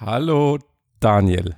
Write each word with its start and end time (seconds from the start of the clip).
Hallo, 0.00 0.58
Daniel. 1.00 1.56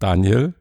Daniel? 0.00 0.54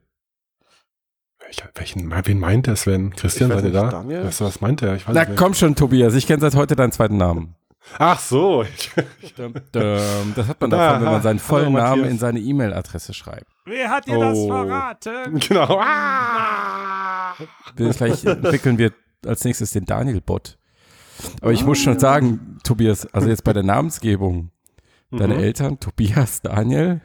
Welchen, 1.75 2.11
wen 2.11 2.39
meint 2.39 2.67
er, 2.67 2.75
Sven? 2.75 3.11
Christian, 3.15 3.49
seid 3.51 3.63
ihr 3.65 3.71
da? 3.71 3.89
Daniel? 3.89 4.25
Weißt 4.25 4.41
du, 4.41 4.45
was 4.45 4.59
meint 4.61 4.81
er? 4.81 4.95
Ich 4.95 5.07
weiß 5.07 5.15
Na 5.15 5.25
komm 5.25 5.53
schon, 5.53 5.75
Tobias. 5.75 6.13
Ich 6.15 6.27
kenne 6.27 6.41
seit 6.41 6.55
heute 6.55 6.75
deinen 6.75 6.91
zweiten 6.91 7.17
Namen. 7.17 7.55
Ach 7.99 8.19
so. 8.19 8.65
Dum. 9.37 9.53
Das 9.71 10.47
hat 10.47 10.59
man 10.59 10.69
davon, 10.71 11.01
wenn 11.05 11.11
man 11.11 11.21
seinen 11.21 11.39
vollen 11.39 11.73
Hallo, 11.73 11.77
Namen 12.01 12.05
in 12.05 12.17
seine 12.17 12.39
E-Mail-Adresse 12.39 13.13
schreibt. 13.13 13.47
Wer 13.65 13.89
hat 13.89 14.07
dir 14.07 14.17
Oh. 14.17 14.21
das 14.21 14.45
verraten? 14.45 15.39
genau. 15.47 15.79
Ah! 15.81 17.33
Vielleicht 17.75 18.25
entwickeln 18.25 18.77
wir 18.77 18.91
als 19.25 19.43
nächstes 19.45 19.71
den 19.71 19.85
Daniel-Bot. 19.85 20.56
Aber 21.41 21.51
ich 21.53 21.63
muss 21.65 21.79
schon 21.79 21.99
sagen, 21.99 22.57
Tobias, 22.63 23.05
also 23.13 23.27
jetzt 23.29 23.43
bei 23.43 23.53
der 23.53 23.63
Namensgebung, 23.63 24.51
deine 25.11 25.35
Mhm. 25.35 25.39
Eltern, 25.39 25.79
Tobias, 25.79 26.41
Daniel, 26.41 27.01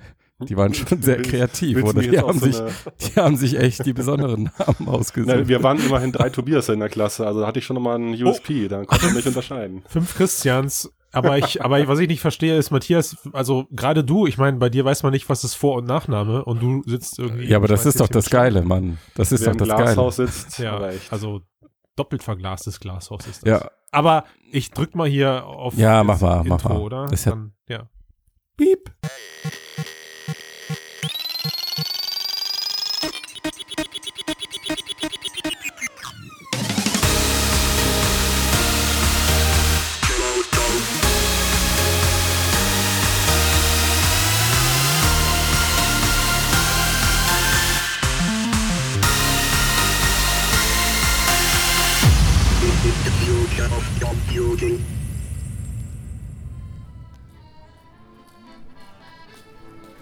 die 0.49 0.57
waren 0.57 0.75
schon 0.75 1.01
sehr 1.01 1.19
Willst- 1.19 1.31
kreativ, 1.31 1.77
willst 1.77 1.93
du 1.95 1.99
oder? 2.01 2.09
Die 2.11 2.19
haben, 2.19 2.39
so 2.39 2.47
sich, 2.47 2.61
eine- 2.61 2.71
die 3.01 3.21
haben 3.21 3.37
sich 3.37 3.59
echt 3.61 3.87
die 3.87 3.93
besonderen 3.93 4.51
Namen 4.59 4.89
ausgesucht. 4.89 5.33
Na, 5.37 5.47
wir 5.47 5.63
waren 5.63 5.79
immerhin 5.79 6.11
drei 6.11 6.31
Tobias 6.31 6.69
in 6.69 6.81
der 6.81 6.89
Klasse, 6.89 7.27
also 7.27 7.41
da 7.41 7.47
hatte 7.47 7.61
ich 7.61 7.65
schon 7.65 7.75
nochmal 7.75 7.95
einen 7.97 8.21
USP, 8.21 8.67
dann 8.69 8.87
konnte 8.87 9.07
ich 9.07 9.15
mich 9.15 9.27
unterscheiden. 9.27 9.83
Fünf 9.89 10.15
Christians. 10.17 10.91
Aber 11.15 11.37
ich, 11.37 11.63
aber 11.63 11.87
was 11.89 11.99
ich 11.99 12.09
nicht 12.09 12.23
verstehe, 12.23 12.57
ist, 12.57 12.71
Matthias, 12.71 13.17
also 13.35 13.67
gerade 13.71 14.03
du, 14.03 14.27
ich 14.27 14.39
meine, 14.39 14.57
bei 14.57 14.71
dir 14.71 14.83
weiß 14.85 15.03
man 15.03 15.13
nicht, 15.13 15.29
was 15.29 15.45
ist 15.45 15.55
Vor- 15.55 15.77
und 15.77 15.85
Nachname 15.87 16.43
und 16.45 16.61
du 16.63 16.83
sitzt 16.87 17.19
irgendwie. 17.19 17.45
ja, 17.49 17.59
aber 17.59 17.69
das 17.69 17.85
ist 17.85 18.01
doch 18.01 18.09
das 18.09 18.31
Geile, 18.31 18.63
Mann. 18.63 18.97
Das 19.15 19.31
ist 19.31 19.43
Wer 19.43 19.49
doch 19.49 19.53
im 19.53 19.59
das 19.59 19.69
Geile. 19.69 19.83
Glashaus 19.85 20.17
sitzt, 20.17 20.59
Ja, 20.59 20.75
reicht. 20.79 21.13
also 21.13 21.43
doppelt 21.97 22.23
verglastes 22.23 22.81
Glashaus 22.81 23.27
ist 23.27 23.43
das. 23.43 23.49
Ja, 23.49 23.71
Aber 23.93 24.25
ich 24.51 24.71
drück 24.71 24.95
mal 24.95 25.07
hier 25.09 25.47
auf 25.47 25.75
Ja, 25.75 26.03
mach 26.03 26.21
mal, 26.21 26.43
mach 26.45 26.59
Intro, 26.59 26.69
mal. 26.75 26.81
oder? 26.81 27.07
Das 27.07 27.27
hat- 27.27 27.35
Dann, 27.35 27.53
ja. 27.69 27.89
Piep. 28.57 28.91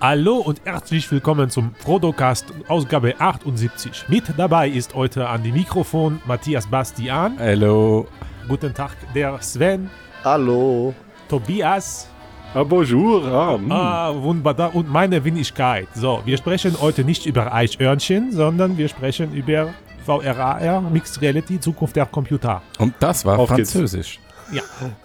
Hallo 0.03 0.37
und 0.37 0.63
herzlich 0.65 1.11
willkommen 1.13 1.51
zum 1.51 1.75
Frodocast 1.75 2.47
Ausgabe 2.69 3.15
78. 3.21 4.07
Mit 4.09 4.33
dabei 4.35 4.67
ist 4.71 4.95
heute 4.95 5.29
an 5.29 5.43
die 5.43 5.53
Mikrofon 5.53 6.23
Matthias 6.27 6.67
Bastian. 6.67 7.39
Hallo. 7.39 8.07
Guten 8.49 8.73
Tag, 8.73 8.97
der 9.15 9.41
Sven, 9.43 9.91
Hallo. 10.25 10.95
Tobias, 11.29 12.09
Ah, 12.55 12.65
bonjour. 12.65 13.25
Ah, 13.27 13.59
mm. 13.59 13.71
Ah, 13.73 14.15
wunderbar. 14.23 14.75
Und 14.75 14.89
meine 14.91 15.23
Wenigkeit. 15.23 15.87
So, 15.95 16.21
wir 16.25 16.37
sprechen 16.39 16.75
heute 16.81 17.05
nicht 17.05 17.27
über 17.27 17.53
Eichhörnchen, 17.55 18.33
sondern 18.33 18.77
wir 18.79 18.89
sprechen 18.89 19.33
über 19.35 19.69
VRAR, 20.05 20.81
Mixed 20.81 21.21
Reality, 21.21 21.61
Zukunft 21.61 21.95
der 21.95 22.07
Computer. 22.07 22.63
Und 22.79 22.95
das 22.99 23.25
war 23.25 23.39
Auf 23.39 23.55
geht's. 23.55 23.71
Französisch. 23.71 24.19
Ja. 24.51 24.63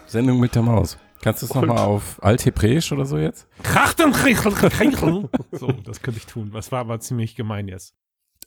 Sendung 0.08 0.40
mit 0.40 0.56
der 0.56 0.64
Maus. 0.64 0.98
Kannst 1.26 1.42
du 1.42 1.48
es 1.48 1.56
nochmal 1.56 1.80
auf 1.80 2.24
Althebräisch 2.24 2.92
oder 2.92 3.08
so 3.08 3.18
jetzt? 3.18 3.48
Krachten, 3.64 4.14
So, 5.52 5.72
das 5.72 6.04
könnte 6.04 6.20
ich 6.20 6.28
tun. 6.28 6.52
Das 6.54 6.72
war 6.72 6.82
aber 6.82 7.00
ziemlich 7.00 7.36
gemein 7.36 7.68
jetzt. 7.68 7.96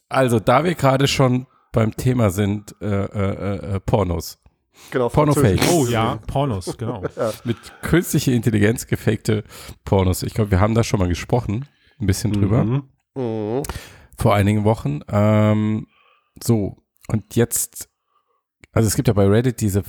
Also, 0.07 0.39
da 0.39 0.63
wir 0.63 0.75
gerade 0.75 1.09
schon 1.09 1.45
beim 1.73 1.93
Thema 1.97 2.29
sind, 2.29 2.73
äh, 2.79 2.85
äh, 2.85 3.75
äh, 3.75 3.79
Pornos. 3.81 4.39
Genau, 4.91 5.09
Pornofake. 5.09 5.57
Französisch. 5.57 5.73
Oh 5.73 5.87
ja, 5.87 6.19
Pornos, 6.25 6.77
genau. 6.77 7.03
Mit 7.43 7.57
künstlicher 7.81 8.31
Intelligenz 8.31 8.87
gefakte 8.87 9.43
Pornos. 9.83 10.23
Ich 10.23 10.33
glaube, 10.33 10.51
wir 10.51 10.61
haben 10.61 10.73
da 10.73 10.85
schon 10.85 11.01
mal 11.01 11.09
gesprochen. 11.09 11.67
Ein 11.99 12.07
bisschen 12.07 12.31
drüber. 12.31 12.63
Mhm. 12.63 12.83
Mhm. 13.13 13.63
Vor 14.17 14.35
einigen 14.35 14.63
Wochen. 14.63 15.01
Ähm, 15.09 15.87
so, 16.41 16.77
und 17.09 17.35
jetzt, 17.35 17.88
also 18.71 18.87
es 18.87 18.95
gibt 18.95 19.07
ja 19.07 19.13
bei 19.13 19.27
Reddit 19.27 19.61
diese 19.61 19.83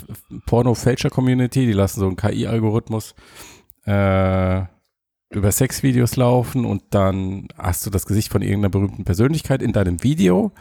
Porno-Fälscher-Community, 0.47 1.67
die 1.67 1.73
lassen 1.73 2.01
so 2.01 2.07
einen 2.07 2.17
KI-Algorithmus 2.17 3.15
äh, 3.85 4.63
über 5.33 5.53
Sexvideos 5.53 6.17
laufen 6.17 6.65
und 6.65 6.83
dann 6.91 7.49
hast 7.57 7.87
du 7.87 7.91
das 7.91 8.07
Gesicht 8.07 8.33
von 8.33 8.43
irgendeiner 8.43 8.71
berühmten 8.71 9.05
Persönlichkeit 9.05 9.63
in 9.63 9.73
deinem 9.73 10.03
Video. 10.03 10.53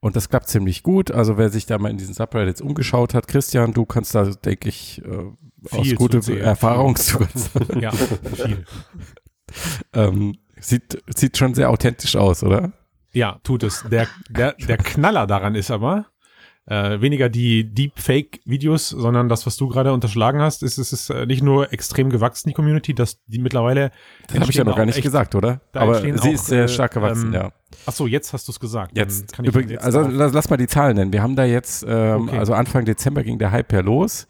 Und 0.00 0.14
das 0.14 0.28
klappt 0.28 0.48
ziemlich 0.48 0.82
gut. 0.84 1.10
Also 1.10 1.36
wer 1.38 1.50
sich 1.50 1.66
da 1.66 1.76
mal 1.78 1.90
in 1.90 1.98
diesen 1.98 2.14
Subreddits 2.14 2.60
umgeschaut 2.60 3.14
hat, 3.14 3.26
Christian, 3.26 3.72
du 3.72 3.84
kannst 3.84 4.14
da, 4.14 4.24
denke 4.24 4.68
ich, 4.68 5.02
äh, 5.04 5.76
aus 5.76 5.94
guter. 5.96 6.20
Erfahrung 6.38 6.94
zu 6.94 7.18
Ja, 7.80 7.90
viel. 7.90 8.64
ähm, 9.92 10.36
sieht, 10.60 11.02
sieht 11.14 11.36
schon 11.36 11.54
sehr 11.54 11.70
authentisch 11.70 12.14
aus, 12.16 12.44
oder? 12.44 12.72
Ja, 13.12 13.40
tut 13.42 13.64
es. 13.64 13.84
Der, 13.90 14.06
der, 14.30 14.52
der 14.52 14.76
Knaller 14.76 15.26
daran 15.26 15.54
ist 15.56 15.70
aber, 15.72 16.06
äh, 16.68 17.00
weniger 17.00 17.28
die 17.28 17.64
Deepfake-Videos, 17.64 18.90
sondern 18.90 19.28
das, 19.28 19.46
was 19.46 19.56
du 19.56 19.68
gerade 19.68 19.92
unterschlagen 19.92 20.40
hast, 20.40 20.62
ist, 20.62 20.76
es 20.76 20.92
ist 20.92 21.08
äh, 21.08 21.24
nicht 21.24 21.42
nur 21.42 21.72
extrem 21.72 22.10
gewachsen, 22.10 22.48
die 22.50 22.54
Community, 22.54 22.94
dass 22.94 23.24
die 23.24 23.38
mittlerweile. 23.38 23.90
Das 24.26 24.40
habe 24.40 24.50
ich 24.50 24.56
ja 24.56 24.64
noch 24.64 24.76
gar 24.76 24.84
nicht 24.84 25.02
gesagt, 25.02 25.34
oder? 25.34 25.60
Aber 25.72 26.00
sie 26.00 26.12
auch, 26.12 26.26
ist 26.26 26.46
sehr 26.46 26.64
äh, 26.64 26.68
stark 26.68 26.92
gewachsen, 26.92 27.28
ähm, 27.28 27.34
ja. 27.34 27.52
Ach 27.86 27.92
so, 27.92 28.06
jetzt 28.06 28.32
hast 28.32 28.48
du 28.48 28.52
es 28.52 28.60
gesagt. 28.60 28.96
Jetzt, 28.96 29.32
kann 29.32 29.44
ich 29.44 29.50
übrigens, 29.50 29.72
jetzt 29.72 29.84
also 29.84 30.02
lass, 30.02 30.32
lass 30.32 30.50
mal 30.50 30.56
die 30.56 30.66
Zahlen 30.66 30.96
nennen. 30.96 31.12
Wir 31.12 31.22
haben 31.22 31.36
da 31.36 31.44
jetzt, 31.44 31.84
ähm, 31.88 32.28
Okay. 32.28 32.38
also 32.38 32.52
Anfang 32.52 32.84
Dezember 32.84 33.22
ging 33.22 33.38
der 33.38 33.50
Hype 33.50 33.72
ja 33.72 33.80
los 33.80 34.26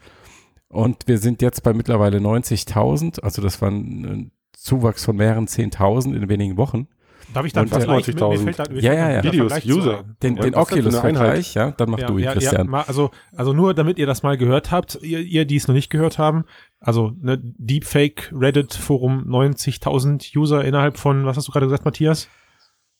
und 0.68 1.08
wir 1.08 1.18
sind 1.18 1.42
jetzt 1.42 1.62
bei 1.62 1.72
mittlerweile 1.72 2.18
90.000. 2.18 3.20
Also 3.20 3.42
das 3.42 3.60
war 3.60 3.70
ein, 3.70 4.04
ein 4.04 4.30
Zuwachs 4.52 5.04
von 5.04 5.16
mehreren 5.16 5.46
10.000 5.46 6.14
in 6.14 6.28
wenigen 6.28 6.56
Wochen. 6.56 6.88
Darf 7.34 7.44
ich 7.44 7.52
dann 7.52 7.64
und, 7.66 7.72
äh? 7.72 7.78
Mir- 7.80 7.86
mir 7.86 7.92
90.000. 8.00 8.44
fällt 8.44 8.58
da- 8.58 8.72
Ja, 8.74 8.92
ja, 8.94 9.10
ja. 9.12 9.22
Videos, 9.22 9.52
Vergleich 9.52 9.76
User. 9.76 10.04
Den, 10.22 10.36
den 10.36 10.54
Oculus-Vergleich, 10.54 11.54
ja, 11.54 11.72
dann 11.72 11.90
mach 11.90 11.98
Ja, 11.98 12.06
du 12.06 12.18
ihn, 12.18 12.24
ja, 12.24 12.32
Christian. 12.32 12.70
Ja, 12.72 12.84
also, 12.86 13.10
also 13.36 13.52
nur 13.52 13.74
damit 13.74 13.98
ihr 13.98 14.06
das 14.06 14.22
mal 14.22 14.36
gehört 14.38 14.70
habt, 14.70 14.98
ihr, 15.02 15.20
ihr 15.20 15.44
die 15.44 15.56
es 15.56 15.68
noch 15.68 15.74
nicht 15.74 15.90
gehört 15.90 16.18
haben, 16.18 16.44
also 16.80 17.12
ne, 17.20 17.38
Deepfake 17.42 18.30
Reddit 18.32 18.72
Forum 18.74 19.24
90.000 19.28 20.34
User 20.36 20.64
innerhalb 20.64 20.96
von, 20.96 21.26
was 21.26 21.36
hast 21.36 21.48
du 21.48 21.52
gerade 21.52 21.66
gesagt, 21.66 21.84
Matthias? 21.84 22.28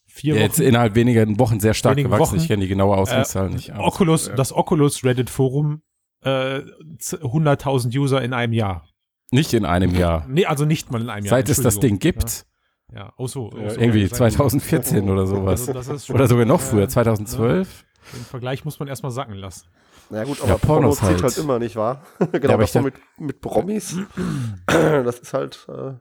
Vier 0.06 0.34
Ja, 0.34 0.41
jetzt 0.43 0.59
Wochen. 0.59 0.69
innerhalb 0.69 0.95
weniger 0.95 1.27
Wochen 1.39 1.60
sehr 1.60 1.75
stark 1.75 1.97
gewachsen. 1.97 2.19
Wochen. 2.21 2.37
Ich 2.37 2.49
kenne 2.49 2.62
die 2.62 2.69
genaue 2.69 2.97
Ausgangszahl 2.97 3.50
nicht. 3.50 3.72
aber- 3.72 3.84
Oculus, 3.84 4.31
das 4.37 4.53
Oculus 4.53 5.05
Reddit 5.05 5.31
Forum, 5.31 5.83
äh, 6.22 6.60
z- 6.99 7.22
100.000 7.22 7.97
User 7.97 8.21
in 8.22 8.33
einem 8.33 8.53
Jahr. 8.53 8.84
Nicht 9.31 9.53
in 9.55 9.65
einem 9.65 9.95
Jahr. 9.95 10.27
Nee, 10.28 10.47
also 10.47 10.65
nicht 10.65 10.91
mal 10.91 11.00
in 11.03 11.09
einem 11.10 11.25
Jahr. 11.27 11.31
Seit 11.31 11.49
es 11.49 11.60
das 11.62 11.78
Ding 11.81 11.99
gibt, 11.99 12.47
Ja, 12.93 12.99
ja. 12.99 13.12
Oh 13.16 13.26
so, 13.26 13.50
oh 13.53 13.59
Ja, 13.59 13.71
so. 13.71 13.81
irgendwie 13.81 14.06
Seit- 14.06 14.16
2014 14.32 15.10
oder 15.10 15.26
sowas. 15.26 15.60
Also 15.60 15.72
das 15.72 15.88
ist 15.88 16.06
schon, 16.06 16.16
Oder 16.16 16.26
sogar 16.28 16.44
noch 16.47 16.60
früher, 16.60 16.88
2012. 16.88 17.84
Den 18.15 18.25
Vergleich 18.25 18.65
muss 18.65 18.78
man 18.78 18.88
erstmal 18.88 19.12
sacken 19.12 19.34
lassen. 19.34 19.66
Na 20.10 20.25
gut, 20.25 20.38
Ja, 20.38 20.44
aber 20.44 20.59
Porno 20.59 20.81
Pornos 20.88 20.97
zieht 21.00 21.09
halt. 21.09 21.22
halt 21.22 21.38
immer, 21.38 21.59
nicht 21.59 21.77
wahr? 21.77 22.03
genau, 22.19 22.44
aber 22.44 22.54
aber 22.54 22.62
ich 22.65 22.72
das 22.72 22.82
mit, 22.82 22.94
mit 23.19 23.41
Promis, 23.43 23.97
das 24.66 25.19
ist 25.19 25.34
halt 25.34 25.66
äh, 25.69 25.72
eine 25.72 25.98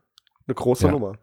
große 0.56 0.86
Ja. 0.86 0.92
Nummer. 0.92 1.14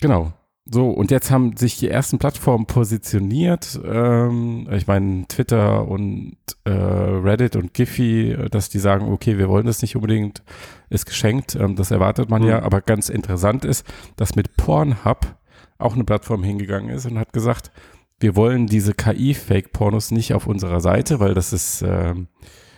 Genau. 0.00 0.32
So, 0.68 0.90
und 0.90 1.12
jetzt 1.12 1.30
haben 1.30 1.56
sich 1.56 1.78
die 1.78 1.88
ersten 1.88 2.18
Plattformen 2.18 2.66
positioniert. 2.66 3.78
Ähm, 3.84 4.66
ich 4.72 4.88
meine, 4.88 5.26
Twitter 5.28 5.86
und 5.86 6.36
äh, 6.64 6.70
Reddit 6.70 7.54
und 7.54 7.72
Giphy, 7.72 8.32
äh, 8.32 8.48
dass 8.48 8.68
die 8.68 8.80
sagen, 8.80 9.12
okay, 9.12 9.38
wir 9.38 9.48
wollen 9.48 9.66
das 9.66 9.80
nicht 9.80 9.94
unbedingt, 9.94 10.42
ist 10.90 11.06
geschenkt. 11.06 11.54
Ähm, 11.54 11.76
das 11.76 11.92
erwartet 11.92 12.30
man 12.30 12.42
Mhm. 12.42 12.48
ja. 12.48 12.62
Aber 12.62 12.80
ganz 12.80 13.08
interessant 13.08 13.64
ist, 13.64 13.86
dass 14.16 14.34
mit 14.34 14.56
Pornhub 14.56 15.36
auch 15.78 15.94
eine 15.94 16.04
Plattform 16.04 16.42
hingegangen 16.42 16.90
ist 16.90 17.06
und 17.06 17.18
hat 17.18 17.32
gesagt, 17.32 17.70
wir 18.18 18.34
wollen 18.34 18.66
diese 18.66 18.92
KI-Fake-Pornos 18.92 20.10
nicht 20.10 20.34
auf 20.34 20.48
unserer 20.48 20.80
Seite, 20.80 21.20
weil 21.20 21.34
das 21.34 21.52
ist, 21.52 21.82
ähm, 21.82 22.26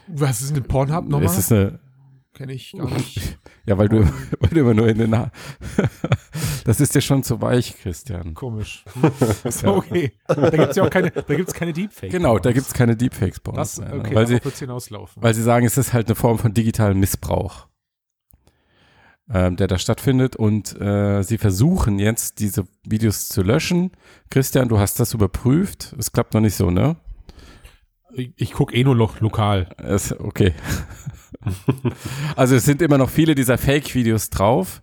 Was 0.08 0.42
ist 0.42 0.54
ein 0.54 0.64
Pornhub 0.64 1.10
es 1.22 1.38
ist 1.38 1.52
eine, 1.52 1.78
Kenne 2.38 2.52
ich 2.52 2.72
gar 2.72 2.88
nicht. 2.88 3.38
ja, 3.66 3.78
weil 3.78 3.88
du, 3.88 4.04
weil 4.40 4.50
du 4.50 4.60
immer 4.60 4.74
nur 4.74 4.88
in 4.88 4.98
den, 4.98 5.10
das 6.68 6.82
ist 6.82 6.94
dir 6.94 7.00
schon 7.00 7.22
zu 7.22 7.40
weich, 7.40 7.78
Christian. 7.80 8.34
Komisch. 8.34 8.84
so, 9.48 9.76
okay. 9.76 10.12
Da 10.26 10.50
gibt's 10.50 10.76
ja 10.76 10.82
auch 10.82 10.90
keine, 10.90 11.10
da 11.10 11.34
gibt's 11.34 11.54
keine 11.54 11.72
Deepfake. 11.72 12.10
Genau, 12.10 12.38
da 12.38 12.52
gibt's 12.52 12.74
keine 12.74 12.94
Deepfakes-Pornos. 12.94 13.76
Das, 13.76 13.80
mehr, 13.80 13.98
okay, 13.98 14.10
ne? 14.10 14.14
weil, 14.14 14.26
sie, 14.26 14.38
hinauslaufen. 14.38 15.22
weil 15.22 15.32
sie 15.32 15.42
sagen, 15.42 15.64
es 15.64 15.78
ist 15.78 15.94
halt 15.94 16.08
eine 16.08 16.14
Form 16.14 16.38
von 16.38 16.52
digitalem 16.52 17.00
Missbrauch, 17.00 17.68
ähm, 19.30 19.56
der 19.56 19.66
da 19.66 19.78
stattfindet. 19.78 20.36
Und 20.36 20.78
äh, 20.78 21.22
sie 21.22 21.38
versuchen 21.38 21.98
jetzt, 21.98 22.38
diese 22.38 22.66
Videos 22.86 23.30
zu 23.30 23.40
löschen. 23.40 23.92
Christian, 24.28 24.68
du 24.68 24.78
hast 24.78 25.00
das 25.00 25.14
überprüft. 25.14 25.96
Es 25.98 26.12
klappt 26.12 26.34
noch 26.34 26.42
nicht 26.42 26.54
so, 26.54 26.70
ne? 26.70 26.96
Ich, 28.12 28.34
ich 28.36 28.52
gucke 28.52 28.76
eh 28.76 28.84
nur 28.84 28.94
noch 28.94 29.20
lokal. 29.20 29.70
Es, 29.78 30.12
okay. 30.12 30.52
also 32.36 32.56
es 32.56 32.66
sind 32.66 32.82
immer 32.82 32.98
noch 32.98 33.08
viele 33.08 33.34
dieser 33.34 33.56
Fake-Videos 33.56 34.28
drauf, 34.28 34.82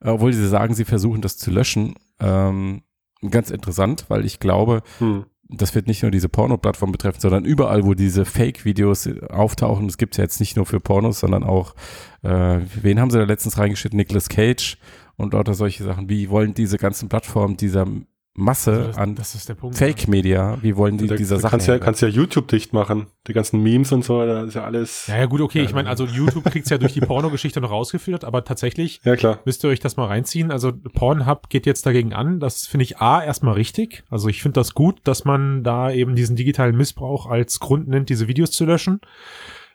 obwohl 0.00 0.32
sie 0.32 0.46
sagen, 0.48 0.74
sie 0.74 0.84
versuchen 0.84 1.20
das 1.22 1.36
zu 1.38 1.50
löschen. 1.50 1.94
Ähm, 2.20 2.82
ganz 3.30 3.50
interessant, 3.50 4.06
weil 4.08 4.24
ich 4.24 4.38
glaube, 4.40 4.82
Hm. 4.98 5.24
das 5.48 5.74
wird 5.74 5.86
nicht 5.86 6.02
nur 6.02 6.10
diese 6.10 6.28
Porno-Plattform 6.28 6.92
betreffen, 6.92 7.20
sondern 7.20 7.44
überall, 7.44 7.84
wo 7.84 7.94
diese 7.94 8.24
Fake-Videos 8.24 9.08
auftauchen. 9.28 9.86
Das 9.86 9.96
gibt 9.98 10.14
es 10.14 10.18
ja 10.18 10.24
jetzt 10.24 10.40
nicht 10.40 10.56
nur 10.56 10.66
für 10.66 10.80
Pornos, 10.80 11.20
sondern 11.20 11.44
auch, 11.44 11.74
äh, 12.22 12.58
wen 12.82 13.00
haben 13.00 13.10
sie 13.10 13.18
da 13.18 13.24
letztens 13.24 13.58
reingeschnitten? 13.58 13.96
Nicolas 13.96 14.28
Cage 14.28 14.78
und 15.16 15.32
lauter 15.32 15.54
solche 15.54 15.84
Sachen. 15.84 16.08
Wie 16.08 16.28
wollen 16.30 16.52
diese 16.54 16.78
ganzen 16.78 17.08
Plattformen 17.08 17.56
dieser 17.56 17.86
Masse 18.36 18.70
Also 18.72 18.86
das, 18.88 18.96
an 18.98 19.14
das 19.14 19.34
ist 19.34 19.48
der 19.48 19.54
Punkt. 19.54 19.76
Fake-Media, 19.78 20.58
wie 20.62 20.76
wollen 20.76 20.98
die 20.98 21.06
Da, 21.06 21.16
dieser 21.16 21.36
da 21.36 21.40
Sachen? 21.42 21.50
kannst 21.52 21.66
ja, 21.68 21.78
kannst 21.78 22.02
ja 22.02 22.08
YouTube 22.08 22.48
dicht 22.48 22.72
machen. 22.72 23.06
Die 23.26 23.32
ganzen 23.32 23.62
Memes 23.62 23.92
und 23.92 24.04
so, 24.04 24.24
da 24.24 24.44
ist 24.44 24.54
ja 24.54 24.64
alles. 24.64 25.06
Ja, 25.06 25.16
ja, 25.16 25.26
gut, 25.26 25.40
okay. 25.40 25.62
Ich 25.62 25.72
meine, 25.72 25.88
also 25.88 26.04
YouTube 26.06 26.44
kriegt's 26.44 26.70
ja 26.70 26.78
durch 26.78 26.92
die 26.92 27.00
Pornogeschichte 27.06 27.60
noch 27.60 27.70
rausgefiltert, 27.70 28.24
aber 28.24 28.44
tatsächlich 28.44 29.00
Ja, 29.04 29.16
klar. 29.16 29.40
müsst 29.44 29.64
ihr 29.64 29.70
euch 29.70 29.80
das 29.80 29.96
mal 29.96 30.06
reinziehen. 30.06 30.50
Also 30.50 30.72
Pornhub 30.72 31.48
geht 31.48 31.66
jetzt 31.66 31.86
dagegen 31.86 32.12
an. 32.12 32.38
Das 32.38 32.66
finde 32.66 32.84
ich 32.84 32.98
A 32.98 33.22
erstmal 33.24 33.54
richtig. 33.54 34.04
Also 34.10 34.28
ich 34.28 34.42
finde 34.42 34.60
das 34.60 34.74
gut, 34.74 35.00
dass 35.04 35.24
man 35.24 35.62
da 35.64 35.90
eben 35.90 36.14
diesen 36.14 36.36
digitalen 36.36 36.76
Missbrauch 36.76 37.26
als 37.26 37.58
Grund 37.58 37.88
nimmt, 37.88 38.08
diese 38.10 38.28
Videos 38.28 38.50
zu 38.50 38.64
löschen. 38.64 39.00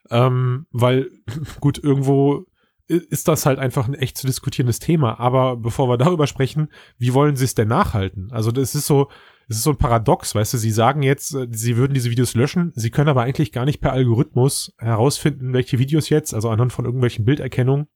Ähm, 0.10 0.66
weil, 0.72 1.10
gut, 1.62 1.78
irgendwo 1.84 2.46
ist 2.92 3.28
das 3.28 3.46
halt 3.46 3.60
einfach 3.60 3.88
ein 3.88 3.94
echt 3.94 4.18
zu 4.18 4.28
diskutierendes 4.28 4.80
Thema. 4.80 5.20
Aber 5.20 5.58
bevor 5.58 5.88
wir 5.88 5.98
darüber 5.98 6.28
sprechen, 6.28 6.70
wie 6.98 7.14
wollen 7.14 7.36
sie 7.36 7.46
es 7.46 7.56
denn 7.56 7.68
nachhalten? 7.68 8.30
Also 8.32 8.52
das 8.52 8.76
ist 8.76 8.86
so, 8.86 9.10
es 9.48 9.58
ist 9.58 9.64
so 9.64 9.72
ein 9.72 9.78
Paradox, 9.78 10.36
weißt 10.36 10.54
du, 10.54 10.58
sie 10.58 10.72
sagen 10.72 11.02
jetzt, 11.04 11.34
äh, 11.34 11.48
sie 11.52 11.78
würden 11.78 11.94
diese 11.94 12.10
Videos 12.12 12.36
löschen, 12.36 12.72
sie 12.76 12.90
können 12.90 13.10
aber 13.10 13.24
eigentlich 13.24 13.52
gar 13.52 13.66
nicht 13.66 13.82
per 13.82 13.94
Algorithmus 13.94 14.74
herausfinden, 14.78 15.54
welche 15.54 15.80
Videos 15.80 16.10
jetzt, 16.10 16.34
also 16.34 16.50
anhand 16.50 16.74
von 16.74 16.86
irgendwelchen 16.86 17.26
Bilderkennungen, 17.26 17.88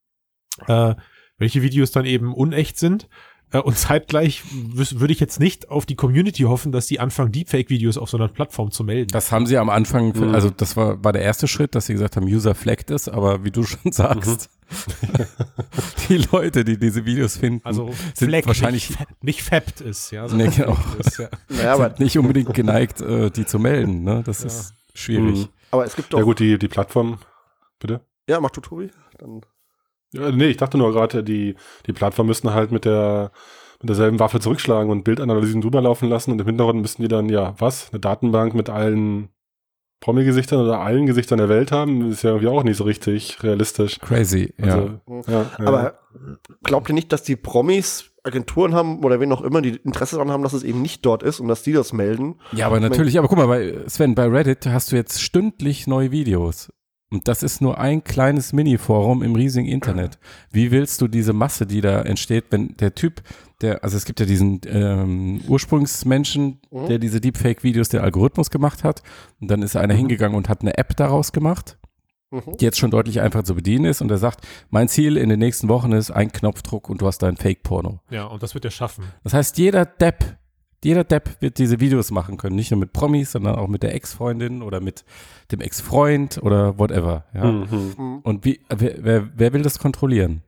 äh, 0.68 0.96
welche 1.38 1.62
Videos 1.62 1.92
dann 1.92 2.06
eben 2.06 2.34
unecht 2.34 2.78
sind. 2.78 3.10
Äh, 3.52 3.60
und 3.60 3.78
zeitgleich 3.78 4.44
würde 4.52 5.14
ich 5.14 5.20
jetzt 5.20 5.40
nicht 5.40 5.70
auf 5.70 5.86
die 5.86 5.96
Community 5.96 6.44
hoffen, 6.44 6.72
dass 6.72 6.88
die 6.88 7.00
anfangen, 7.00 7.32
Deepfake-Videos 7.32 7.98
auf 7.98 8.10
so 8.10 8.18
einer 8.18 8.28
Plattform 8.28 8.72
zu 8.72 8.84
melden. 8.84 9.10
Das 9.12 9.32
haben 9.32 9.46
sie 9.46 9.58
am 9.58 9.70
Anfang, 9.70 10.14
Mhm. 10.18 10.34
also 10.36 10.50
das 10.50 10.76
war, 10.76 11.04
war 11.04 11.14
der 11.14 11.22
erste 11.22 11.48
Schritt, 11.48 11.76
dass 11.76 11.86
sie 11.86 11.94
gesagt 11.94 12.16
haben, 12.16 12.26
User 12.26 12.56
flagged 12.56 12.90
es, 12.92 13.08
aber 13.08 13.44
wie 13.44 13.52
du 13.52 13.64
schon 13.64 13.92
sagst, 13.92 14.50
die 16.10 16.18
Leute, 16.32 16.64
die 16.64 16.78
diese 16.78 17.06
Videos 17.06 17.38
finden, 17.38 17.62
also 17.66 17.92
sind 18.14 18.30
Fleck, 18.30 18.48
wahrscheinlich 18.48 18.90
nicht, 18.90 19.00
fa- 19.00 19.06
nicht 19.22 19.42
fapped 19.44 19.82
ist, 19.82 20.12
ja. 20.12 20.28
Nee, 20.28 20.48
genau. 20.50 20.74
flagged 20.76 21.06
Ist, 21.08 21.20
ja. 21.20 21.30
Naja, 21.50 21.74
aber, 21.74 21.90
sind 21.90 22.00
nicht 22.00 22.18
unbedingt 22.18 22.54
geneigt, 22.54 23.02
äh, 23.02 23.30
die 23.32 23.46
zu 23.46 23.60
melden. 23.60 24.04
Ne? 24.04 24.24
Das 24.26 24.42
Ja. 24.42 24.48
ist 24.48 24.74
schwierig. 24.94 25.38
Mhm. 25.40 25.48
aber 25.72 25.86
es 25.86 25.96
gibt 25.96 26.14
doch. 26.14 26.18
Ja 26.20 26.24
gut, 26.26 26.40
die, 26.40 26.58
die 26.58 26.68
Plattform, 26.68 27.20
bitte? 27.80 28.02
Ja, 28.28 28.40
mach 28.40 28.50
du, 28.52 28.62
Tobi. 28.62 28.90
Dann, 29.20 29.42
Ja, 30.16 30.32
nee, 30.32 30.48
ich 30.48 30.58
dachte 30.58 30.78
nur 30.78 30.92
gerade, 30.92 31.24
die, 31.24 31.56
die 31.86 31.94
Plattform 31.94 32.28
müssten 32.28 32.54
halt 32.54 32.72
mit 32.72 32.86
der 32.86 33.32
mit 33.82 33.90
derselben 33.90 34.20
Waffe 34.20 34.40
zurückschlagen 34.40 34.90
und 34.90 35.04
Bildanalysen 35.04 35.62
drüber 35.62 35.82
laufen 35.82 36.10
lassen 36.10 36.32
und 36.32 36.40
im 36.40 36.48
Hintergrund 36.48 36.82
müssten 36.82 37.02
die 37.02 37.08
dann, 37.08 37.30
ja, 37.30 37.56
was? 37.60 37.90
Eine 37.92 38.00
Datenbank 38.00 38.54
mit 38.54 38.70
allen 38.70 39.30
Promi-Gesichtern 40.00 40.62
oder 40.62 40.80
allen 40.80 41.06
Gesichtern 41.06 41.40
der 41.40 41.50
Welt 41.50 41.72
haben? 41.72 42.12
Ist 42.12 42.24
ja 42.24 42.32
irgendwie 42.32 42.48
auch 42.48 42.64
nicht 42.64 42.78
so 42.78 42.84
richtig 42.84 43.42
realistisch. 43.44 44.00
Crazy, 44.00 44.54
ja. 44.58 44.66
Also, 44.66 44.90
ja, 45.28 45.46
ja. 45.60 45.66
Aber 45.66 46.00
glaubt 46.64 46.90
ihr 46.90 46.96
nicht, 46.96 47.12
dass 47.12 47.24
die 47.24 47.36
Promis 47.36 48.12
Agenturen 48.24 48.74
haben 48.74 49.04
oder 49.04 49.20
wen 49.20 49.32
auch 49.32 49.42
immer, 49.42 49.62
die 49.62 49.76
Interesse 49.84 50.16
daran 50.16 50.32
haben, 50.32 50.44
dass 50.44 50.54
es 50.54 50.64
eben 50.64 50.82
nicht 50.82 51.06
dort 51.06 51.22
ist 51.22 51.40
und 51.40 51.48
dass 51.48 51.64
die 51.64 51.74
das 51.74 51.94
melden? 51.94 52.40
Ja, 52.54 52.66
aber 52.68 52.80
natürlich, 52.80 53.20
aber 53.20 53.28
guck 53.28 53.38
mal, 53.38 53.48
bei 53.48 53.88
Sven, 53.88 54.16
bei 54.16 54.26
Reddit 54.28 54.66
hast 54.66 54.92
du 54.92 54.96
jetzt 54.96 55.22
stündlich 55.22 55.86
neue 55.86 56.12
Videos. 56.12 56.72
Und 57.12 57.28
das 57.28 57.44
ist 57.44 57.62
nur 57.62 57.78
ein 57.78 58.04
kleines 58.04 58.52
Mini-Forum 58.52 59.22
im 59.24 59.36
riesigen 59.36 59.68
Internet. 59.68 60.18
Wie 60.52 60.72
willst 60.72 61.02
du 61.02 61.08
diese 61.08 61.34
Masse, 61.34 61.66
die 61.68 61.80
da 61.82 62.02
entsteht, 62.02 62.46
wenn 62.50 62.76
der 62.78 62.96
Typ, 62.96 63.22
der, 63.62 63.84
also 63.84 63.96
es 63.96 64.06
gibt 64.06 64.20
ja 64.20 64.26
diesen 64.26 64.60
ähm, 64.68 65.40
Ursprungsmenschen, 65.48 66.60
Mhm. 66.72 66.88
der 66.88 67.00
diese 67.00 67.22
Deepfake-Videos, 67.22 67.90
der 67.90 68.04
Algorithmus 68.04 68.50
gemacht 68.50 68.84
hat. 68.84 69.04
Und 69.40 69.50
dann 69.52 69.62
ist 69.62 69.76
einer 69.76 69.94
hingegangen 69.94 70.36
und 70.36 70.50
hat 70.50 70.62
eine 70.62 70.78
App 70.78 70.96
daraus 70.98 71.32
gemacht, 71.32 71.78
Mhm. 72.32 72.58
die 72.60 72.66
jetzt 72.66 72.80
schon 72.80 72.92
deutlich 72.92 73.22
einfacher 73.22 73.44
zu 73.44 73.56
bedienen 73.56 73.86
ist. 73.86 74.02
Und 74.02 74.10
er 74.12 74.18
sagt, 74.18 74.46
mein 74.70 74.88
Ziel 74.90 75.16
in 75.16 75.30
den 75.30 75.40
nächsten 75.40 75.70
Wochen 75.70 75.92
ist 75.92 76.12
ein 76.12 76.32
Knopfdruck 76.32 76.90
und 76.90 77.02
du 77.02 77.08
hast 77.08 77.20
dein 77.20 77.38
Fake-Porno. 77.38 78.00
ja, 78.10 78.26
und 78.26 78.42
das 78.42 78.56
wird 78.56 78.66
er 78.66 78.72
schaffen. 78.72 79.06
Das 79.24 79.34
heißt, 79.34 79.58
jeder 79.60 79.86
Depp, 79.86 80.38
jeder 80.86 81.04
Depp 81.04 81.42
wird 81.42 81.58
diese 81.58 81.80
Videos 81.80 82.12
machen 82.12 82.38
können. 82.38 82.56
Nicht 82.56 82.72
nur 82.72 82.80
mit 82.80 82.94
Promis, 82.94 83.32
sondern 83.34 83.56
auch 83.56 83.68
mit 83.68 83.84
der 83.84 83.94
Ex-Freundin 83.96 84.62
oder 84.62 84.80
mit 84.80 85.04
dem 85.52 85.60
Ex-Freund 85.62 86.40
oder 86.42 86.78
whatever. 86.80 87.26
Ja. 87.34 87.52
Mhm. 87.52 88.20
Und 88.24 88.46
wie, 88.46 88.62
wer, 88.70 88.96
wer, 89.04 89.30
wer 89.36 89.54
will 89.54 89.64
das 89.64 89.80
kontrollieren? 89.80 90.44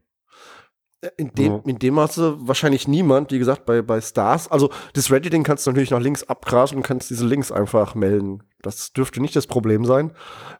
In 1.16 1.32
dem, 1.34 1.54
Ja. 1.54 1.62
in 1.66 1.78
dem 1.78 1.94
Maße 1.94 2.38
wahrscheinlich 2.40 2.88
niemand, 2.88 3.32
wie 3.32 3.38
gesagt, 3.38 3.66
bei, 3.68 3.84
bei 3.84 4.02
Stars. 4.02 4.50
Also 4.50 4.72
das 4.94 5.12
Reddit-Ding 5.12 5.44
kannst 5.44 5.66
du 5.66 5.70
natürlich 5.72 5.92
nach 5.92 6.00
links 6.02 6.24
abgrasen 6.24 6.78
und 6.78 6.84
kannst 6.84 7.12
diese 7.12 7.26
Links 7.26 7.52
einfach 7.52 7.94
melden. 7.94 8.42
Das 8.64 8.94
dürfte 8.94 9.22
nicht 9.22 9.36
das 9.36 9.46
Problem 9.46 9.86
sein. 9.86 10.12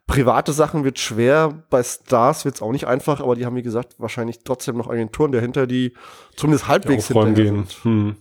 Private 0.06 0.54
Sachen 0.54 0.84
wird 0.84 1.00
schwer, 1.00 1.64
bei 1.72 1.82
Stars 1.82 2.46
wird 2.46 2.56
es 2.56 2.62
auch 2.62 2.72
nicht 2.72 2.86
einfach, 2.86 3.20
aber 3.20 3.36
die 3.36 3.48
haben, 3.48 3.56
wie 3.56 3.64
gesagt, 3.64 3.96
wahrscheinlich 3.98 4.40
trotzdem 4.44 4.78
noch 4.78 4.90
Agenturen 4.90 5.32
dahinter, 5.32 5.66
die 5.66 5.94
zumindest 6.36 6.68
halbwegs 6.68 7.10
Aufräumen 7.10 7.36
hinterher 7.36 7.54
gehen. 7.54 7.66
sind. 7.66 7.84
Hm. 7.84 8.16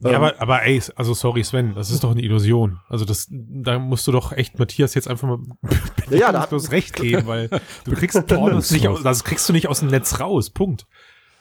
Ja, 0.00 0.10
Ähm, 0.10 0.16
aber, 0.16 0.40
aber 0.40 0.62
ey, 0.62 0.82
also 0.96 1.14
sorry 1.14 1.44
Sven, 1.44 1.74
das 1.74 1.90
ist 1.90 2.04
doch 2.04 2.10
eine 2.10 2.22
Illusion. 2.22 2.80
Also 2.88 3.04
das, 3.04 3.28
da 3.30 3.78
musst 3.78 4.06
du 4.06 4.12
doch 4.12 4.32
echt 4.32 4.58
Matthias 4.58 4.94
jetzt 4.94 5.08
einfach 5.08 5.28
mal 5.28 5.38
Ja, 6.10 6.32
ja, 6.32 6.46
bloß 6.46 6.70
recht 6.70 6.96
geben, 6.96 7.26
weil 7.26 7.48
du 7.84 7.92
kriegst 7.92 8.26
Pornos 8.26 8.70
nicht 8.70 8.88
aus, 8.88 9.02
das 9.02 9.24
kriegst 9.24 9.48
du 9.48 9.52
nicht 9.52 9.68
aus 9.68 9.80
dem 9.80 9.88
Netz 9.88 10.20
raus, 10.20 10.50
Punkt. 10.50 10.86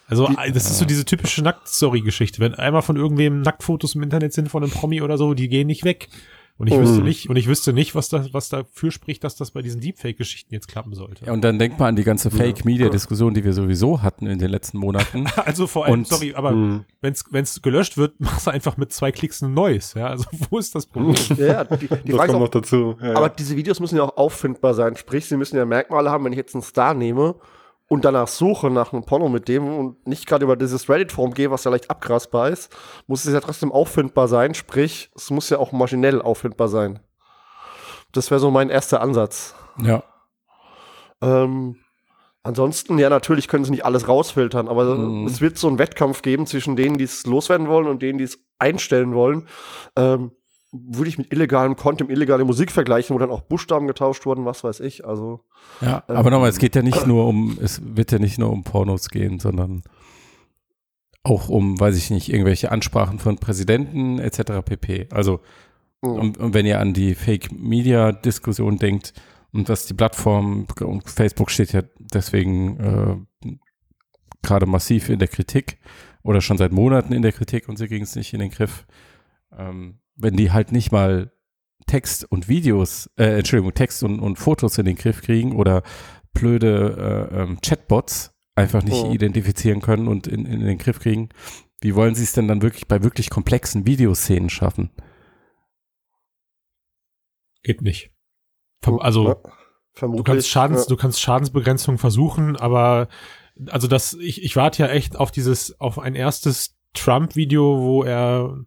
Also 0.09 0.29
das 0.53 0.69
ist 0.69 0.79
so 0.79 0.85
diese 0.85 1.03
typische 1.03 1.41
Nackt-Story-Geschichte. 1.41 2.39
Wenn 2.39 2.55
einmal 2.55 2.81
von 2.81 2.95
irgendwem 2.95 3.41
Nacktfotos 3.41 3.95
im 3.95 4.03
Internet 4.03 4.31
sind 4.31 4.47
von 4.49 4.63
einem 4.63 4.71
Promi 4.71 5.01
oder 5.01 5.17
so, 5.17 5.33
die 5.33 5.49
gehen 5.49 5.67
nicht 5.67 5.83
weg. 5.83 6.07
Und 6.59 6.67
ich 6.67 6.73
Mhm. 6.75 6.81
wüsste 6.81 7.01
nicht, 7.01 7.29
und 7.29 7.35
ich 7.35 7.47
wüsste 7.47 7.71
nicht, 7.71 7.93
was 7.93 8.09
da, 8.09 8.25
was 8.31 8.49
dafür 8.49 8.89
spricht, 8.89 9.23
dass 9.23 9.35
das 9.35 9.51
bei 9.51 9.61
diesen 9.61 9.79
Deepfake-Geschichten 9.79 10.53
jetzt 10.53 10.67
klappen 10.67 10.95
sollte. 10.95 11.25
Ja, 11.25 11.33
und 11.33 11.41
dann 11.43 11.59
denk 11.59 11.77
mal 11.77 11.87
an 11.87 11.95
die 11.95 12.03
ganze 12.03 12.31
Fake-Media-Diskussion, 12.31 13.35
die 13.35 13.43
wir 13.43 13.53
sowieso 13.53 14.01
hatten 14.01 14.25
in 14.25 14.39
den 14.39 14.49
letzten 14.49 14.79
Monaten. 14.79 15.25
Also 15.45 15.67
vor 15.67 15.85
allem, 15.85 15.93
Und- 15.93 16.07
sorry, 16.07 16.33
aber 16.35 16.49
Hm. 16.51 16.83
wenn's 17.01 17.25
wenn's 17.31 17.61
gelöscht 17.61 17.97
wird, 17.97 18.19
machst 18.19 18.47
du 18.47 18.51
einfach 18.51 18.75
mit 18.77 18.91
zwei 18.91 19.11
Klicks 19.11 19.41
ein 19.41 19.53
neues. 19.53 19.93
Ja, 19.93 20.07
also 20.07 20.25
wo 20.49 20.57
ist 20.57 20.73
das 20.73 20.85
Problem? 20.87 21.15
Ja, 21.37 21.63
die, 21.63 21.87
die 21.87 22.11
Das 22.11 22.17
kommt 22.17 22.29
auch, 22.31 22.39
noch 22.39 22.49
dazu. 22.49 22.95
Ja, 23.01 23.11
Aber 23.15 23.27
ja. 23.27 23.33
diese 23.37 23.55
Videos 23.55 23.79
müssen 23.79 23.97
ja 23.97 24.03
auch 24.03 24.17
auffindbar 24.17 24.73
sein. 24.73 24.95
Sprich, 24.95 25.25
sie 25.27 25.37
müssen 25.37 25.57
ja 25.57 25.65
Merkmale 25.65 26.09
haben, 26.09 26.25
wenn 26.25 26.33
ich 26.33 26.37
jetzt 26.37 26.55
einen 26.55 26.63
Star 26.63 26.93
nehme 26.95 27.35
und 27.89 28.03
danach 28.05 28.27
suche 28.27 28.69
nach 28.69 28.91
einem 28.93 29.03
Porno 29.05 29.29
mit 29.29 29.47
dem 29.47 29.67
und 29.67 30.05
nicht 30.07 30.27
gerade 30.27 30.43
über 30.43 30.55
dieses 30.55 30.89
Reddit-Forum 30.89 31.33
gehe, 31.33 31.51
was 31.51 31.63
ja 31.63 31.71
leicht 31.71 31.89
abgrasbar 31.89 32.49
ist, 32.49 32.75
muss 33.07 33.23
es 33.25 33.33
ja 33.33 33.39
trotzdem 33.39 33.71
auffindbar 33.71 34.27
sein. 34.27 34.53
Sprich, 34.53 35.09
es 35.15 35.29
muss 35.29 35.49
ja 35.49 35.57
auch 35.59 35.71
maschinell 35.71 36.21
auffindbar 36.21 36.67
sein. 36.67 36.99
Das 38.11 38.29
wäre 38.31 38.39
so 38.39 38.51
mein 38.51 38.69
erster 38.69 39.01
Ansatz. 39.01 39.55
ja. 39.81 40.03
Ähm, 41.21 41.77
ansonsten, 42.43 42.99
ja, 42.99 43.09
natürlich 43.09 43.47
können 43.47 43.65
sie 43.65 43.71
nicht 43.71 43.85
alles 43.85 44.07
rausfiltern, 44.07 44.67
aber 44.67 44.95
Mhm. 44.95 45.25
es 45.25 45.41
wird 45.41 45.57
so 45.57 45.67
einen 45.67 45.79
Wettkampf 45.79 46.21
geben 46.21 46.45
zwischen 46.45 46.75
denen, 46.75 46.97
die 46.97 47.05
es 47.05 47.25
loswerden 47.25 47.67
wollen 47.67 47.87
und 47.87 48.01
denen, 48.03 48.17
die 48.19 48.23
es 48.25 48.39
einstellen 48.59 49.13
wollen. 49.15 49.47
Ähm, 49.95 50.31
würde 50.71 51.09
ich 51.09 51.17
mit 51.17 51.31
illegalem 51.31 51.75
Content, 51.75 52.09
illegale 52.09 52.43
Musik 52.43 52.71
vergleichen, 52.71 53.15
wo 53.15 53.19
dann 53.19 53.31
auch 53.31 53.41
Buchstaben 53.41 53.87
getauscht 53.87 54.25
wurden, 54.25 54.45
was 54.45 54.63
weiß 54.63 54.81
ich. 54.81 55.05
Also, 55.05 55.41
Ja, 55.81 56.03
Ähm, 56.07 56.15
aber 56.15 56.29
nochmal, 56.29 56.49
es 56.49 56.57
geht 56.57 56.75
ja 56.75 56.81
nicht 56.81 57.07
nur 57.07 57.27
um, 57.27 57.57
es 57.61 57.81
wird 57.83 58.11
ja 58.11 58.19
nicht 58.19 58.37
nur 58.37 58.51
um 58.51 58.63
Pornos 58.63 59.09
gehen, 59.09 59.39
sondern 59.39 59.83
auch 61.23 61.49
um, 61.49 61.79
weiß 61.79 61.97
ich 61.97 62.09
nicht, 62.09 62.31
irgendwelche 62.31 62.71
Ansprachen 62.71 63.19
von 63.19 63.37
Präsidenten 63.37 64.19
etc. 64.19 64.63
pp. 64.63 65.07
Also, 65.11 65.39
mh. 66.01 66.09
und, 66.09 66.37
und 66.37 66.53
wenn 66.53 66.65
ihr 66.65 66.79
an 66.79 66.93
die 66.93 67.15
Fake-Media-Diskussion 67.15 68.77
denkt 68.77 69.13
und 69.53 69.69
dass 69.69 69.85
die 69.85 69.93
Plattform 69.93 70.67
und 70.81 71.09
Facebook 71.09 71.49
steht 71.49 71.73
ja 71.73 71.83
deswegen 71.97 72.79
äh, 73.43 73.57
gerade 74.41 74.65
massiv 74.65 75.09
in 75.09 75.19
der 75.19 75.27
Kritik 75.27 75.79
oder 76.23 76.41
schon 76.41 76.57
seit 76.57 76.71
Monaten 76.71 77.13
in 77.13 77.21
der 77.21 77.31
Kritik 77.31 77.69
und 77.69 77.77
sie 77.77 77.87
kriegen 77.87 78.03
es 78.03 78.15
nicht 78.15 78.33
in 78.33 78.39
den 78.39 78.51
Griff. 78.51 78.85
Ähm, 79.57 79.99
wenn 80.17 80.35
die 80.35 80.51
halt 80.51 80.71
nicht 80.71 80.91
mal 80.91 81.31
Text 81.85 82.29
und 82.29 82.47
Videos, 82.49 83.09
äh, 83.17 83.37
Entschuldigung, 83.37 83.73
Text 83.73 84.03
und, 84.03 84.19
und 84.19 84.37
Fotos 84.37 84.77
in 84.77 84.85
den 84.85 84.95
Griff 84.97 85.21
kriegen 85.21 85.55
oder 85.55 85.83
blöde 86.33 87.29
äh, 87.31 87.41
ähm, 87.43 87.59
Chatbots 87.61 88.33
einfach 88.55 88.83
nicht 88.83 89.03
Oh. 89.05 89.11
identifizieren 89.13 89.81
können 89.81 90.07
und 90.07 90.27
in, 90.27 90.45
in 90.45 90.59
den 90.61 90.77
Griff 90.79 90.99
kriegen, 90.99 91.29
wie 91.81 91.95
wollen 91.95 92.15
sie 92.15 92.23
es 92.23 92.33
denn 92.33 92.47
dann 92.47 92.61
wirklich 92.61 92.87
bei 92.87 93.03
wirklich 93.03 93.29
komplexen 93.29 93.85
Videoszenen 93.85 94.49
schaffen? 94.49 94.89
Geht 97.63 97.81
nicht. 97.81 98.11
Verm- 98.83 98.99
Also 98.99 99.41
Ja, 100.01 100.07
du 100.07 100.23
kannst 100.23 100.49
Schadens, 100.49 100.81
ja. 100.81 100.89
du 100.89 100.95
kannst 100.97 101.21
Schadensbegrenzung 101.21 101.97
versuchen, 101.97 102.55
aber 102.55 103.07
also 103.67 103.87
das, 103.87 104.13
ich, 104.13 104.43
ich 104.43 104.55
warte 104.55 104.83
ja 104.83 104.89
echt 104.89 105.15
auf 105.15 105.31
dieses, 105.31 105.79
auf 105.79 105.97
ein 105.99 106.15
erstes 106.15 106.77
Trump-Video, 106.93 107.79
wo 107.81 108.03
er, 108.03 108.57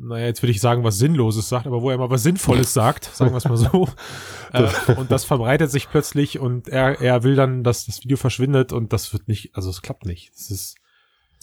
naja, 0.00 0.26
jetzt 0.26 0.42
würde 0.42 0.50
ich 0.52 0.60
sagen, 0.60 0.84
was 0.84 0.98
Sinnloses 0.98 1.48
sagt, 1.48 1.66
aber 1.66 1.82
wo 1.82 1.90
er 1.90 1.98
mal 1.98 2.10
was 2.10 2.22
Sinnvolles 2.22 2.72
sagt, 2.72 3.04
sagen 3.04 3.32
wir 3.32 3.36
es 3.38 3.44
mal 3.48 3.56
so. 3.56 3.88
äh, 4.52 4.68
und 4.96 5.10
das 5.10 5.24
verbreitet 5.24 5.70
sich 5.70 5.88
plötzlich 5.90 6.38
und 6.38 6.68
er, 6.68 7.00
er 7.00 7.22
will 7.24 7.34
dann, 7.36 7.64
dass 7.64 7.86
das 7.86 8.02
Video 8.04 8.16
verschwindet 8.16 8.72
und 8.72 8.92
das 8.92 9.12
wird 9.12 9.28
nicht, 9.28 9.54
also 9.56 9.70
es 9.70 9.82
klappt 9.82 10.06
nicht. 10.06 10.30
Es 10.34 10.50
ist 10.50 10.76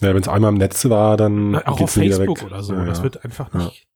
Ja, 0.00 0.14
wenn 0.14 0.22
es 0.22 0.28
einmal 0.28 0.52
im 0.52 0.58
Netz 0.58 0.84
war, 0.88 1.16
dann 1.16 1.54
auch 1.56 1.80
auf 1.80 1.90
Facebook 1.90 2.40
weg. 2.40 2.46
oder 2.46 2.62
so. 2.62 2.74
Ja, 2.74 2.84
Das 2.84 3.02
wird 3.02 3.24
einfach 3.24 3.52
nicht 3.54 3.86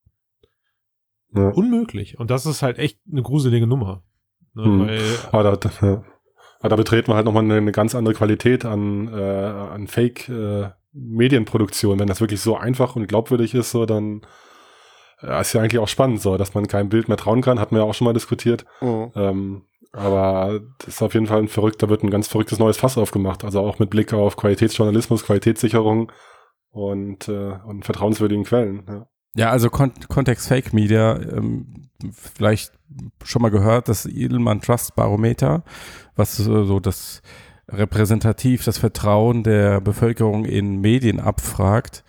Ja. 1.35 1.49
unmöglich. 1.49 2.19
Und 2.19 2.31
das 2.31 2.47
ist 2.47 2.63
halt 2.63 2.79
echt 2.79 2.99
eine 3.11 3.23
gruselige 3.23 3.67
Nummer. 3.67 4.03
Ne, 4.55 4.65
Hm. 4.65 4.81
Weil, 4.89 5.03
Aber 5.33 5.57
da, 5.57 5.71
ja. 5.81 6.05
Aber 6.61 6.69
da 6.69 6.77
betreten 6.77 7.09
wir 7.09 7.17
halt 7.17 7.25
nochmal 7.25 7.43
eine, 7.43 7.57
eine 7.57 7.73
ganz 7.73 7.95
andere 7.95 8.15
Qualität 8.15 8.65
an, 8.65 9.13
äh, 9.13 9.17
an 9.17 9.89
Fake-Medienproduktion. 9.89 11.99
Wenn 11.99 12.07
das 12.07 12.21
wirklich 12.21 12.41
so 12.41 12.57
einfach 12.57 12.97
und 12.97 13.09
glaubwürdig 13.09 13.55
ist, 13.55 13.71
so 13.71 13.87
dann 13.87 14.21
äh, 15.23 15.41
ist 15.41 15.55
ja 15.55 15.63
eigentlich 15.63 15.79
auch 15.79 15.89
spannend, 15.89 16.21
so, 16.21 16.37
dass 16.37 16.55
man 16.55 16.69
keinem 16.69 16.91
Bild 16.91 17.09
mehr 17.09 17.17
trauen 17.17 17.41
kann, 17.41 17.59
hatten 17.59 17.75
wir 17.75 17.83
ja 17.83 17.89
auch 17.89 17.95
schon 17.95 18.05
mal 18.05 18.13
diskutiert. 18.13 18.67
Mhm. 18.83 19.11
Ähm, 19.15 19.63
aber 19.93 20.61
das 20.79 20.89
ist 20.89 21.03
auf 21.03 21.15
jeden 21.15 21.27
Fall 21.27 21.39
ein 21.39 21.49
verrückt, 21.49 21.83
da 21.83 21.89
wird 21.89 22.05
ein 22.05 22.11
ganz 22.11 22.29
verrücktes 22.29 22.59
neues 22.59 22.77
Fass 22.77 22.99
aufgemacht. 22.99 23.43
Also 23.43 23.61
auch 23.61 23.79
mit 23.79 23.91
Blick 23.91 24.13
auf 24.13 24.37
Qualitätsjournalismus, 24.37 25.25
Qualitätssicherung 25.25 26.13
und, 26.71 27.29
äh, 27.29 27.55
und 27.67 27.85
vertrauenswürdigen 27.85 28.45
Quellen. 28.45 28.85
Ja. 28.87 29.07
Ja, 29.37 29.51
also 29.51 29.71
Kon 29.71 29.93
Kontext 30.09 30.49
Fake 30.49 30.73
Media, 30.73 31.17
ähm, 31.17 31.89
vielleicht 32.13 32.73
schon 33.25 33.43
mal 33.43 33.51
gehört, 33.51 33.89
das 33.89 34.07
Edelman 34.07 34.61
Trust 34.61 34.95
Barometer, 34.97 35.63
was 36.17 36.37
so, 36.37 36.65
so 36.65 36.81
das 36.81 37.23
repräsentativ 37.69 38.65
das 38.65 38.79
Vertrauen 38.79 39.45
der 39.45 39.81
Bevölkerung 39.81 40.45
in 40.45 40.81
Medien 40.81 41.21
abfragt. 41.21 42.05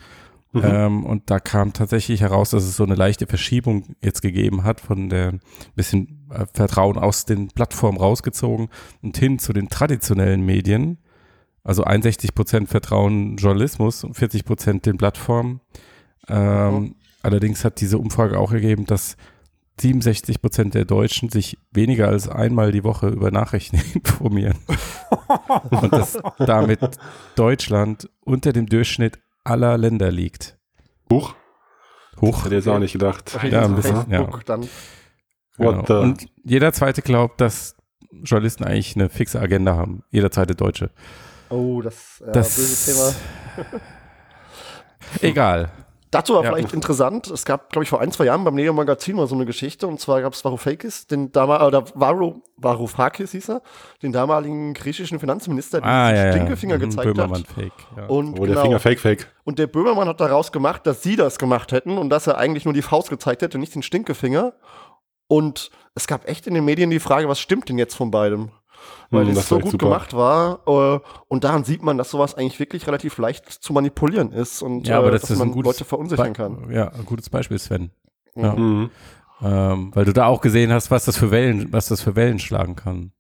Mhm. 0.54 0.62
Ähm, 0.66 1.06
und 1.06 1.30
da 1.30 1.40
kam 1.40 1.72
tatsächlich 1.72 2.22
heraus, 2.22 2.50
dass 2.50 2.64
es 2.64 2.76
so 2.76 2.84
eine 2.84 2.96
leichte 2.96 3.26
Verschiebung 3.26 3.96
jetzt 4.02 4.22
gegeben 4.22 4.64
hat 4.64 4.82
von 4.82 5.10
der 5.10 5.40
bisschen 5.76 6.28
äh, 6.30 6.46
Vertrauen 6.54 6.98
aus 6.98 7.26
den 7.26 7.48
Plattformen 7.50 7.98
rausgezogen 7.98 8.68
und 9.02 9.18
hin 9.18 9.40
zu 9.40 9.54
den 9.54 9.70
traditionellen 9.70 10.46
Medien. 10.46 10.98
Also 11.64 11.84
61 11.84 12.36
Prozent 12.36 12.70
Vertrauen 12.70 13.38
Journalismus 13.38 14.04
und 14.04 14.16
40 14.16 14.44
Prozent 14.44 14.86
den 14.86 14.98
Plattformen. 14.98 15.62
Ähm, 16.28 16.96
Allerdings 17.24 17.64
hat 17.66 17.80
diese 17.82 17.98
Umfrage 17.98 18.38
auch 18.40 18.52
ergeben, 18.52 18.86
dass 18.86 19.16
67 19.80 20.42
Prozent 20.42 20.74
der 20.76 20.86
Deutschen 20.86 21.30
sich 21.30 21.58
weniger 21.72 22.08
als 22.08 22.28
einmal 22.30 22.72
die 22.72 22.84
Woche 22.84 23.08
über 23.10 23.32
Nachrichten 23.32 23.78
informieren. 23.94 24.58
Und 25.70 25.92
dass 25.94 26.18
damit 26.40 26.80
Deutschland 27.36 28.10
unter 28.22 28.54
dem 28.54 28.68
Durchschnitt 28.68 29.20
aller 29.44 29.78
Länder 29.78 30.12
liegt. 30.12 30.58
Huch, 31.12 31.34
Hoch. 32.22 32.38
hätte 32.46 32.50
ich 32.56 32.66
jetzt 32.66 32.68
auch 32.68 32.80
nicht 32.80 32.94
gedacht. 32.94 33.38
Ja, 33.50 33.64
ein 33.66 33.76
bisschen, 33.76 33.96
Facebook 34.08 34.46
dann. 34.46 34.62
What 35.58 35.86
Genau. 35.86 35.86
the- 35.88 35.94
Und 35.94 36.28
jeder 36.44 36.74
zweite 36.74 37.02
glaubt, 37.02 37.42
dass 37.42 37.76
Journalisten 38.24 38.64
eigentlich 38.64 38.96
eine 38.96 39.10
fixe 39.10 39.40
Agenda 39.40 39.76
haben. 39.76 40.04
Jeder 40.12 40.32
zweite 40.32 40.54
Deutsche. 40.56 40.92
Oh, 41.50 41.82
das, 41.82 42.22
äh, 42.26 42.32
Das- 42.32 42.56
böse 42.56 42.92
Thema. 42.92 43.80
Egal. 45.22 45.72
Dazu 46.12 46.34
war 46.36 46.44
Ja. 46.44 46.52
vielleicht 46.52 46.74
interessant, 46.74 47.28
es 47.28 47.46
gab, 47.46 47.72
glaube 47.72 47.84
ich, 47.84 47.90
vor 47.90 48.02
ein, 48.02 48.12
zwei 48.12 48.26
Jahren 48.26 48.44
beim 48.44 48.54
Neo 48.54 48.74
Magazin 48.74 49.16
mal 49.16 49.28
so 49.28 49.36
eine 49.36 49.46
Geschichte, 49.46 49.88
und 49.88 50.00
zwar 50.02 50.22
gab 50.22 50.34
es 50.34 50.44
Varoufakis, 50.44 51.08
den 51.08 51.32
damaligen, 51.32 51.66
oder 51.68 51.86
Varu, 51.96 52.42
Varoufakis 52.58 53.32
hieß 53.32 53.50
er, 53.50 53.62
den 54.04 54.12
damaligen 54.12 54.74
griechischen 54.74 55.20
Finanzminister, 55.22 55.80
der 55.80 55.90
Ah, 55.90 56.10
ja, 56.14 56.26
ja. 56.26 56.32
Stinkefinger 56.34 56.76
Mhm, 56.76 56.82
gezeigt 56.82 57.08
Böhmermann 57.08 57.40
hat. 57.44 57.48
Fake. 57.48 57.72
Ja. 57.96 58.08
Und, 58.08 58.34
Oh, 58.34 58.46
der 58.46 58.48
genau, 58.56 58.62
Finger 58.64 58.80
fake, 58.80 59.00
fake. 59.00 59.28
und 59.46 59.58
der 59.58 59.68
Böhmermann 59.68 60.10
hat 60.10 60.20
daraus 60.20 60.52
gemacht, 60.52 60.86
dass 60.86 61.02
sie 61.02 61.16
das 61.16 61.40
gemacht 61.40 61.72
hätten 61.72 61.98
und 61.98 62.10
dass 62.10 62.28
er 62.28 62.38
eigentlich 62.38 62.66
nur 62.66 62.74
die 62.74 62.82
Faust 62.82 63.10
gezeigt 63.10 63.42
hätte, 63.42 63.58
nicht 63.58 63.74
den 63.74 63.82
Stinkefinger. 63.82 64.54
Und 65.28 65.72
es 65.96 66.08
gab 66.08 66.28
echt 66.28 66.46
in 66.46 66.54
den 66.56 66.66
Medien 66.66 66.90
die 66.90 67.00
Frage, 67.00 67.30
was 67.30 67.40
stimmt 67.40 67.70
denn 67.70 67.78
jetzt 67.78 67.96
von 67.96 68.12
beidem? 68.12 68.52
Weil 69.10 69.24
Hm, 69.24 69.30
es 69.30 69.36
das 69.36 69.50
so 69.50 69.60
gut 69.60 69.72
super. 69.72 69.86
gemacht 69.88 70.14
war. 70.14 70.60
Äh, 70.68 71.00
und 71.28 71.44
daran 71.44 71.64
sieht 71.64 71.84
man, 71.84 71.98
dass 71.98 72.12
sowas 72.12 72.36
eigentlich 72.36 72.60
wirklich 72.60 72.88
relativ 72.88 73.18
leicht 73.18 73.50
zu 73.50 73.74
manipulieren 73.74 74.32
ist 74.32 74.62
und 74.62 74.88
Ja, 74.88 74.98
aber 75.00 75.10
äh, 75.10 75.12
das 75.12 75.22
dass 75.22 75.32
ist 75.32 75.40
man 75.40 75.54
Leute 75.54 75.84
verunsichern 75.86 76.28
Be- 76.28 76.34
kann. 76.34 76.72
Ja, 76.72 76.90
ein 76.90 77.06
gutes 77.06 77.30
Beispiel, 77.30 77.60
Sven. 77.60 77.92
Ja. 78.36 78.54
Mhm. 78.56 78.90
Ähm, 79.44 79.92
weil 79.96 80.06
du 80.06 80.14
da 80.14 80.28
auch 80.28 80.40
gesehen 80.40 80.72
hast, 80.72 80.92
was 80.92 81.06
das 81.06 81.18
für 81.18 81.32
Wellen, 81.32 81.74
was 81.74 81.88
das 81.88 82.02
für 82.02 82.16
Wellen 82.16 82.38
schlagen 82.40 82.76
kann. 82.76 83.12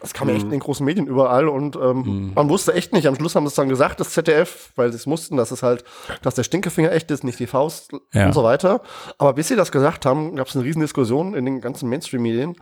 Das 0.00 0.12
kam 0.12 0.28
ja 0.28 0.34
echt 0.34 0.44
Mhm. 0.44 0.52
in 0.52 0.58
den 0.58 0.60
großen 0.60 0.84
Medien 0.84 1.06
überall 1.06 1.48
und 1.48 1.74
ähm, 1.76 1.98
Mhm. 2.02 2.32
man 2.34 2.48
wusste 2.50 2.74
echt 2.74 2.92
nicht. 2.92 3.06
Am 3.08 3.14
Schluss 3.16 3.34
haben 3.34 3.44
sie 3.44 3.48
es 3.48 3.54
dann 3.54 3.68
gesagt, 3.68 3.98
das 3.98 4.10
ZDF, 4.10 4.72
weil 4.76 4.90
sie 4.90 4.96
es 4.96 5.06
mussten, 5.06 5.36
dass 5.36 5.50
es 5.50 5.62
halt, 5.62 5.84
dass 6.22 6.34
der 6.34 6.44
Stinkefinger 6.44 6.92
echt 6.92 7.10
ist, 7.10 7.24
nicht 7.24 7.38
die 7.38 7.46
Faust 7.46 7.92
Ja. 8.12 8.26
und 8.26 8.32
so 8.34 8.44
weiter. 8.44 8.82
Aber 9.18 9.32
bis 9.32 9.48
sie 9.48 9.56
das 9.56 9.72
gesagt 9.72 10.04
haben, 10.06 10.36
gab 10.36 10.48
es 10.48 10.54
eine 10.54 10.64
riesen 10.64 10.80
Diskussion 10.80 11.34
in 11.34 11.44
den 11.46 11.60
ganzen 11.60 11.88
Mainstream-Medien. 11.88 12.56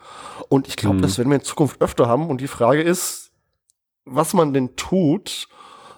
Und 0.48 0.68
ich 0.68 0.76
glaube, 0.76 0.96
Mhm. 0.98 1.02
das 1.02 1.18
werden 1.18 1.28
wir 1.30 1.36
in 1.38 1.44
Zukunft 1.44 1.80
öfter 1.82 2.06
haben. 2.06 2.30
Und 2.30 2.40
die 2.40 2.48
Frage 2.48 2.82
ist, 2.82 3.32
was 4.04 4.32
man 4.32 4.52
denn 4.54 4.76
tut, 4.76 5.48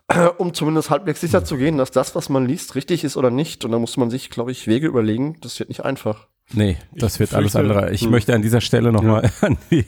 äh, 0.08 0.28
um 0.38 0.54
zumindest 0.54 0.88
halbwegs 0.90 1.20
sicher 1.20 1.44
zu 1.44 1.56
gehen, 1.58 1.76
dass 1.76 1.90
das, 1.90 2.14
was 2.14 2.28
man 2.30 2.46
liest, 2.46 2.74
richtig 2.76 3.04
ist 3.04 3.16
oder 3.16 3.30
nicht. 3.30 3.64
Und 3.64 3.72
da 3.72 3.78
muss 3.78 3.96
man 3.98 4.08
sich, 4.10 4.30
glaube 4.30 4.52
ich, 4.52 4.66
Wege 4.68 4.86
überlegen. 4.86 5.36
Das 5.42 5.58
wird 5.58 5.68
nicht 5.68 5.84
einfach. 5.84 6.28
Nee, 6.52 6.76
das 6.94 7.18
wird 7.18 7.34
alles 7.34 7.56
andere. 7.56 7.92
Ich 7.92 8.02
Hm. 8.02 8.10
möchte 8.10 8.34
an 8.34 8.42
dieser 8.42 8.60
Stelle 8.60 8.92
nochmal 8.92 9.30
an 9.40 9.56
die 9.70 9.84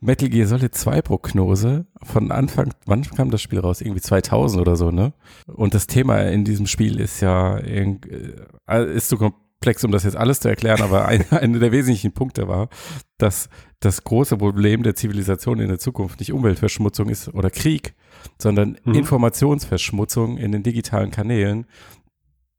Metal 0.00 0.28
Gear 0.28 0.46
Solid 0.46 0.74
2 0.74 1.00
Prognose 1.02 1.86
von 2.02 2.30
Anfang, 2.30 2.72
wann 2.84 3.02
kam 3.02 3.30
das 3.30 3.40
Spiel 3.40 3.60
raus? 3.60 3.80
Irgendwie 3.80 4.02
2000 4.02 4.60
oder 4.60 4.76
so, 4.76 4.90
ne? 4.90 5.14
Und 5.46 5.72
das 5.74 5.86
Thema 5.86 6.18
in 6.22 6.44
diesem 6.44 6.66
Spiel 6.66 7.00
ist 7.00 7.20
ja, 7.20 7.56
äh, 7.58 7.96
ist 8.94 9.08
so 9.08 9.16
komplex, 9.16 9.84
um 9.84 9.92
das 9.92 10.04
jetzt 10.04 10.16
alles 10.16 10.40
zu 10.40 10.48
erklären, 10.48 10.82
aber 10.82 11.06
ein, 11.06 11.24
einer 11.32 11.58
der 11.60 11.72
wesentlichen 11.72 12.12
Punkte 12.12 12.46
war, 12.48 12.68
dass 13.16 13.48
das 13.80 14.04
große 14.04 14.36
Problem 14.36 14.82
der 14.82 14.94
Zivilisation 14.96 15.60
in 15.60 15.68
der 15.68 15.78
Zukunft 15.78 16.18
nicht 16.20 16.32
Umweltverschmutzung 16.32 17.08
ist 17.08 17.32
oder 17.32 17.48
Krieg, 17.50 17.94
sondern 18.38 18.76
Mhm. 18.84 18.94
Informationsverschmutzung 18.96 20.36
in 20.38 20.52
den 20.52 20.62
digitalen 20.62 21.10
Kanälen, 21.10 21.66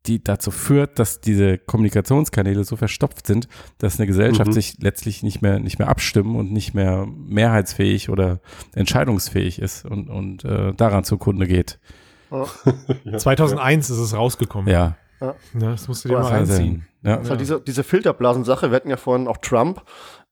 die 0.08 0.24
dazu 0.24 0.50
führt, 0.52 0.98
dass 1.00 1.20
diese 1.22 1.58
Kommunikationskanäle 1.58 2.64
so 2.64 2.76
verstopft 2.76 3.28
sind, 3.28 3.48
dass 3.78 4.00
eine 4.00 4.08
Gesellschaft 4.08 4.48
Mhm. 4.50 4.54
sich 4.54 4.78
letztlich 4.80 5.22
nicht 5.24 5.42
mehr 5.42 5.60
nicht 5.60 5.78
mehr 5.80 5.90
abstimmen 5.90 6.36
und 6.36 6.52
nicht 6.52 6.74
mehr 6.74 7.06
mehrheitsfähig 7.06 8.10
oder 8.10 8.40
entscheidungsfähig 8.74 9.60
ist 9.60 9.86
und 9.86 10.10
und 10.10 10.44
äh, 10.46 10.74
daran 10.74 11.04
zugrunde 11.04 11.48
geht. 11.48 11.80
Ja. 12.32 12.46
2001 13.18 13.90
ist 13.90 13.98
es 13.98 14.14
rausgekommen. 14.16 14.72
Ja, 14.72 14.96
Ja, 15.20 15.36
das 15.54 15.88
musst 15.88 16.06
du 16.06 16.10
dir 16.10 16.20
mal 16.20 16.24
reinziehen. 16.26 16.86
Ja. 17.04 17.16
Das 17.18 17.26
ist 17.26 17.30
halt 17.30 17.42
diese, 17.42 17.62
diese 17.62 17.84
Filterblasen-Sache. 17.84 18.70
Wir 18.72 18.76
hatten 18.76 18.90
ja 18.90 18.98
vorhin 18.98 19.28
auch 19.28 19.38
Trump. 19.38 19.82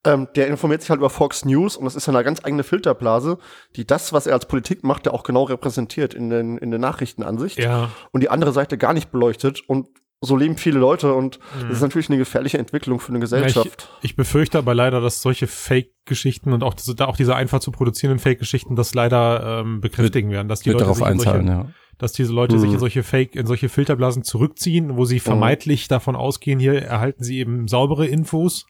Ähm, 0.06 0.28
der 0.36 0.48
informiert 0.48 0.82
sich 0.82 0.90
halt 0.90 1.00
über 1.00 1.10
Fox 1.10 1.46
News 1.46 1.76
und 1.78 1.86
das 1.86 1.96
ist 1.96 2.06
ja 2.08 2.14
eine 2.14 2.24
ganz 2.24 2.44
eigene 2.46 2.64
Filterblase, 2.64 3.38
die 3.76 3.86
das, 3.88 4.14
was 4.14 4.28
er 4.28 4.34
als 4.34 4.48
Politik 4.48 4.84
macht, 4.84 5.06
ja 5.08 5.14
auch 5.14 5.24
genau 5.24 5.44
repräsentiert 5.44 6.14
in 6.14 6.30
den, 6.30 6.58
in 6.58 6.70
der 6.72 6.80
Nachrichtenansicht 6.80 7.58
Ja, 7.60 7.90
und 8.12 8.22
die 8.22 8.30
andere 8.30 8.52
Seite 8.54 8.78
gar 8.78 8.94
nicht 8.94 9.12
beleuchtet 9.12 9.62
und 9.68 9.88
so 10.22 10.36
leben 10.38 10.58
viele 10.58 10.80
Leute 10.80 11.14
und 11.14 11.40
Mhm. 11.40 11.68
das 11.68 11.78
ist 11.78 11.82
natürlich 11.82 12.10
eine 12.10 12.18
gefährliche 12.18 12.58
Entwicklung 12.58 13.00
für 13.00 13.10
eine 13.10 13.20
Gesellschaft. 13.20 13.90
ich 14.02 14.16
befürchte 14.16 14.58
aber 14.58 14.74
leider, 14.74 15.02
dass 15.02 15.22
solche 15.22 15.46
Fake-Geschichten 15.46 16.54
und 16.54 16.64
auch, 16.64 16.74
diese- 16.74 16.96
da 16.96 17.06
auch 17.06 17.18
diese 17.18 17.36
einfach 17.36 17.60
zu 17.60 17.72
produzierenden 17.72 18.20
Fake-Geschichten 18.20 18.76
das 18.76 18.94
leider 18.96 19.60
ähm, 19.62 19.82
bekräftigen 19.82 20.32
werden, 20.32 20.48
dass 20.48 20.62
die 20.62 20.70
Leute 20.72 20.84
darauf 20.86 20.98
sich 20.98 21.08
in 21.08 21.18
solche, 21.20 21.32
einzahlen, 21.34 21.48
ja. 21.66 21.70
dass 21.98 22.14
diese 22.14 22.34
Leute 22.34 22.58
sich 22.60 22.70
Mhm. 22.70 22.76
in 22.76 22.80
solche 22.80 23.04
Fake, 23.04 23.36
in 23.36 23.46
solche 23.46 23.70
Filterblasen 23.70 24.24
zurückziehen, 24.24 24.98
wo 24.98 25.06
sie 25.06 25.20
vermeintlich 25.20 25.88
davon 25.88 26.16
ausgehen, 26.16 26.60
hier 26.60 26.82
erhalten 26.82 27.24
sie 27.24 27.38
eben 27.40 27.68
saubere 27.68 28.08
Infos. 28.08 28.66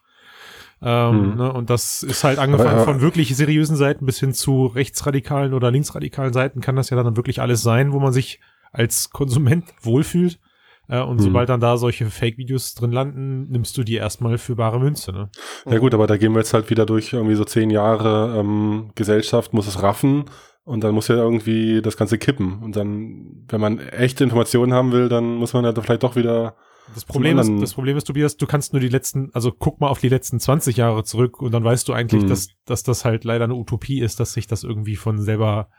Ähm, 0.87 1.31
Mhm. 1.31 1.35
ne, 1.37 1.51
und 1.53 1.69
das 1.71 2.03
ist 2.03 2.23
halt 2.23 2.37
angefangen 2.37 2.77
ja. 2.77 2.83
von 2.83 3.01
wirklich 3.01 3.35
seriösen 3.35 3.75
Seiten 3.75 4.05
bis 4.05 4.19
hin 4.19 4.33
zu 4.33 4.67
rechtsradikalen 4.67 5.53
oder 5.55 5.71
linksradikalen 5.71 6.31
Seiten 6.31 6.61
kann 6.61 6.75
das 6.75 6.91
ja 6.91 7.01
dann 7.01 7.17
wirklich 7.17 7.41
alles 7.41 7.63
sein, 7.63 7.91
wo 7.91 7.99
man 7.99 8.13
sich 8.13 8.39
als 8.71 9.09
Konsument 9.09 9.65
wohlfühlt. 9.81 10.39
Äh, 10.87 11.01
und 11.01 11.15
Mhm. 11.15 11.21
sobald 11.21 11.49
dann 11.49 11.59
da 11.59 11.77
solche 11.77 12.05
Fake-Videos 12.05 12.75
drin 12.75 12.91
landen, 12.91 13.49
nimmst 13.49 13.75
du 13.77 13.83
die 13.83 13.95
erstmal 13.95 14.37
für 14.37 14.55
bare 14.55 14.79
Münze. 14.79 15.11
Ne? 15.11 15.29
Ja 15.65 15.79
gut, 15.79 15.95
aber 15.95 16.05
da 16.05 16.17
gehen 16.17 16.33
wir 16.33 16.39
jetzt 16.39 16.53
halt 16.53 16.69
wieder 16.69 16.85
durch 16.85 17.11
irgendwie 17.13 17.33
so 17.35 17.43
zehn 17.45 17.71
Jahre 17.71 18.37
ähm, 18.39 18.91
Gesellschaft, 18.93 19.53
muss 19.53 19.65
es 19.67 19.81
raffen 19.81 20.25
und 20.65 20.83
dann 20.83 20.93
muss 20.93 21.07
ja 21.07 21.15
irgendwie 21.15 21.81
das 21.81 21.97
Ganze 21.97 22.19
kippen. 22.19 22.61
Und 22.61 22.75
dann, 22.75 23.45
wenn 23.47 23.59
man 23.61 23.79
echte 23.79 24.23
Informationen 24.23 24.73
haben 24.73 24.91
will, 24.91 25.09
dann 25.09 25.35
muss 25.37 25.53
man 25.53 25.65
ja 25.65 25.73
vielleicht 25.73 26.03
doch 26.03 26.15
wieder 26.15 26.55
Das 26.93 27.03
Problem, 27.05 27.39
ist, 27.39 27.51
das 27.61 27.73
Problem 27.73 27.97
ist, 27.97 28.05
Tobias, 28.05 28.37
du 28.37 28.45
kannst 28.45 28.73
nur 28.73 28.79
die 28.79 28.89
letzten, 28.89 29.29
also 29.33 29.51
guck 29.51 29.81
mal 29.81 29.87
auf 29.87 29.99
die 29.99 30.09
letzten 30.09 30.39
20 30.39 30.77
Jahre 30.77 31.03
zurück 31.03 31.41
und 31.41 31.51
dann 31.51 31.63
weißt 31.63 31.87
du 31.87 31.93
eigentlich, 31.93 32.23
Mhm. 32.23 32.27
dass, 32.27 32.49
dass 32.65 32.83
das 32.83 33.05
halt 33.05 33.23
leider 33.23 33.45
eine 33.45 33.55
Utopie 33.55 34.01
ist, 34.01 34.19
dass 34.19 34.33
sich 34.33 34.47
das 34.47 34.63
irgendwie 34.63 34.95
von 34.95 35.19
selber 35.19 35.69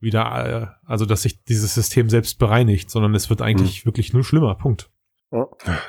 wieder, 0.00 0.72
äh, 0.84 0.88
also 0.88 1.06
dass 1.06 1.22
sich 1.22 1.42
dieses 1.44 1.74
System 1.74 2.08
selbst 2.08 2.38
bereinigt, 2.38 2.90
sondern 2.90 3.14
es 3.14 3.30
wird 3.30 3.42
eigentlich 3.42 3.84
wirklich 3.86 4.12
nur 4.12 4.22
schlimmer. 4.24 4.54
Punkt. 4.54 4.90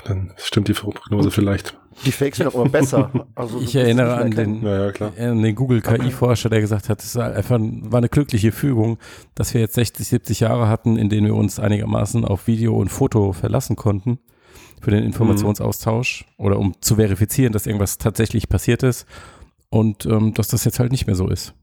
Dann 0.06 0.34
stimmt 0.38 0.70
die 0.70 0.74
Prognose 0.74 1.30
vielleicht. 1.30 1.78
Die 2.04 2.12
Fakes 2.12 2.40
werden 2.40 2.50
auch 2.50 2.56
immer 2.56 2.70
besser. 2.70 3.12
Also, 3.36 3.62
Ich 3.62 3.76
erinnere 3.76 4.16
an 4.16 4.32
den, 4.32 4.64
Ja, 4.64 4.86
ja, 4.86 4.92
klar. 4.92 5.12
an 5.20 5.44
den 5.44 5.54
Google 5.54 5.82
KI-Forscher, 5.82 6.50
der 6.50 6.62
gesagt 6.62 6.90
hat, 6.90 7.04
es 7.04 7.16
war 7.16 7.32
einfach 7.32 7.60
war 7.60 7.98
eine 8.00 8.10
glückliche 8.10 8.52
Fügung, 8.52 8.98
dass 9.36 9.54
wir 9.54 9.62
jetzt 9.62 9.76
60, 9.76 10.08
70 10.08 10.40
Jahre 10.40 10.68
hatten, 10.68 10.98
in 10.98 11.10
denen 11.10 11.28
wir 11.28 11.36
uns 11.36 11.60
einigermaßen 11.60 12.26
auf 12.26 12.48
Video 12.48 12.76
und 12.76 12.90
Foto 12.90 13.34
verlassen 13.34 13.76
konnten. 13.76 14.18
Für 14.82 14.92
den 14.92 15.04
Informationsaustausch 15.04 16.26
oder 16.38 16.60
um 16.60 16.74
zu 16.82 16.96
verifizieren, 16.96 17.54
dass 17.54 17.66
irgendwas 17.68 17.98
tatsächlich 17.98 18.50
passiert 18.50 18.84
ist 18.84 19.06
und 19.70 20.06
ähm, 20.06 20.34
dass 20.34 20.48
das 20.48 20.64
jetzt 20.66 20.80
halt 20.80 20.92
nicht 20.92 21.08
mehr 21.08 21.16
so 21.16 21.28
ist. 21.28 21.54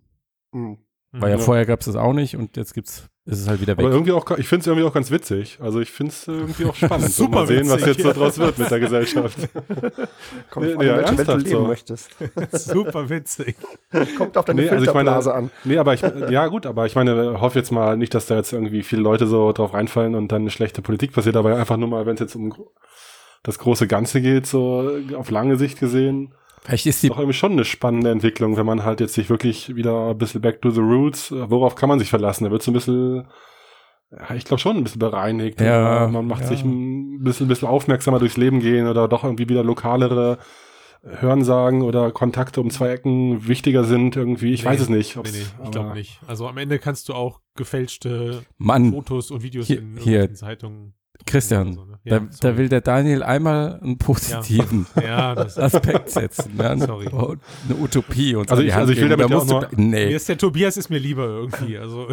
Mhm. 0.52 0.78
Weil 1.12 1.30
ja, 1.30 1.36
Ja. 1.38 1.42
vorher 1.42 1.66
gab 1.66 1.80
es 1.80 1.86
das 1.86 1.96
auch 1.96 2.12
nicht 2.14 2.36
und 2.36 2.56
jetzt 2.56 2.74
gibt's, 2.74 3.08
ist 3.24 3.40
es 3.40 3.48
halt 3.48 3.60
wieder 3.60 3.76
weg. 3.76 3.84
Aber 3.84 3.92
irgendwie 3.94 4.12
auch, 4.12 4.28
ich 4.38 4.48
finde 4.48 4.62
es 4.62 4.66
irgendwie 4.66 4.86
auch 4.86 4.92
ganz 4.92 5.10
witzig. 5.10 5.58
Also 5.60 5.80
ich 5.80 5.90
finde 5.90 6.10
es 6.12 6.26
irgendwie 6.26 6.64
auch 6.64 6.74
spannend. 6.74 7.10
so 7.10 7.24
Super 7.24 7.40
mal 7.40 7.46
sehen, 7.46 7.68
was 7.68 7.82
witzig, 7.82 7.86
jetzt 7.98 8.02
so 8.02 8.12
draus 8.12 8.38
wird 8.38 8.58
mit 8.58 8.70
der 8.70 8.80
Gesellschaft. 8.80 9.36
Kommt 10.50 10.66
Nee, 10.66 10.74
auf 10.74 10.82
ja, 10.82 10.96
welche 10.96 11.18
Welt 11.18 11.28
du 11.28 11.36
leben 11.36 11.50
so. 11.50 11.60
möchtest. 11.66 12.10
Super 12.52 13.08
witzig. 13.08 13.56
Kommt 14.18 14.36
auf 14.36 14.44
deine 14.44 14.62
Nee, 14.62 14.68
also 14.70 14.82
ich 14.84 14.92
meine- 14.92 15.10
Filterblase 15.10 15.34
an. 15.34 15.50
Nee, 15.64 15.78
aber 15.78 15.94
ich, 15.94 16.02
ja 16.02 16.46
gut, 16.48 16.66
aber 16.66 16.86
ich 16.86 16.94
meine, 16.96 17.40
hoffe 17.40 17.58
jetzt 17.58 17.70
mal 17.70 17.96
nicht, 17.96 18.12
dass 18.14 18.26
da 18.26 18.36
jetzt 18.36 18.52
irgendwie 18.52 18.82
viele 18.82 19.02
Leute 19.02 19.26
so 19.26 19.52
drauf 19.52 19.72
reinfallen 19.74 20.14
und 20.14 20.32
dann 20.32 20.42
eine 20.42 20.50
schlechte 20.50 20.82
Politik 20.82 21.12
passiert, 21.12 21.36
aber 21.36 21.56
einfach 21.56 21.76
nur 21.76 21.88
mal, 21.88 22.06
wenn 22.06 22.14
es 22.14 22.20
jetzt 22.20 22.34
um 22.34 22.52
das 23.44 23.58
große 23.58 23.86
Ganze 23.86 24.20
geht, 24.20 24.46
so 24.46 24.90
auf 25.16 25.30
lange 25.30 25.56
Sicht 25.56 25.78
gesehen, 25.80 26.34
Vielleicht 26.64 26.86
ist 26.86 27.02
die, 27.02 27.08
doch 27.08 27.18
irgendwie 27.18 27.36
schon 27.36 27.52
eine 27.52 27.64
spannende 27.64 28.10
Entwicklung, 28.10 28.56
wenn 28.56 28.66
man 28.66 28.84
halt 28.84 29.00
jetzt 29.00 29.14
sich 29.14 29.28
wirklich 29.28 29.74
wieder 29.74 30.10
ein 30.10 30.18
bisschen 30.18 30.40
back 30.40 30.62
to 30.62 30.70
the 30.70 30.80
roots, 30.80 31.30
äh, 31.32 31.50
worauf 31.50 31.74
kann 31.74 31.88
man 31.88 31.98
sich 31.98 32.08
verlassen? 32.10 32.44
Da 32.44 32.50
wird 32.50 32.62
so 32.62 32.70
ein 32.70 32.74
bisschen, 32.74 33.26
ja, 34.12 34.34
ich 34.36 34.44
glaube 34.44 34.60
schon 34.60 34.76
ein 34.76 34.84
bisschen 34.84 35.00
bereinigt. 35.00 35.60
Ja, 35.60 36.06
man 36.08 36.26
macht 36.26 36.42
ja. 36.42 36.48
sich 36.48 36.62
ein 36.64 37.22
bisschen, 37.22 37.46
ein 37.46 37.48
bisschen 37.48 37.66
aufmerksamer 37.68 38.18
durchs 38.20 38.36
Leben 38.36 38.60
gehen 38.60 38.86
oder 38.86 39.08
doch 39.08 39.24
irgendwie 39.24 39.48
wieder 39.48 39.64
lokalere 39.64 40.38
Hörensagen 41.04 41.82
oder 41.82 42.12
Kontakte 42.12 42.60
um 42.60 42.70
zwei 42.70 42.90
Ecken 42.90 43.48
wichtiger 43.48 43.82
sind 43.82 44.14
irgendwie. 44.14 44.52
Ich 44.52 44.62
Nee, 44.62 44.68
weiß 44.70 44.82
es 44.82 44.88
nicht. 44.88 45.16
Nee, 45.16 45.22
nee, 45.32 45.38
ich 45.64 45.70
glaube 45.72 45.94
nicht. 45.94 46.20
Also 46.28 46.46
am 46.46 46.56
Ende 46.58 46.78
kannst 46.78 47.08
du 47.08 47.14
auch 47.14 47.40
gefälschte 47.56 48.44
Mann, 48.58 48.92
Fotos 48.92 49.32
und 49.32 49.42
Videos 49.42 49.66
hier- 49.66 49.78
in 49.80 49.96
hier, 49.96 50.20
irgendwelchen 50.20 50.36
Zeitungen. 50.36 50.94
Christian, 51.26 51.72
so, 51.74 51.84
ne? 51.84 51.91
Da, 52.04 52.16
Ja, 52.16 52.22
da 52.40 52.56
will 52.56 52.68
der 52.68 52.80
Daniel 52.80 53.22
einmal 53.22 53.78
einen 53.82 53.96
positiven 53.98 54.86
Ja, 55.00 55.34
das 55.34 55.56
Aspekt 55.58 56.10
setzen. 56.10 56.56
Ne? 56.56 56.76
Sorry. 56.78 57.06
Eine 57.08 57.78
Utopie 57.80 58.34
und 58.34 58.50
Also 58.50 58.60
an 58.60 58.64
die 58.64 58.68
ich- 58.68 58.74
also 58.74 58.92
ich 58.92 59.00
will 59.00 59.08
damit 59.08 59.26
Da 59.30 59.34
ja 59.36 59.38
auch 59.40 59.46
mir 59.46 59.68
Nee, 59.76 60.12
ist 60.14 60.28
der 60.28 60.38
Tobias 60.38 60.76
ist 60.76 60.90
mir 60.90 60.98
lieber 60.98 61.24
irgendwie. 61.26 61.78
Also 61.78 62.08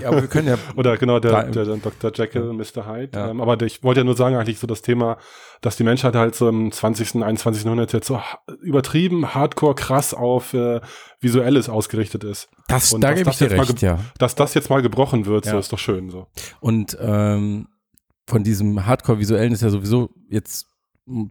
ja, 0.00 0.08
aber 0.08 0.22
wir 0.22 0.28
können 0.28 0.48
ja 0.48 0.58
Oder 0.76 0.96
genau, 0.96 1.18
der, 1.18 1.44
der, 1.50 1.64
der 1.64 1.76
Dr. 1.76 2.12
Jekyll, 2.14 2.52
Mr. 2.52 2.86
Hyde. 2.88 3.10
Ja. 3.18 3.30
Ähm, 3.30 3.40
aber 3.40 3.60
ich 3.62 3.82
wollte 3.82 4.00
ja 4.00 4.04
nur 4.04 4.16
sagen, 4.16 4.36
eigentlich 4.36 4.58
so 4.58 4.66
das 4.66 4.82
Thema, 4.82 5.16
dass 5.60 5.76
die 5.76 5.84
Menschheit 5.84 6.14
halt 6.14 6.34
so 6.34 6.48
im 6.48 6.70
20., 6.70 7.22
21. 7.22 7.64
Jahrhundert 7.64 7.92
jetzt 7.92 8.06
so 8.06 8.20
übertrieben, 8.62 9.34
hardcore, 9.34 9.74
krass 9.74 10.14
auf 10.14 10.52
äh, 10.54 10.80
Visuelles 11.20 11.68
ausgerichtet 11.68 12.24
ist. 12.24 12.48
Das, 12.68 12.92
Und 12.92 13.00
da 13.00 13.08
dass 13.10 13.18
gebe 13.18 13.30
ich 13.30 13.36
das 13.36 13.38
dir 13.38 13.44
jetzt 13.46 13.56
mal 13.56 13.62
recht, 13.64 13.82
ja. 13.82 13.98
Dass 14.18 14.34
das 14.34 14.54
jetzt 14.54 14.70
mal 14.70 14.82
gebrochen 14.82 15.26
wird, 15.26 15.44
so 15.46 15.52
Ja. 15.52 15.58
ist 15.58 15.72
doch 15.72 15.78
schön 15.78 16.10
so. 16.10 16.26
Und 16.60 16.96
ähm, 17.00 17.68
von 18.28 18.42
diesem 18.42 18.86
Hardcore-Visuellen 18.86 19.52
ist 19.52 19.62
ja 19.62 19.70
sowieso 19.70 20.10
jetzt 20.28 20.66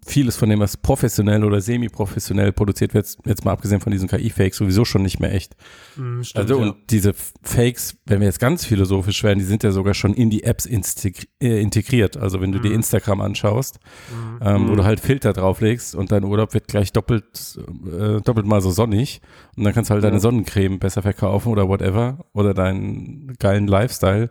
vieles 0.08 0.38
von 0.38 0.48
dem, 0.50 0.62
was 0.62 0.78
professionell 0.78 1.44
oder 1.44 1.60
semi-professionell 1.60 2.54
produziert 2.54 2.94
wird, 2.94 3.14
jetzt 3.26 3.44
mal 3.44 3.52
abgesehen 3.52 3.82
von 3.82 3.92
diesen 3.92 4.08
KI-Fakes, 4.08 4.56
sowieso 4.56 4.86
schon 4.86 5.02
nicht 5.02 5.20
mehr 5.20 5.34
echt. 5.34 5.58
mm, 5.98 6.22
stimmt, 6.22 6.42
Also 6.42 6.62
ja. 6.62 6.70
und 6.70 6.76
diese 6.92 7.14
Fakes, 7.44 7.98
wenn 8.06 8.22
wir 8.22 8.28
jetzt 8.28 8.40
ganz 8.40 8.64
philosophisch 8.64 9.22
werden, 9.26 9.40
die 9.40 9.44
sind 9.44 9.64
ja 9.64 9.72
sogar 9.72 9.94
schon 9.94 10.14
in 10.14 10.30
die 10.30 10.44
Apps 10.46 10.66
äh, 10.66 11.62
integriert. 11.62 12.16
Also 12.16 12.40
wenn 12.40 12.54
du 12.54 12.60
dir 12.62 12.70
Mhm. 12.70 12.76
Instagram 12.76 13.20
anschaust, 13.20 13.80
Mhm. 14.14 14.40
ähm, 14.42 14.70
wo 14.70 14.76
du 14.76 14.86
halt 14.86 15.02
Filter 15.02 15.34
drauflegst 15.34 15.94
und 15.94 16.10
dein 16.10 16.24
Urlaub 16.24 16.54
wird 16.54 16.70
gleich 16.70 16.94
doppelt, 16.94 17.60
äh, 17.86 18.22
doppelt 18.22 18.46
mal 18.46 18.62
so 18.62 18.72
sonnig 18.72 19.20
und 19.58 19.66
dann 19.66 19.74
kannst 19.74 19.90
du 19.90 19.94
halt 19.96 20.06
deine 20.06 20.16
Ja. 20.16 20.20
Sonnencreme 20.22 20.80
besser 20.80 21.02
verkaufen 21.02 21.50
oder 21.50 21.68
whatever 21.68 22.26
oder 22.32 22.54
deinen 22.54 23.34
geilen 23.40 23.68
Lifestyle. 23.68 24.30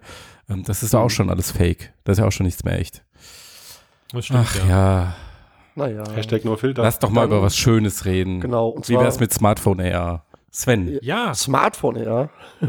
Ähm, 0.49 0.63
das 0.65 0.83
ist 0.83 0.93
ja 0.93 1.01
auch 1.01 1.11
schon 1.11 1.31
alles 1.31 1.51
Fake. 1.51 1.93
Das 2.05 2.15
ist 2.19 2.23
ja 2.23 2.27
auch 2.29 2.33
schon 2.33 2.47
nichts 2.47 2.65
mehr 2.65 2.79
echt. 2.79 3.03
Das 4.13 4.27
stimmt, 4.27 4.41
Ach 4.49 4.69
ja, 4.69 5.15
Naja. 5.75 6.05
Hashtag 6.15 6.45
nur 6.45 6.59
Filter. 6.59 6.83
lass 6.83 6.99
doch 6.99 7.11
mal 7.11 7.23
Dann- 7.23 7.31
über 7.31 7.43
was 7.43 7.57
Schönes 7.57 8.05
reden. 8.05 8.41
Genau. 8.41 8.69
Und 8.69 8.89
Wie 8.89 8.95
zwar 8.95 9.05
wär's 9.05 9.21
mit 9.21 9.33
Smartphone 9.33 9.81
AR? 9.81 10.25
Sven. 10.51 10.99
Ja, 11.03 11.35
Smartphone, 11.35 11.97
ja. 11.97 12.29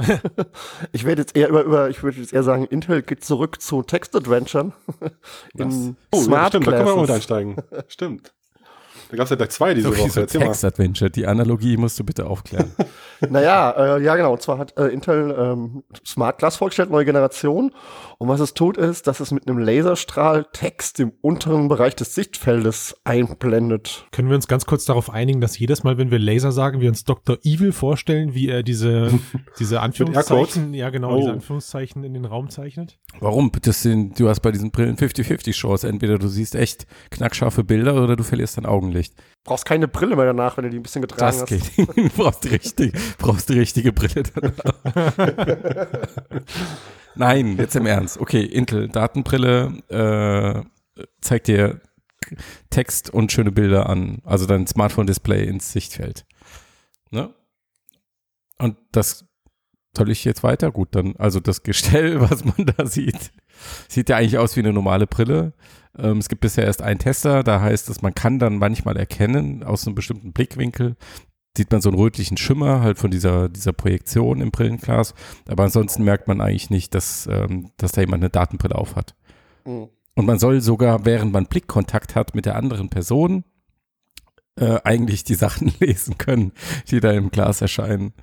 ich 0.92 1.04
werde 1.06 1.22
jetzt 1.22 1.36
eher 1.36 1.50
über, 1.50 1.62
über, 1.62 1.90
ich 1.92 2.02
würde 2.02 2.20
jetzt 2.20 2.34
eher 2.34 2.42
sagen, 2.42 2.66
Intel 2.66 3.04
geht 3.04 3.24
zurück 3.24 3.62
zu 3.62 3.84
Text-Adventuren. 3.84 4.74
in 5.56 5.96
Oh, 6.12 6.18
ja, 6.18 6.24
Smart 6.24 6.48
stimmt, 6.50 6.66
da 6.66 6.72
können 6.72 6.86
wir 6.86 6.94
auch 6.94 6.98
mit 6.98 7.06
Classes. 7.06 7.16
einsteigen. 7.32 7.56
stimmt. 7.88 8.34
Da 9.10 9.18
gab 9.18 9.26
es 9.26 9.30
ja 9.30 9.36
gleich 9.36 9.50
zwei 9.50 9.74
diese 9.74 9.92
So, 9.92 9.98
Woche. 9.98 10.10
so. 10.10 10.26
Text-Adventure. 10.40 11.10
Die 11.12 11.26
Analogie 11.28 11.78
musst 11.78 12.00
du 12.00 12.04
bitte 12.04 12.26
aufklären. 12.28 12.72
Naja, 13.30 13.96
äh, 13.96 14.04
ja 14.04 14.18
genau. 14.18 14.34
Und 14.34 14.42
zwar 14.42 14.58
hat 14.58 14.78
äh, 14.78 14.88
Intel 14.88 15.34
ähm, 15.40 15.84
Smart 16.06 16.38
Glass 16.38 16.58
vorgestellt, 16.58 16.90
neue 16.92 17.06
Generation. 17.06 17.72
Und 18.18 18.28
was 18.28 18.42
es 18.42 18.54
tut, 18.54 18.76
ist, 18.76 19.08
dass 19.08 19.22
es 19.22 19.32
mit 19.32 19.48
einem 19.48 19.58
Laserstrahl 19.58 20.46
Text 20.52 21.00
im 21.00 21.14
unteren 21.22 21.70
Bereich 21.70 21.96
des 21.96 22.14
Sichtfeldes 22.14 22.94
einblendet. 23.06 24.06
können 24.12 24.28
wir 24.30 24.36
uns 24.36 24.48
ganz 24.50 24.66
kurz 24.66 24.84
darauf 24.84 25.10
einigen, 25.10 25.40
dass 25.40 25.58
jedes 25.58 25.84
Mal, 25.86 25.98
wenn 25.98 26.12
wir 26.12 26.20
Laser 26.20 26.52
sagen, 26.52 26.82
wir 26.82 26.90
uns 26.90 27.06
Dr. 27.06 27.38
Evil 27.44 27.72
vorstellen, 27.72 28.34
wie 28.34 28.50
er 28.50 28.64
diese, 28.64 29.12
diese 29.60 29.80
Anführungszeichen, 29.80 30.74
ja 30.74 30.90
genau, 30.90 31.16
diese 31.18 31.30
Oh. 31.30 31.34
Anführungszeichen 31.34 32.04
in 32.04 32.14
den 32.14 32.26
Raum 32.26 32.50
zeichnet? 32.50 32.98
Warum? 33.22 33.50
Das 33.62 33.82
sind, 33.82 34.20
du 34.20 34.28
hast 34.28 34.42
bei 34.42 34.52
diesen 34.52 34.72
Brillen 34.72 34.98
50-50-Shows. 34.98 35.86
Entweder 35.86 36.20
du 36.20 36.28
siehst 36.28 36.54
echt 36.56 36.86
knackscharfe 37.12 37.64
Bilder 37.64 37.96
oder 38.04 38.18
du 38.18 38.24
verlierst 38.24 38.58
dein 38.58 38.66
Augenlicht. 38.96 39.14
Brauchst 39.44 39.66
keine 39.66 39.88
Brille 39.88 40.16
mehr 40.16 40.26
danach, 40.26 40.58
wenn 40.58 40.64
du 40.64 40.70
die 40.72 40.78
ein 40.80 40.84
bisschen 40.84 41.02
getragen 41.02 41.38
Das 41.38 41.42
hast. 41.42 41.50
geht. 41.50 41.78
Du 41.78 42.10
brauchst 42.16 42.44
die 42.44 42.50
richtige, 42.50 42.98
brauchst 43.18 43.50
die 43.50 43.60
richtige 43.60 43.94
Brille 43.94 44.24
danach. 44.24 44.78
Nein, 47.16 47.58
jetzt 47.58 47.76
im 47.76 47.86
Ernst. 47.86 48.20
Okay, 48.20 48.44
Intel, 48.44 48.90
Datenbrille 48.90 49.84
äh, 50.98 51.04
zeigt 51.22 51.48
dir 51.48 51.82
Text 52.70 53.10
und 53.12 53.32
schöne 53.32 53.52
Bilder 53.52 53.88
an. 53.88 54.20
Also 54.24 54.46
dein 54.46 54.66
Smartphone-Display 54.66 55.46
ins 55.46 55.72
Sichtfeld. 55.72 56.26
Ne? 57.12 57.34
Und 58.58 58.78
das 58.92 59.26
soll 59.96 60.10
ich 60.10 60.26
jetzt 60.26 60.44
weiter? 60.44 60.72
Gut, 60.72 60.90
dann, 60.92 61.16
also 61.18 61.40
das 61.40 61.64
Gestell, 61.64 62.20
was 62.30 62.44
man 62.44 62.74
da 62.76 62.86
sieht, 62.86 63.32
sieht 63.88 64.10
ja 64.10 64.18
eigentlich 64.18 64.38
aus 64.38 64.56
wie 64.56 64.62
eine 64.62 64.74
normale 64.74 65.08
Brille. 65.08 65.54
Ähm, 65.98 66.18
es 66.18 66.30
gibt 66.30 66.42
bisher 66.42 66.66
erst 66.66 66.82
einen 66.82 67.00
Tester, 67.00 67.44
da 67.44 67.62
heißt 67.62 67.90
es, 67.90 68.02
man 68.02 68.16
kann 68.16 68.40
dann 68.40 68.58
manchmal 68.58 68.98
erkennen, 68.98 69.64
aus 69.64 69.86
einem 69.86 69.96
bestimmten 69.96 70.34
Blickwinkel, 70.34 70.96
sieht 71.58 71.72
man 71.72 71.82
so 71.82 71.90
einen 71.90 71.98
rötlichen 71.98 72.38
Schimmer 72.38 72.82
halt 72.82 72.98
von 72.98 73.12
dieser, 73.12 73.50
dieser 73.50 73.74
Projektion 73.74 74.42
im 74.42 74.52
Brillenglas. 74.52 75.14
Aber 75.48 75.64
ansonsten 75.64 76.04
merkt 76.04 76.28
man 76.28 76.42
eigentlich 76.42 76.70
nicht, 76.70 76.94
dass, 76.94 77.28
ähm, 77.32 77.72
dass 77.78 77.94
da 77.94 78.02
jemand 78.02 78.24
eine 78.24 78.30
Datenbrille 78.30 78.76
auf 78.76 78.96
hat. 78.96 79.16
Mhm. 79.66 79.88
Und 80.16 80.26
man 80.26 80.40
soll 80.40 80.62
sogar, 80.62 81.06
während 81.06 81.34
man 81.34 81.46
Blickkontakt 81.46 82.16
hat 82.16 82.36
mit 82.36 82.46
der 82.46 82.56
anderen 82.56 82.90
Person, 82.90 83.44
äh, 84.58 84.80
eigentlich 84.84 85.24
die 85.24 85.36
Sachen 85.36 85.74
lesen 85.80 86.18
können, 86.18 86.52
die 86.90 87.00
da 87.00 87.12
im 87.12 87.32
Glas 87.32 87.62
erscheinen. 87.62 88.14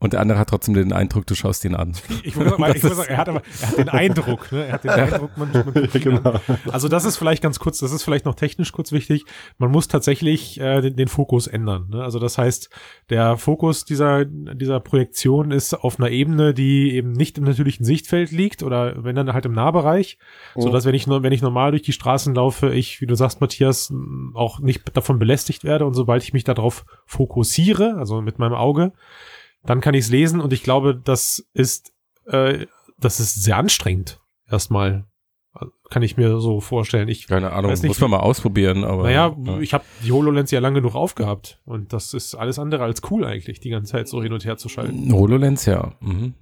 Und 0.00 0.12
der 0.12 0.20
andere 0.20 0.38
hat 0.38 0.50
trotzdem 0.50 0.74
den 0.74 0.92
Eindruck, 0.92 1.26
du 1.26 1.34
schaust 1.34 1.64
ihn 1.64 1.74
an. 1.74 1.92
Ich 2.22 2.36
muss 2.36 2.48
sagen, 2.48 2.64
ich 2.72 2.82
muss 2.84 2.96
sagen 2.96 3.10
er, 3.10 3.16
hat 3.16 3.28
aber, 3.28 3.42
er 3.60 3.68
hat 3.68 3.78
den 3.78 3.88
Eindruck, 3.88 4.52
ne? 4.52 4.66
Er 4.66 4.72
hat 4.74 4.84
den 4.84 4.90
Eindruck, 4.90 5.36
man, 5.36 5.50
man 5.50 5.88
genau. 5.92 6.40
Also 6.70 6.86
das 6.86 7.04
ist 7.04 7.16
vielleicht 7.16 7.42
ganz 7.42 7.58
kurz, 7.58 7.80
das 7.80 7.90
ist 7.90 8.04
vielleicht 8.04 8.24
noch 8.24 8.36
technisch 8.36 8.70
kurz 8.70 8.92
wichtig. 8.92 9.24
Man 9.58 9.72
muss 9.72 9.88
tatsächlich 9.88 10.60
äh, 10.60 10.82
den, 10.82 10.94
den 10.94 11.08
Fokus 11.08 11.48
ändern. 11.48 11.88
Ne? 11.90 12.04
Also 12.04 12.20
das 12.20 12.38
heißt, 12.38 12.70
der 13.10 13.38
Fokus 13.38 13.86
dieser, 13.86 14.24
dieser 14.24 14.78
Projektion 14.78 15.50
ist 15.50 15.74
auf 15.74 15.98
einer 15.98 16.10
Ebene, 16.10 16.54
die 16.54 16.94
eben 16.94 17.10
nicht 17.10 17.36
im 17.36 17.42
natürlichen 17.42 17.84
Sichtfeld 17.84 18.30
liegt 18.30 18.62
oder 18.62 19.02
wenn 19.02 19.16
dann 19.16 19.32
halt 19.32 19.46
im 19.46 19.52
Nahbereich, 19.52 20.18
so 20.54 20.70
dass 20.70 20.84
wenn 20.84 20.94
ich 20.94 21.08
nur, 21.08 21.24
wenn 21.24 21.32
ich 21.32 21.42
normal 21.42 21.72
durch 21.72 21.82
die 21.82 21.92
Straßen 21.92 22.36
laufe, 22.36 22.72
ich, 22.72 23.00
wie 23.00 23.06
du 23.06 23.16
sagst, 23.16 23.40
Matthias, 23.40 23.92
auch 24.34 24.60
nicht 24.60 24.96
davon 24.96 25.18
belästigt 25.18 25.64
werde 25.64 25.86
und 25.86 25.94
sobald 25.94 26.22
ich 26.22 26.32
mich 26.32 26.44
darauf 26.44 26.84
fokussiere, 27.04 27.96
also 27.98 28.20
mit 28.20 28.38
meinem 28.38 28.54
Auge, 28.54 28.92
dann 29.68 29.82
kann 29.82 29.92
ich 29.92 30.06
es 30.06 30.10
lesen 30.10 30.40
und 30.40 30.54
ich 30.54 30.62
glaube, 30.62 30.94
das 30.94 31.46
ist, 31.52 31.92
äh, 32.24 32.66
das 32.98 33.20
ist 33.20 33.42
sehr 33.44 33.58
anstrengend. 33.58 34.18
Erstmal 34.50 35.04
kann 35.90 36.02
ich 36.02 36.16
mir 36.16 36.40
so 36.40 36.60
vorstellen. 36.60 37.08
Ich 37.08 37.26
Keine 37.26 37.52
Ahnung, 37.52 37.72
nicht, 37.72 37.84
muss 37.84 38.00
man 38.00 38.10
mal 38.10 38.20
ausprobieren, 38.20 38.84
aber. 38.84 39.02
naja, 39.02 39.36
ja. 39.44 39.58
ich 39.58 39.74
habe 39.74 39.84
die 40.02 40.12
HoloLens 40.12 40.50
ja 40.52 40.60
lange 40.60 40.80
genug 40.80 40.94
aufgehabt 40.94 41.60
und 41.66 41.92
das 41.92 42.14
ist 42.14 42.34
alles 42.34 42.58
andere 42.58 42.82
als 42.82 43.02
cool 43.10 43.26
eigentlich, 43.26 43.60
die 43.60 43.68
ganze 43.68 43.92
Zeit 43.92 44.08
so 44.08 44.22
hin 44.22 44.32
und 44.32 44.46
her 44.46 44.56
zu 44.56 44.70
schalten. 44.70 45.12
HoloLens, 45.12 45.66
ja. 45.66 45.92
Mhm. 46.00 46.32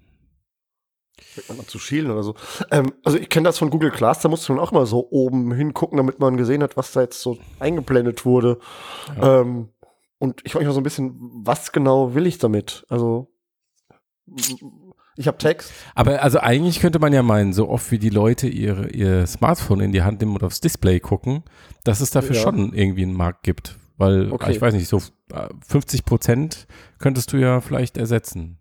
Zu 1.66 1.78
schielen 1.80 2.10
oder 2.10 2.22
so. 2.22 2.34
Ähm, 2.70 2.92
also 3.02 3.18
ich 3.18 3.28
kenne 3.28 3.48
das 3.48 3.58
von 3.58 3.70
Google 3.70 3.90
Glass, 3.90 4.20
da 4.20 4.28
musste 4.28 4.52
man 4.52 4.62
auch 4.62 4.70
mal 4.70 4.86
so 4.86 5.08
oben 5.10 5.52
hingucken, 5.52 5.96
damit 5.96 6.20
man 6.20 6.36
gesehen 6.36 6.62
hat, 6.62 6.76
was 6.76 6.92
da 6.92 7.00
jetzt 7.00 7.20
so 7.20 7.38
eingeblendet 7.58 8.24
wurde. 8.24 8.58
Ja. 9.16 9.40
Ähm, 9.40 9.70
und 10.18 10.40
ich 10.44 10.52
frage 10.52 10.64
mich 10.64 10.68
mal 10.68 10.74
so 10.74 10.80
ein 10.80 10.84
bisschen, 10.84 11.14
was 11.44 11.72
genau 11.72 12.14
will 12.14 12.26
ich 12.26 12.38
damit? 12.38 12.84
Also 12.88 13.28
ich 15.16 15.26
habe 15.26 15.38
Text. 15.38 15.72
Aber 15.94 16.22
also 16.22 16.40
eigentlich 16.40 16.80
könnte 16.80 16.98
man 16.98 17.12
ja 17.12 17.22
meinen, 17.22 17.52
so 17.52 17.68
oft 17.68 17.90
wie 17.90 17.98
die 17.98 18.10
Leute 18.10 18.48
ihre, 18.48 18.88
ihr 18.90 19.26
Smartphone 19.26 19.80
in 19.80 19.92
die 19.92 20.02
Hand 20.02 20.20
nehmen 20.20 20.34
und 20.34 20.42
aufs 20.42 20.60
Display 20.60 21.00
gucken, 21.00 21.42
dass 21.84 22.00
es 22.00 22.10
dafür 22.10 22.36
Ja. 22.36 22.42
schon 22.42 22.72
irgendwie 22.72 23.02
einen 23.02 23.14
Markt 23.16 23.42
gibt. 23.42 23.76
Weil, 23.98 24.30
Okay. 24.30 24.52
ich 24.52 24.60
weiß 24.60 24.74
nicht, 24.74 24.88
so 24.88 24.98
äh, 25.32 25.48
50 25.66 26.04
Prozent 26.04 26.66
könntest 26.98 27.32
du 27.32 27.38
ja 27.38 27.60
vielleicht 27.62 27.96
ersetzen. 27.96 28.58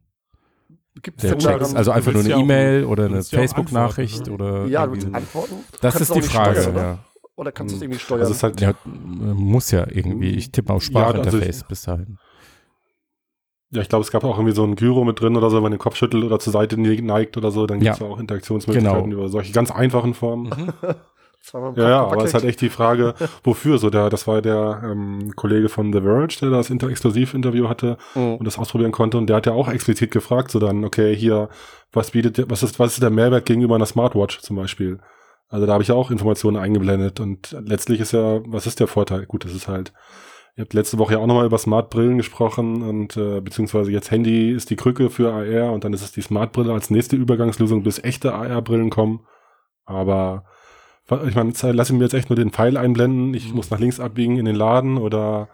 Gibt 1.01 1.21
Der 1.23 1.35
dann- 1.35 1.75
Also 1.75 1.91
einfach 1.91 2.13
nur 2.13 2.21
eine 2.21 2.29
ja 2.29 2.37
E-Mail 2.39 2.85
oder 2.85 3.05
eine 3.05 3.17
ja 3.17 3.21
Facebook-Nachricht 3.23 4.19
antworten, 4.29 4.41
oder. 4.41 4.65
ja, 4.67 4.85
du 4.87 4.93
willst 4.93 5.13
antworten. 5.13 5.55
Das 5.81 5.99
ist 5.99 6.15
die 6.15 6.21
Frage, 6.21 6.61
steuern, 6.61 6.73
ne? 6.73 6.79
ja. 6.81 6.99
Oder 7.37 7.51
kannst 7.51 7.73
du 7.73 7.77
es 7.77 7.81
irgendwie 7.81 7.99
steuern? 7.99 8.21
Also 8.21 8.33
es 8.33 8.43
halt, 8.43 8.61
Ja, 8.61 8.73
muss 8.85 9.71
ja 9.71 9.85
irgendwie. 9.89 10.29
Ich 10.29 10.51
tippe 10.51 10.71
auf 10.73 10.87
Ja, 10.89 11.05
also 11.07 11.17
Sprachinterface 11.23 11.57
ich- 11.61 11.65
bis 11.67 11.81
dahin. 11.83 12.17
ja, 13.71 13.81
ich 13.81 13.89
glaube, 13.89 14.03
es 14.03 14.11
gab 14.11 14.23
auch 14.23 14.37
irgendwie 14.37 14.55
so 14.55 14.63
ein 14.63 14.75
Gyro 14.75 15.03
mit 15.03 15.19
drin 15.19 15.35
oder 15.35 15.49
so, 15.49 15.57
wenn 15.57 15.63
man 15.63 15.71
den 15.73 15.79
Kopf 15.79 15.95
schüttelt 15.97 16.23
oder 16.23 16.39
zur 16.39 16.53
Seite 16.53 16.79
ne- 16.79 17.01
neigt 17.01 17.35
oder 17.35 17.51
so, 17.51 17.65
dann 17.67 17.79
gibt 17.79 17.91
es 17.93 17.99
Ja. 17.99 18.05
ja 18.05 18.11
auch 18.13 18.19
Interaktionsmöglichkeiten 18.19 19.09
Genau. 19.09 19.21
über 19.21 19.29
solche 19.29 19.51
ganz 19.51 19.71
einfachen 19.71 20.13
Formen. 20.13 20.49
Im 21.53 21.75
Ja, 21.75 21.89
ja, 21.89 22.03
aber 22.07 22.21
es 22.23 22.29
ist 22.29 22.33
halt 22.33 22.45
echt 22.45 22.59
die 22.61 22.69
Frage, 22.71 23.13
wofür 23.43 23.77
so 23.77 23.91
der, 23.91 24.09
das 24.09 24.25
war 24.25 24.41
der 24.41 24.81
ähm, 24.83 25.31
Kollege 25.35 25.69
von 25.69 25.93
The 25.93 26.01
Verge, 26.01 26.37
der 26.41 26.49
das 26.49 26.71
Inter-Exklusiv-Interview 26.71 27.69
hatte 27.69 27.97
Mhm. 28.15 28.35
und 28.37 28.45
das 28.45 28.57
ausprobieren 28.57 28.91
konnte 28.91 29.19
und 29.19 29.27
der 29.27 29.35
hat 29.35 29.45
ja 29.45 29.51
auch 29.51 29.67
explizit 29.69 30.09
gefragt, 30.09 30.49
so 30.49 30.57
dann, 30.57 30.83
okay, 30.83 31.15
hier, 31.15 31.49
was 31.91 32.11
bietet, 32.11 32.39
der- 32.39 32.49
was 32.49 32.63
ist, 32.63 32.79
was 32.79 32.93
ist 32.93 33.03
der 33.03 33.11
Mehrwert 33.11 33.45
gegenüber 33.45 33.75
einer 33.75 33.85
Smartwatch 33.85 34.39
zum 34.39 34.55
Beispiel? 34.55 34.97
Also 35.47 35.65
da 35.65 35.73
habe 35.73 35.83
ich 35.83 35.89
ja 35.89 35.95
auch 35.95 36.11
Informationen 36.11 36.57
eingeblendet 36.57 37.19
und 37.19 37.55
letztlich 37.61 37.99
ist 37.99 38.13
ja, 38.13 38.41
was 38.45 38.65
ist 38.67 38.79
der 38.79 38.87
Vorteil? 38.87 39.25
Gut, 39.25 39.45
das 39.45 39.53
ist 39.53 39.67
halt, 39.67 39.93
ihr 40.55 40.63
habt 40.63 40.73
letzte 40.73 40.97
Woche 40.97 41.13
ja 41.13 41.19
auch 41.19 41.27
nochmal 41.27 41.45
über 41.45 41.57
Smartbrillen 41.57 42.17
gesprochen 42.17 42.81
und 42.81 43.15
äh, 43.15 43.41
beziehungsweise 43.41 43.91
jetzt 43.91 44.09
Handy 44.09 44.51
ist 44.51 44.69
die 44.69 44.75
Krücke 44.75 45.09
für 45.09 45.33
AR 45.33 45.71
und 45.71 45.83
dann 45.83 45.93
ist 45.93 46.01
es 46.01 46.11
die 46.11 46.21
Smartbrille 46.21 46.73
als 46.73 46.89
nächste 46.89 47.15
Übergangslösung, 47.15 47.83
bis 47.83 48.03
echte 48.03 48.33
AR-Brillen 48.33 48.89
kommen. 48.89 49.25
Aber 49.85 50.45
ich 51.27 51.35
meine, 51.35 51.53
lass 51.61 51.89
ich 51.89 51.95
mir 51.95 52.03
jetzt 52.03 52.15
echt 52.15 52.29
nur 52.29 52.37
den 52.37 52.51
Pfeil 52.51 52.77
einblenden, 52.77 53.35
ich 53.35 53.53
muss 53.53 53.69
nach 53.69 53.79
links 53.79 53.99
abbiegen 53.99 54.37
in 54.37 54.45
den 54.45 54.55
Laden 54.55 54.97
oder 54.97 55.49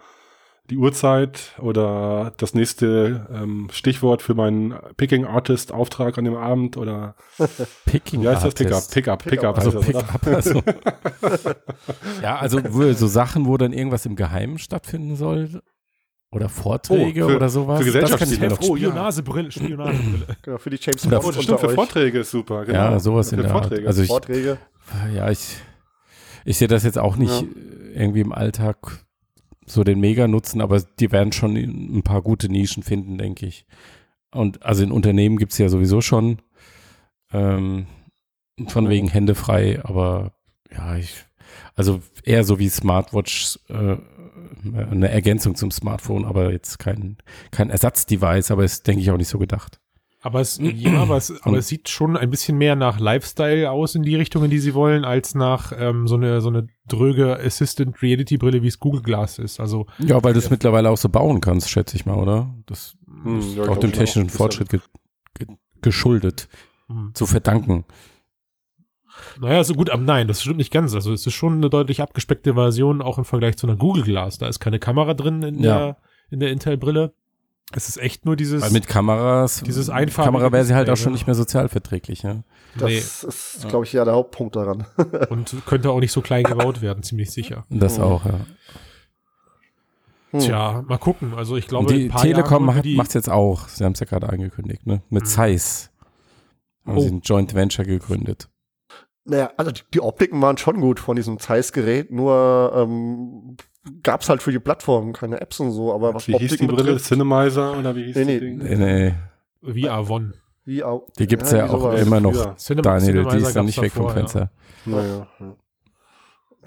die 0.70 0.78
Uhrzeit 0.78 1.54
oder 1.60 2.32
das 2.38 2.54
nächste 2.54 3.28
ähm, 3.34 3.68
Stichwort 3.72 4.22
für 4.22 4.34
meinen 4.36 4.76
Picking 4.96 5.26
Artist 5.26 5.74
Auftrag 5.74 6.18
an 6.18 6.24
dem 6.24 6.36
Abend 6.36 6.78
oder 6.78 7.16
Picking 7.86 8.22
wie 8.22 8.30
heißt 8.30 8.46
das 8.46 8.54
Pickup? 8.54 8.74
Artist. 8.76 8.94
Pickup, 8.94 9.24
Pickup. 9.26 9.58
Also 9.58 9.72
das, 9.72 9.90
oder? 9.90 10.04
Pickup. 10.04 10.28
Also. 10.28 10.62
ja, 12.22 12.38
also 12.38 12.60
so 12.94 13.08
Sachen, 13.08 13.46
wo 13.48 13.58
dann 13.58 13.74
irgendwas 13.74 14.06
im 14.06 14.16
Geheimen 14.16 14.60
stattfinden 14.60 15.16
soll. 15.16 15.62
Oder 16.34 16.48
Vorträge 16.48 17.26
Oh, 17.26 17.30
für- 17.30 17.36
oder 17.36 17.50
sowas. 17.50 17.82
für 17.84 17.92
das 17.92 18.12
noch 18.12 18.62
Oh, 18.62 18.78
ja. 18.78 18.90
Spionagebrille, 18.90 19.52
Spionagebrille. 19.52 20.28
Genau, 20.42 20.58
für 20.58 20.70
die 20.70 20.78
James 20.80 21.06
Bonds 21.06 21.26
Oh, 21.28 21.32
das 21.32 21.44
stimmt, 21.44 21.60
für 21.60 21.68
euch. 21.68 21.76
Vorträge 21.76 22.20
ist 22.20 22.32
super. 22.32 22.64
Genau. 22.64 22.78
Ja, 22.78 23.00
sowas 23.00 23.30
für 23.30 23.36
in 23.36 23.42
der 23.42 23.52
Art. 23.52 23.66
Vorträge. 23.66 23.88
Also 23.88 24.02
ich, 24.02 24.08
Vorträge. 24.08 24.58
ja, 25.14 25.30
ich, 25.30 25.58
ich 26.46 26.58
sehe 26.58 26.70
das 26.70 26.84
jetzt 26.84 26.98
auch 26.98 27.18
nicht 27.18 27.44
irgendwie 27.94 28.22
im 28.22 28.32
Alltag 28.32 28.78
so 29.66 29.84
den 29.84 30.00
Mega-Nutzen, 30.00 30.62
aber 30.62 30.82
die 30.82 31.12
werden 31.12 31.32
schon 31.32 31.56
ein 31.56 32.04
paar 32.04 32.22
gute 32.22 32.50
Nischen 32.50 32.84
finden, 32.84 33.18
denke 33.18 33.46
ich. 33.46 33.66
Und 34.34 34.64
also 34.64 34.84
in 34.84 34.92
Unternehmen 34.92 35.38
gibt's 35.38 35.58
ja 35.58 35.70
sowieso 35.70 36.02
schon 36.02 36.42
ähm, 37.32 37.88
von 38.68 38.90
wegen 38.90 39.08
Hände 39.08 39.36
frei, 39.36 39.84
aber 39.84 40.34
ja, 40.72 40.96
ich, 40.96 41.26
also 41.76 42.02
eher 42.24 42.44
so 42.44 42.60
wie 42.60 42.70
Smartwatch, 42.70 43.60
äh, 43.70 43.98
eine 44.64 45.10
Ergänzung 45.10 45.56
zum 45.56 45.72
Smartphone, 45.72 46.26
aber 46.26 46.52
jetzt 46.52 46.80
kein, 46.80 47.18
kein 47.52 47.70
Ersatzdevice, 47.70 48.52
aber 48.52 48.64
ist, 48.64 48.88
denke 48.88 49.02
ich, 49.02 49.12
auch 49.12 49.18
nicht 49.18 49.28
so 49.28 49.40
gedacht. 49.40 49.81
Aber 50.24 50.40
es, 50.40 50.58
ja, 50.62 51.00
aber 51.02 51.18
es, 51.18 51.42
aber 51.42 51.58
es 51.58 51.68
sieht 51.68 51.90
schon 51.90 52.16
ein 52.16 52.30
bisschen 52.30 52.58
mehr 52.58 52.76
nach 52.76 53.00
Lifestyle 53.00 53.72
aus 53.72 53.96
in 53.96 54.04
die 54.04 54.16
Richtung, 54.16 54.44
in 54.44 54.52
die 54.52 54.60
sie 54.60 54.74
wollen, 54.76 55.04
als 55.04 55.34
nach 55.36 55.74
ähm, 55.76 56.08
so 56.08 56.16
eine 56.16 56.42
so 56.42 56.50
eine 56.50 56.68
dröge 56.88 57.40
Assistant 57.40 58.02
Reality 58.02 58.38
Brille, 58.38 58.62
wie 58.62 58.68
es 58.68 58.80
Google 58.80 59.02
Glass 59.02 59.40
ist. 59.40 59.60
Also 59.60 59.88
Ja, 60.00 60.24
weil 60.24 60.34
du 60.34 60.40
es 60.40 60.50
mittlerweile 60.50 60.90
auch 60.92 60.98
so 60.98 61.10
bauen 61.10 61.42
kannst, 61.42 61.70
schätze 61.70 61.96
ich 61.96 62.06
mal, 62.06 62.16
oder? 62.18 62.54
Das 62.68 62.96
Hm, 63.24 63.40
ist 63.40 63.56
ja, 63.56 63.64
auch 63.64 63.78
dem 63.78 63.92
technischen 63.92 64.28
auch. 64.30 64.34
Fortschritt 64.34 64.70
ge 64.70 64.80
ge 65.38 65.48
geschuldet, 65.82 66.48
hm. 66.88 67.12
zu 67.16 67.26
verdanken. 67.26 67.86
naja, 69.40 69.64
so 69.64 69.74
gut, 69.74 69.90
aber 69.90 70.02
nein, 70.04 70.28
das 70.28 70.42
stimmt 70.42 70.58
nicht 70.58 70.72
ganz. 70.72 70.94
Also 70.94 71.12
es 71.14 71.26
ist 71.26 71.34
schon 71.34 71.54
eine 71.54 71.70
deutlich 71.70 72.02
abgespeckte 72.02 72.54
Version, 72.54 73.02
auch 73.02 73.18
im 73.18 73.26
Vergleich 73.26 73.58
zu 73.58 73.68
einer 73.68 73.76
Google 73.76 74.04
Glass. 74.04 74.38
Da 74.38 74.48
ist 74.48 74.60
keine 74.60 74.80
Kamera 74.80 75.14
drin 75.14 75.42
in 75.44 75.60
Ja. 75.64 75.78
der 75.78 75.98
in 76.30 76.40
der 76.40 76.52
Intel-Brille. 76.52 77.14
Es 77.74 77.88
ist 77.90 77.98
echt 77.98 78.26
nur 78.26 78.36
dieses. 78.36 78.62
Weil 78.62 78.72
mit 78.72 78.88
Kameras, 78.88 79.62
Dieses 79.66 79.90
einfarbige 79.90 80.34
Kamera 80.34 80.52
wäre 80.52 80.66
sie 80.66 80.76
halt 80.76 80.90
auch 80.90 80.98
schon 80.98 81.12
ne? 81.12 81.18
nicht 81.18 81.28
mehr 81.28 81.36
sozialverträglich, 81.36 82.24
ja. 82.24 82.44
Das 82.76 82.84
nee, 82.90 82.98
ist, 82.98 83.68
glaube 83.70 83.86
ich, 83.86 83.94
ja 83.94 84.04
der 84.06 84.14
Hauptpunkt 84.14 84.56
daran. 84.56 84.86
und 85.30 85.56
könnte 85.66 85.90
auch 85.92 86.00
nicht 86.00 86.12
so 86.12 86.22
klein 86.22 86.44
gebaut 86.44 86.82
werden, 86.82 87.04
ziemlich 87.04 87.32
sicher. 87.32 87.66
Das 87.70 88.00
Oh. 88.00 88.04
auch, 88.04 88.26
ja. 88.26 88.40
Hm. 90.32 90.40
Tja, 90.40 90.82
mal 90.88 90.98
gucken. 90.98 91.34
Also 91.36 91.58
ich 91.58 91.68
glaube, 91.68 91.94
die 91.94 92.06
in 92.06 92.08
ein 92.08 92.12
paar 92.14 92.22
Telekom 92.22 92.66
macht 92.66 92.86
es 92.86 93.14
jetzt 93.14 93.30
auch. 93.30 93.68
Sie 93.68 93.84
haben 93.84 93.92
es 93.94 94.00
ja 94.00 94.06
gerade 94.06 94.30
angekündigt, 94.30 94.86
ne? 94.88 95.02
Mit 95.10 95.24
Mhm. 95.24 95.28
Zeiss. 95.28 95.90
Haben 96.86 96.98
Oh. 96.98 97.02
sie 97.02 97.10
ein 97.10 97.22
Joint 97.22 97.54
Venture 97.54 97.86
gegründet. 97.86 98.48
Naja, 99.26 99.52
also 99.58 99.72
die, 99.72 99.82
die 99.94 100.00
Optiken 100.02 100.42
waren 100.42 100.58
schon 100.58 100.80
gut 100.82 101.00
von 101.00 101.16
diesem 101.16 101.38
Zeiss-Gerät, 101.38 102.12
nur 102.12 102.72
ähm, 102.76 103.58
gab 104.04 104.22
es 104.22 104.30
halt 104.30 104.42
für 104.44 104.52
die 104.52 104.60
Plattform 104.60 105.14
keine 105.14 105.42
Apps 105.42 105.60
und 105.60 105.72
so, 105.72 105.94
aber 105.94 106.14
was 106.14 106.28
Wie 106.28 106.38
hieß 106.38 106.58
die 106.58 106.68
Brille? 106.68 106.84
betrifft, 106.84 107.06
Cinemizer 107.06 107.78
oder 107.78 107.96
wie 107.96 108.04
hieß 108.06 108.16
Nee, 108.16 108.26
nee. 108.26 108.40
die 108.40 108.46
Ding? 108.46 108.58
Nee, 108.58 109.14
nee, 109.64 109.84
VR 109.86 110.10
One. 110.10 110.34
wie 110.66 110.84
die 111.18 111.28
gibt's 111.28 111.52
ja, 111.52 111.66
wie 111.66 111.70
auch 111.70 111.82
sowas. 111.82 112.02
immer 112.02 112.20
noch. 112.20 112.56
Cinema- 112.58 112.82
Daniel, 112.84 113.14
die 113.14 113.20
Cinemizer 113.20 113.38
ist 113.38 113.44
noch 113.44 113.54
gab's 113.56 113.66
nicht 113.68 113.82
weg 113.82 113.92
vom 113.94 114.06
ja. 114.08 114.14
Fenster. 114.14 114.52
Naja, 114.86 115.28
ja. 115.40 115.56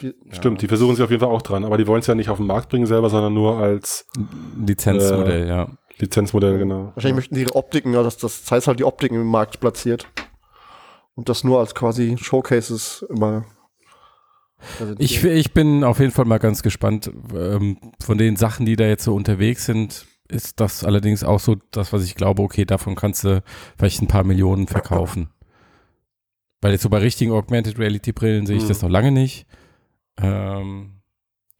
Die, 0.01 0.13
Stimmt, 0.33 0.61
die 0.61 0.67
versuchen 0.67 0.97
sich 0.97 1.05
auf 1.05 1.11
jeden 1.11 1.21
Fall 1.21 1.31
auch 1.31 1.43
dran, 1.43 1.65
aber 1.65 1.79
die 1.79 1.87
wollen 1.87 2.01
es 2.01 2.09
ja 2.09 2.17
nicht 2.17 2.29
auf 2.29 2.39
den 2.39 2.47
Markt 2.49 2.69
bringen 2.71 2.87
selber, 2.87 3.09
sondern 3.11 3.33
nur 3.33 3.59
als 3.59 4.07
Lizenzmodell, 4.59 5.47
ja. 5.47 5.69
Lizenzmodell, 5.99 6.59
genau. 6.59 6.91
wahrscheinlich 6.97 7.15
möchten 7.15 7.37
die 7.37 7.43
ihre 7.43 7.55
Optiken, 7.55 7.93
ja, 7.95 8.03
dass 8.03 8.17
das 8.17 8.45
Zeiss 8.45 8.67
halt 8.67 8.81
die 8.81 8.85
Optiken 8.85 9.15
im 9.15 9.27
Markt 9.29 9.61
platziert. 9.61 10.09
Und 11.15 11.29
das 11.29 11.45
nur 11.45 11.61
als 11.61 11.77
quasi 11.77 12.17
Showcases 12.19 13.07
immer. 13.09 13.45
Ich, 14.99 15.23
ich 15.25 15.53
bin 15.53 15.85
auf 15.85 15.99
jeden 16.01 16.13
Fall 16.13 16.25
mal 16.25 16.39
ganz 16.39 16.63
gespannt. 16.63 17.11
Ähm, 17.35 17.79
von 18.03 18.19
den 18.19 18.37
Sachen, 18.37 18.67
die 18.67 18.77
da 18.77 18.85
jetzt 18.87 19.05
so 19.05 19.15
unterwegs 19.15 19.67
sind, 19.67 20.07
ist 20.29 20.61
das 20.61 20.85
allerdings 20.85 21.23
auch 21.25 21.41
so 21.41 21.57
das, 21.71 21.93
was 21.93 22.03
ich 22.05 22.15
glaube, 22.15 22.43
okay, 22.43 22.65
davon 22.65 22.95
kannst 22.95 23.25
du 23.25 23.43
vielleicht 23.79 24.01
ein 24.03 24.09
paar 24.09 24.25
Millionen 24.25 24.67
verkaufen. 24.67 25.29
Weil 26.61 26.73
jetzt 26.73 26.83
so 26.83 26.89
bei 26.89 26.99
richtigen 26.99 27.31
Augmented 27.33 27.79
Reality 27.79 28.13
Brillen 28.13 28.47
sehe 28.47 28.57
ich 28.57 28.65
Mhm. 28.65 28.69
das 28.69 28.83
noch 28.83 28.89
lange 28.89 29.13
nicht. 29.13 29.47
Ähm, 30.17 31.01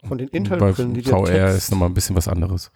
Von 0.03 0.17
den 0.17 0.29
Intel-Brillen, 0.29 0.93
die 0.93 1.03
VR 1.03 1.25
Text, 1.25 1.57
ist 1.57 1.71
nochmal 1.71 1.89
ein 1.89 1.93
bisschen 1.93 2.15
was 2.15 2.27
anderes. 2.27 2.71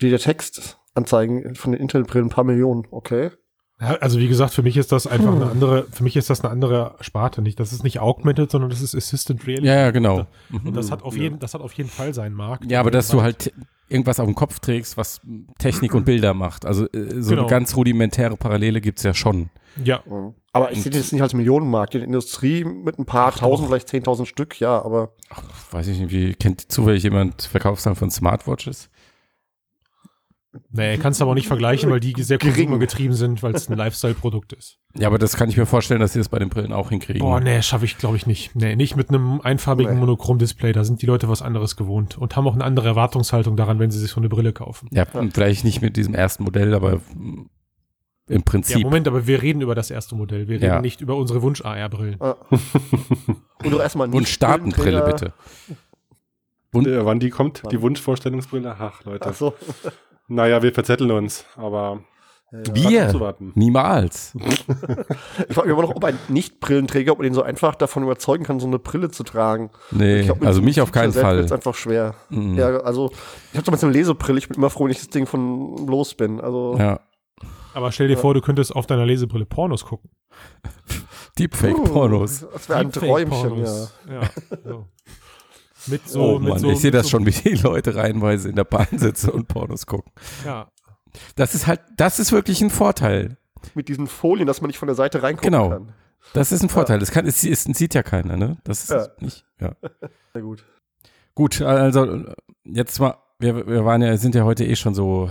die 0.00 0.10
der 0.10 0.18
Text 0.18 0.78
anzeigen, 0.94 1.54
von 1.54 1.72
den 1.72 1.80
Intel-Brillen 1.80 2.26
ein 2.26 2.30
paar 2.30 2.44
Millionen, 2.44 2.86
okay. 2.90 3.30
Ja, 3.80 3.94
also 3.96 4.18
wie 4.20 4.28
gesagt, 4.28 4.54
für 4.54 4.62
mich 4.62 4.76
ist 4.76 4.92
das 4.92 5.06
einfach 5.06 5.32
Hm. 5.32 5.42
eine 5.42 5.50
andere, 5.50 5.86
für 5.90 6.04
mich 6.04 6.14
ist 6.16 6.30
das 6.30 6.42
eine 6.42 6.50
andere 6.52 6.94
Sparte. 7.00 7.42
Nicht, 7.42 7.58
das 7.58 7.72
ist 7.72 7.82
nicht 7.82 7.98
Augmented, 7.98 8.50
sondern 8.50 8.70
das 8.70 8.80
ist 8.80 8.94
Assistant 8.94 9.46
Reality. 9.46 9.66
Ja, 9.66 9.74
ja, 9.76 9.90
genau. 9.90 10.26
Und 10.52 10.64
Mhm. 10.64 10.74
das 10.74 10.90
hat 10.92 11.02
auf 11.02 11.16
Ja. 11.16 11.22
jeden, 11.24 11.38
das 11.40 11.54
hat 11.54 11.60
auf 11.60 11.72
jeden 11.72 11.88
Fall 11.90 12.14
seinen 12.14 12.34
Markt. 12.34 12.70
Ja, 12.70 12.78
aber 12.80 12.90
dass 12.92 13.08
du 13.08 13.20
halt 13.22 13.52
irgendwas 13.88 14.20
auf 14.20 14.26
dem 14.26 14.34
Kopf 14.36 14.60
trägst, 14.60 14.96
was 14.96 15.20
Technik 15.58 15.92
und 15.94 16.04
Bilder 16.04 16.34
macht. 16.34 16.64
Also 16.66 16.86
äh, 16.86 17.20
so 17.20 17.30
Genau. 17.30 17.42
eine 17.42 17.50
ganz 17.50 17.76
rudimentäre 17.76 18.36
Parallele 18.36 18.80
gibt's 18.80 19.02
ja 19.02 19.12
schon. 19.12 19.50
Ja, 19.82 20.02
Mhm. 20.06 20.34
Aber 20.52 20.70
ich 20.70 20.80
sehe 20.84 20.92
das 20.92 21.10
nicht 21.10 21.20
als 21.20 21.34
Millionenmarkt. 21.34 21.94
In 21.96 22.00
der 22.02 22.06
Industrie 22.06 22.62
mit 22.62 22.96
ein 23.00 23.04
paar 23.06 23.32
Ach, 23.34 23.38
tausend, 23.38 23.64
doch. 23.66 23.70
vielleicht 23.72 23.88
zehntausend 23.88 24.28
Stück, 24.28 24.60
ja, 24.60 24.80
aber 24.80 25.10
Weiß 25.72 25.88
ich 25.88 25.98
nicht, 25.98 26.12
wie 26.12 26.32
kennt 26.34 26.70
zufällig 26.70 27.02
jemand 27.02 27.42
Verkaufszahlen 27.42 27.96
von 27.96 28.08
Smartwatches? 28.08 28.88
Nee, 30.70 30.96
kannst 30.98 31.20
du 31.20 31.24
aber 31.24 31.32
auch 31.32 31.34
nicht 31.34 31.46
vergleichen, 31.48 31.90
weil 31.90 32.00
die 32.00 32.14
sehr 32.22 32.38
Gering. 32.38 32.54
konsumergetrieben 32.54 33.14
sind, 33.16 33.42
weil 33.42 33.54
es 33.54 33.68
ein 33.68 33.76
Lifestyle-Produkt 33.78 34.52
ist. 34.52 34.78
Ja, 34.96 35.08
aber 35.08 35.18
das 35.18 35.36
kann 35.36 35.48
ich 35.48 35.56
mir 35.56 35.66
vorstellen, 35.66 36.00
dass 36.00 36.12
sie 36.12 36.18
das 36.20 36.28
bei 36.28 36.38
den 36.38 36.48
Brillen 36.48 36.72
auch 36.72 36.90
hinkriegen. 36.90 37.20
Boah, 37.20 37.40
nee, 37.40 37.60
schaffe 37.62 37.84
ich, 37.84 37.98
glaube 37.98 38.16
ich, 38.16 38.26
nicht. 38.26 38.54
Nee, 38.54 38.76
nicht 38.76 38.96
mit 38.96 39.08
einem 39.10 39.40
einfarbigen 39.40 39.94
Nee. 39.94 40.00
Monochrom-Display. 40.00 40.72
Da 40.72 40.84
sind 40.84 41.02
die 41.02 41.06
Leute 41.06 41.28
was 41.28 41.42
anderes 41.42 41.76
gewohnt 41.76 42.16
und 42.18 42.36
haben 42.36 42.46
auch 42.46 42.54
eine 42.54 42.64
andere 42.64 42.88
Erwartungshaltung 42.88 43.56
daran, 43.56 43.78
wenn 43.78 43.90
sie 43.90 43.98
sich 43.98 44.10
so 44.10 44.20
eine 44.20 44.28
Brille 44.28 44.52
kaufen. 44.52 44.88
Ja, 44.92 45.04
vielleicht 45.32 45.64
nicht 45.64 45.82
mit 45.82 45.96
diesem 45.96 46.14
ersten 46.14 46.44
Modell, 46.44 46.74
aber 46.74 47.00
im 47.14 47.48
Ja, 48.28 48.38
Prinzip. 48.44 48.82
Moment, 48.84 49.06
aber 49.08 49.26
wir 49.26 49.42
reden 49.42 49.60
über 49.60 49.74
das 49.74 49.90
erste 49.90 50.14
Modell. 50.14 50.48
Wir 50.48 50.56
reden 50.56 50.64
Ja. 50.64 50.80
nicht 50.80 51.00
über 51.00 51.16
unsere 51.16 51.42
Wunsch-AR-Brillen. 51.42 52.20
äh, 52.20 52.34
und 53.64 53.70
doch 53.72 53.80
erstmal 53.80 54.08
Und 54.08 54.28
Startenbrille 54.28 55.02
Brillenträger- 55.02 55.06
bitte. 55.12 55.32
Und- 56.72 56.86
Äh, 56.88 57.04
wann 57.04 57.20
die 57.20 57.30
kommt, 57.30 57.62
Wann? 57.62 57.70
die 57.70 57.80
Wunschvorstellungsbrille? 57.82 58.74
Ach, 58.78 59.04
Leute. 59.04 59.28
Ach 59.28 59.34
so. 59.34 59.54
Naja, 60.28 60.62
wir 60.62 60.72
verzetteln 60.72 61.10
uns, 61.10 61.44
aber 61.56 62.00
Wir? 62.50 63.08
zu 63.10 63.20
warten. 63.20 63.52
Niemals. 63.54 64.34
Ich 65.48 65.54
frage 65.54 65.68
mich 65.68 65.76
immer 65.76 65.82
noch, 65.82 65.94
ob 65.96 66.04
ein 66.04 66.18
Nicht-Brillenträger, 66.28 67.12
ob 67.12 67.18
man 67.18 67.24
den 67.24 67.34
so 67.34 67.42
einfach 67.42 67.74
davon 67.74 68.02
überzeugen 68.04 68.44
kann, 68.44 68.60
so 68.60 68.66
eine 68.66 68.78
Brille 68.78 69.10
zu 69.10 69.22
tragen. 69.24 69.70
Nee, 69.90 70.20
Ich 70.20 70.26
glaub, 70.26 70.42
also 70.44 70.62
mich 70.62 70.80
auf 70.80 70.92
keinen 70.92 71.12
Fall. 71.12 71.38
wird's 71.38 71.52
einfach 71.52 71.74
schwer. 71.74 72.14
Mhm. 72.30 72.54
Ja, 72.56 72.78
also, 72.78 73.10
ich 73.50 73.56
habe 73.56 73.64
zum 73.64 73.72
Beispiel 73.72 73.88
eine 73.90 73.98
Lesebrille, 73.98 74.38
ich 74.38 74.48
bin 74.48 74.56
immer 74.56 74.70
froh, 74.70 74.84
wenn 74.84 74.92
ich 74.92 74.98
das 74.98 75.08
Ding 75.08 75.26
von 75.26 75.86
los 75.86 76.14
bin. 76.14 76.40
Also, 76.40 76.76
Ja. 76.78 77.00
Aber 77.74 77.90
stell 77.90 78.06
dir 78.08 78.16
vor, 78.16 78.34
du 78.34 78.40
könntest 78.40 78.74
auf 78.74 78.86
deiner 78.86 79.04
Lesebrille 79.04 79.44
Pornos 79.46 79.84
gucken. 79.84 80.10
Deepfake-Pornos. 81.38 82.44
Uh, 82.44 82.46
Das 82.52 82.68
wäre 82.68 82.78
ein 82.78 82.92
Träumchen, 82.92 83.64
ja. 83.64 83.64
Deepfake-Pornos. 83.64 83.94
Ja. 84.08 84.20
so. 84.64 84.86
Mit 85.86 86.08
so, 86.08 86.22
Oh 86.36 86.38
mit 86.38 86.48
Mann, 86.50 86.58
so, 86.58 86.70
ich 86.70 86.78
sehe 86.80 86.90
das 86.90 87.04
so, 87.06 87.10
schon, 87.10 87.26
wie 87.26 87.30
die 87.30 87.54
Leute 87.56 87.94
reihenweise 87.94 88.48
in 88.48 88.56
der 88.56 88.64
Bahn 88.64 88.86
sitzen 88.92 89.30
und 89.30 89.48
Pornos 89.48 89.86
gucken. 89.86 90.12
Ja. 90.44 90.68
Das 91.36 91.54
ist 91.54 91.66
halt, 91.66 91.80
das 91.96 92.18
ist 92.18 92.32
wirklich 92.32 92.60
ein 92.62 92.70
Vorteil. 92.70 93.36
Mit 93.74 93.88
diesen 93.88 94.06
Folien, 94.06 94.46
dass 94.46 94.60
man 94.60 94.68
nicht 94.68 94.78
von 94.78 94.88
der 94.88 94.94
Seite 94.96 95.22
reingucken 95.22 95.50
Genau. 95.52 95.70
kann. 95.70 95.92
Das 96.32 96.52
ist 96.52 96.62
ein 96.62 96.68
Vorteil. 96.68 96.98
Das, 96.98 97.10
kann, 97.10 97.26
es, 97.26 97.44
es 97.44 97.64
sieht 97.64 97.94
ja 97.94 98.02
keiner, 98.02 98.36
ne? 98.36 98.56
Das 98.64 98.80
ist 98.84 98.90
Ja. 98.90 99.06
nicht. 99.20 99.44
Ja. 99.60 99.76
Sehr 100.32 100.42
gut. 100.42 100.64
Gut, 101.34 101.60
also 101.62 102.24
jetzt 102.64 102.98
mal, 103.00 103.16
wir, 103.38 103.66
wir 103.66 103.84
waren 103.84 104.00
ja, 104.02 104.16
sind 104.16 104.34
ja 104.34 104.44
heute 104.44 104.64
eh 104.64 104.76
schon 104.76 104.94
so 104.94 105.30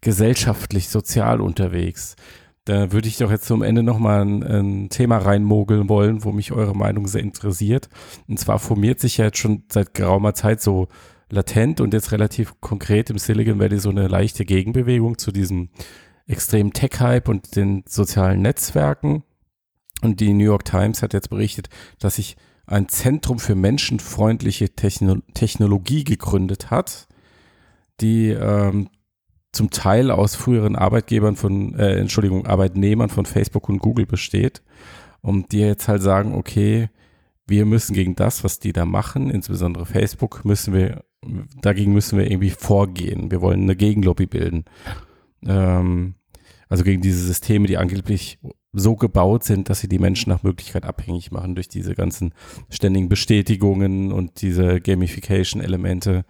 gesellschaftlich, 0.00 0.88
sozial 0.88 1.40
unterwegs. 1.40 2.16
Da 2.70 2.92
würde 2.92 3.08
ich 3.08 3.16
doch 3.16 3.32
jetzt 3.32 3.46
zum 3.46 3.64
Ende 3.64 3.82
nochmal 3.82 4.20
ein, 4.20 4.44
ein 4.44 4.88
Thema 4.90 5.18
reinmogeln 5.18 5.88
wollen, 5.88 6.22
wo 6.22 6.30
mich 6.30 6.52
eure 6.52 6.76
Meinung 6.76 7.08
sehr 7.08 7.20
interessiert. 7.20 7.88
Und 8.28 8.38
zwar 8.38 8.60
formiert 8.60 9.00
sich 9.00 9.16
ja 9.16 9.24
jetzt 9.24 9.38
schon 9.38 9.64
seit 9.68 9.92
geraumer 9.92 10.34
Zeit 10.34 10.60
so 10.62 10.86
latent 11.30 11.80
und 11.80 11.92
jetzt 11.92 12.12
relativ 12.12 12.60
konkret 12.60 13.10
im 13.10 13.18
Silicon 13.18 13.58
Valley 13.58 13.80
so 13.80 13.90
eine 13.90 14.06
leichte 14.06 14.44
Gegenbewegung 14.44 15.18
zu 15.18 15.32
diesem 15.32 15.70
extremen 16.28 16.72
Tech-Hype 16.72 17.28
und 17.28 17.56
den 17.56 17.82
sozialen 17.88 18.40
Netzwerken. 18.40 19.24
Und 20.00 20.20
die 20.20 20.32
New 20.32 20.44
York 20.44 20.64
Times 20.64 21.02
hat 21.02 21.12
jetzt 21.12 21.28
berichtet, 21.28 21.70
dass 21.98 22.14
sich 22.14 22.36
ein 22.66 22.88
Zentrum 22.88 23.40
für 23.40 23.56
menschenfreundliche 23.56 24.76
Techno 24.76 25.16
Technologie 25.34 26.04
gegründet 26.04 26.70
hat, 26.70 27.08
die 28.00 28.28
ähm, 28.28 28.90
zum 29.52 29.70
Teil 29.70 30.10
aus 30.10 30.34
früheren 30.34 30.76
Arbeitgebern 30.76 31.36
von, 31.36 31.74
äh, 31.74 31.98
Entschuldigung, 31.98 32.46
Arbeitnehmern 32.46 33.08
von 33.08 33.26
Facebook 33.26 33.68
und 33.68 33.78
Google 33.78 34.06
besteht 34.06 34.62
und 35.22 35.52
die 35.52 35.60
jetzt 35.60 35.88
halt 35.88 36.02
sagen, 36.02 36.34
okay, 36.34 36.88
wir 37.46 37.66
müssen 37.66 37.94
gegen 37.94 38.14
das, 38.14 38.44
was 38.44 38.60
die 38.60 38.72
da 38.72 38.86
machen, 38.86 39.28
insbesondere 39.28 39.84
Facebook, 39.86 40.44
müssen 40.44 40.72
wir, 40.72 41.04
dagegen 41.60 41.92
müssen 41.92 42.16
wir 42.16 42.30
irgendwie 42.30 42.50
vorgehen. 42.50 43.30
Wir 43.30 43.40
wollen 43.40 43.62
eine 43.62 43.74
Gegenlobby 43.74 44.26
bilden. 44.26 44.64
Ähm, 45.44 46.14
also 46.68 46.84
gegen 46.84 47.02
diese 47.02 47.26
Systeme, 47.26 47.66
die 47.66 47.76
angeblich 47.76 48.38
so 48.72 48.94
gebaut 48.94 49.42
sind, 49.42 49.68
dass 49.68 49.80
sie 49.80 49.88
die 49.88 49.98
Menschen 49.98 50.30
nach 50.30 50.44
Möglichkeit 50.44 50.84
abhängig 50.84 51.32
machen 51.32 51.56
durch 51.56 51.68
diese 51.68 51.94
ganzen 51.94 52.32
ständigen 52.68 53.08
Bestätigungen 53.08 54.12
und 54.12 54.40
diese 54.42 54.80
Gamification-Elemente. 54.80 56.24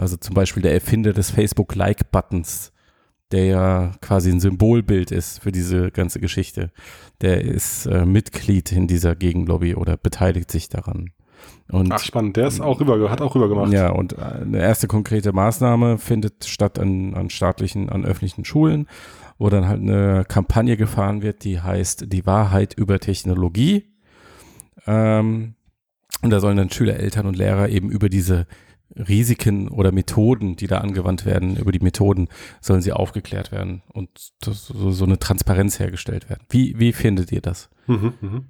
Also 0.00 0.16
zum 0.16 0.34
Beispiel 0.34 0.62
der 0.62 0.72
Erfinder 0.72 1.12
des 1.12 1.30
Facebook-Like-Buttons, 1.30 2.72
der 3.32 3.44
ja 3.44 3.92
quasi 4.00 4.30
ein 4.30 4.40
Symbolbild 4.40 5.10
ist 5.10 5.42
für 5.42 5.52
diese 5.52 5.90
ganze 5.90 6.20
Geschichte, 6.20 6.70
der 7.20 7.42
ist 7.42 7.84
äh, 7.84 8.06
Mitglied 8.06 8.72
in 8.72 8.86
dieser 8.86 9.14
Gegenlobby 9.14 9.74
oder 9.74 9.98
beteiligt 9.98 10.50
sich 10.50 10.70
daran. 10.70 11.10
Und 11.70 11.92
Ach, 11.92 12.00
spannend. 12.00 12.36
Der 12.38 12.46
ist 12.46 12.60
auch 12.60 12.80
rüber, 12.80 13.10
hat 13.10 13.20
auch 13.20 13.34
rüber 13.34 13.48
gemacht. 13.48 13.72
ja, 13.72 13.90
und 13.90 14.14
äh, 14.14 14.22
eine 14.22 14.58
erste 14.58 14.88
konkrete 14.88 15.32
Maßnahme 15.32 15.98
findet 15.98 16.46
statt 16.46 16.78
an, 16.78 17.14
an 17.14 17.28
staatlichen, 17.28 17.90
an 17.90 18.06
öffentlichen 18.06 18.46
Schulen, 18.46 18.86
wo 19.38 19.50
dann 19.50 19.68
halt 19.68 19.80
eine 19.80 20.24
Kampagne 20.26 20.78
gefahren 20.78 21.20
wird, 21.20 21.44
die 21.44 21.60
heißt 21.60 22.06
Die 22.10 22.24
Wahrheit 22.24 22.72
über 22.72 22.98
Technologie. 23.00 23.84
Ähm, 24.86 25.56
und 26.22 26.30
da 26.30 26.40
sollen 26.40 26.56
dann 26.56 26.70
Schüler, 26.70 26.96
Eltern 26.96 27.26
und 27.26 27.36
Lehrer 27.36 27.68
eben 27.68 27.90
über 27.90 28.08
diese 28.08 28.46
Risiken 28.96 29.68
oder 29.68 29.92
Methoden, 29.92 30.56
die 30.56 30.66
da 30.66 30.78
angewandt 30.78 31.24
werden, 31.24 31.56
über 31.56 31.72
die 31.72 31.80
Methoden 31.80 32.28
sollen 32.60 32.82
sie 32.82 32.92
aufgeklärt 32.92 33.52
werden 33.52 33.82
und 33.92 34.08
so, 34.42 34.52
so 34.90 35.04
eine 35.04 35.18
Transparenz 35.18 35.78
hergestellt 35.78 36.28
werden. 36.28 36.44
Wie, 36.48 36.78
wie 36.78 36.92
findet 36.92 37.30
ihr 37.32 37.40
das? 37.40 37.70
Mhm, 37.86 38.14
mhm. 38.20 38.44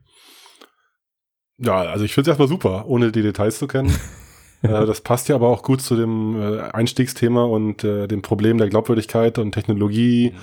Ja, 1.59 1.77
also 1.77 2.05
ich 2.05 2.15
finde 2.15 2.31
es 2.31 2.33
erstmal 2.33 2.49
super, 2.49 2.87
ohne 2.87 3.13
die 3.13 3.23
Details 3.23 3.59
zu 3.59 3.67
kennen. 3.67 3.95
äh, 4.63 4.69
das 4.69 5.03
passt 5.03 5.29
ja 5.29 5.35
aber 5.35 5.49
auch 5.49 5.63
gut 5.63 5.83
zu 5.83 5.95
dem 5.95 6.41
äh, 6.41 6.61
Einstiegsthema 6.61 7.45
und 7.45 7.85
äh, 7.85 8.09
dem 8.09 8.23
Problem 8.23 8.57
der 8.57 8.71
Glaubwürdigkeit 8.71 9.39
und 9.39 9.53
Technologie. 9.53 10.35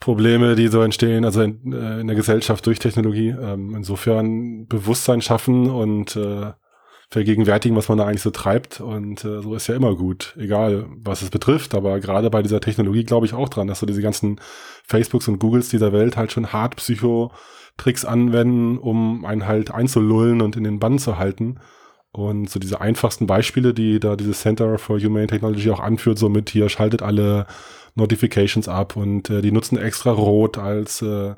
Probleme, 0.00 0.56
die 0.56 0.68
so 0.68 0.82
entstehen, 0.82 1.24
also 1.24 1.40
in, 1.40 1.72
äh, 1.72 2.00
in 2.00 2.06
der 2.06 2.16
Gesellschaft 2.16 2.66
durch 2.66 2.78
Technologie. 2.78 3.28
Ähm, 3.28 3.74
insofern 3.74 4.66
Bewusstsein 4.66 5.22
schaffen 5.22 5.70
und 5.70 6.16
äh, 6.16 6.52
vergegenwärtigen, 7.08 7.76
was 7.76 7.88
man 7.88 7.98
da 7.98 8.06
eigentlich 8.06 8.22
so 8.22 8.30
treibt. 8.30 8.80
Und 8.80 9.24
äh, 9.24 9.40
so 9.40 9.54
ist 9.54 9.66
ja 9.68 9.74
immer 9.74 9.94
gut, 9.94 10.34
egal 10.38 10.86
was 10.96 11.22
es 11.22 11.30
betrifft. 11.30 11.74
Aber 11.74 12.00
gerade 12.00 12.30
bei 12.30 12.42
dieser 12.42 12.60
Technologie 12.60 13.04
glaube 13.04 13.26
ich 13.26 13.34
auch 13.34 13.48
dran, 13.48 13.68
dass 13.68 13.80
so 13.80 13.86
diese 13.86 14.02
ganzen 14.02 14.40
Facebooks 14.84 15.28
und 15.28 15.38
Googles 15.38 15.68
dieser 15.68 15.92
Welt 15.92 16.16
halt 16.16 16.32
schon 16.32 16.52
hart 16.52 16.76
Psychotricks 16.76 18.04
anwenden, 18.04 18.78
um 18.78 19.24
einen 19.24 19.46
halt 19.46 19.70
einzulullen 19.70 20.42
und 20.42 20.56
in 20.56 20.64
den 20.64 20.78
Bann 20.78 20.98
zu 20.98 21.18
halten. 21.18 21.60
Und 22.10 22.48
so 22.48 22.58
diese 22.58 22.80
einfachsten 22.80 23.26
Beispiele, 23.26 23.74
die 23.74 24.00
da 24.00 24.16
dieses 24.16 24.40
Center 24.40 24.78
for 24.78 24.98
Humane 24.98 25.26
Technology 25.26 25.70
auch 25.70 25.80
anführt, 25.80 26.18
so 26.18 26.28
mit 26.30 26.48
hier 26.48 26.68
schaltet 26.70 27.02
alle 27.02 27.46
Notifications 27.94 28.68
ab 28.68 28.96
und 28.96 29.30
äh, 29.30 29.42
die 29.42 29.52
nutzen 29.52 29.78
extra 29.78 30.12
Rot 30.12 30.58
als 30.58 31.02
äh, 31.02 31.34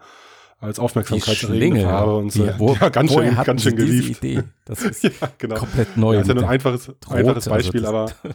als 0.60 0.78
aufmerksamkeitserregende 0.78 1.76
Schlinge, 1.76 1.82
Farbe 1.90 2.16
und 2.16 2.32
so. 2.32 2.44
Die- 2.46 2.58
wo- 2.58 2.74
ja, 2.80 2.88
ganz 2.88 3.12
schön, 3.12 3.36
ganz 3.44 3.62
schön 3.62 3.76
geliebt. 3.76 4.22
Idee? 4.24 4.42
Das 4.64 4.82
ist 4.82 5.02
Ja, 5.04 5.10
genau. 5.38 5.56
komplett 5.56 5.96
neu. 5.96 6.14
Ja, 6.14 6.20
ist 6.20 6.28
ja 6.28 6.34
nur 6.34 6.42
ein 6.44 6.48
einfaches, 6.50 6.88
einfaches 7.08 7.48
also 7.48 7.50
Beispiel, 7.50 7.80
das- 7.82 7.88
aber 7.90 8.06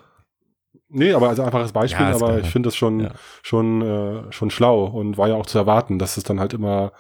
nee, 0.90 1.14
aber 1.14 1.30
also 1.30 1.44
einfaches 1.44 1.72
Beispiel, 1.72 2.06
Ja, 2.06 2.16
aber 2.16 2.40
ich 2.40 2.48
finde 2.50 2.68
das 2.68 2.76
schon 2.76 3.00
Ja. 3.02 3.12
schon 3.42 3.82
äh, 3.82 4.32
schon 4.32 4.50
schlau 4.50 4.86
und 4.86 5.18
war 5.18 5.28
ja 5.28 5.36
auch 5.36 5.46
zu 5.46 5.58
erwarten, 5.58 6.00
dass 6.00 6.18
es 6.18 6.24
dann 6.24 6.40
halt 6.40 6.54
immer 6.54 6.92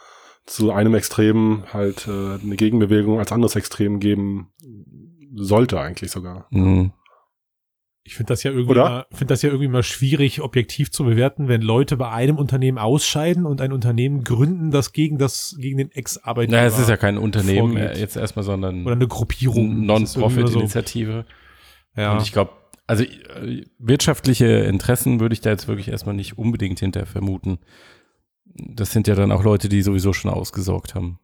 zu 0.45 0.71
einem 0.73 0.93
Extrem 0.93 1.63
halt 1.71 2.07
äh, 2.07 2.11
eine 2.43 2.55
Gegenbewegung 2.57 3.19
als 3.19 3.31
anderes 3.31 3.55
Extrem 3.55 3.99
geben 4.01 4.51
sollte 5.35 5.79
eigentlich 5.79 6.11
sogar. 6.11 6.47
Mhm. 6.51 6.91
Ich 8.05 8.15
finde 8.15 8.33
das 8.33 8.43
ja 8.43 8.51
irgendwie 8.51 8.71
Oder? 8.71 8.83
mal, 8.83 9.05
finde 9.11 9.33
das 9.33 9.41
ja 9.43 9.49
irgendwie 9.49 9.69
mal 9.69 9.81
schwierig, 9.83 10.41
objektiv 10.41 10.91
zu 10.91 11.05
bewerten, 11.05 11.47
wenn 11.47 11.61
Leute 11.61 11.95
bei 11.95 12.09
einem 12.11 12.37
Unternehmen 12.37 12.77
ausscheiden 12.77 13.45
und 13.45 13.61
ein 13.61 13.71
Unternehmen 13.71 14.25
gründen, 14.25 14.71
das 14.71 14.91
gegen 14.91 15.17
das, 15.17 15.55
gegen 15.57 15.77
den 15.77 15.89
Ex-Arbeitgeber. 15.91 16.57
Naja, 16.57 16.67
es 16.67 16.79
ist 16.79 16.89
ja 16.89 16.97
kein 16.97 17.17
Unternehmen 17.17 17.71
vorgeht. 17.73 17.95
äh, 17.95 17.99
jetzt 17.99 18.17
erstmal, 18.17 18.43
sondern 18.43 18.83
oder 18.85 18.95
eine 18.95 19.07
Gruppierung. 19.07 19.85
Non-Profit-Initiative. 19.85 21.25
So, 21.95 22.01
ja. 22.01 22.11
Und 22.13 22.21
ich 22.23 22.33
glaube, 22.33 22.51
also 22.87 23.05
äh, 23.05 23.63
wirtschaftliche 23.79 24.47
Interessen 24.47 25.21
würde 25.21 25.33
ich 25.33 25.39
da 25.41 25.51
jetzt 25.51 25.69
wirklich 25.69 25.87
erstmal 25.87 26.15
nicht 26.15 26.37
unbedingt 26.37 26.79
hinter 26.81 27.05
vermuten. 27.05 27.59
Das 28.45 28.91
sind 28.91 29.07
ja 29.07 29.15
dann 29.15 29.31
auch 29.31 29.43
Leute, 29.43 29.69
die 29.69 29.81
sowieso 29.81 30.11
schon 30.11 30.29
ausgesorgt 30.29 30.93
haben. 30.93 31.19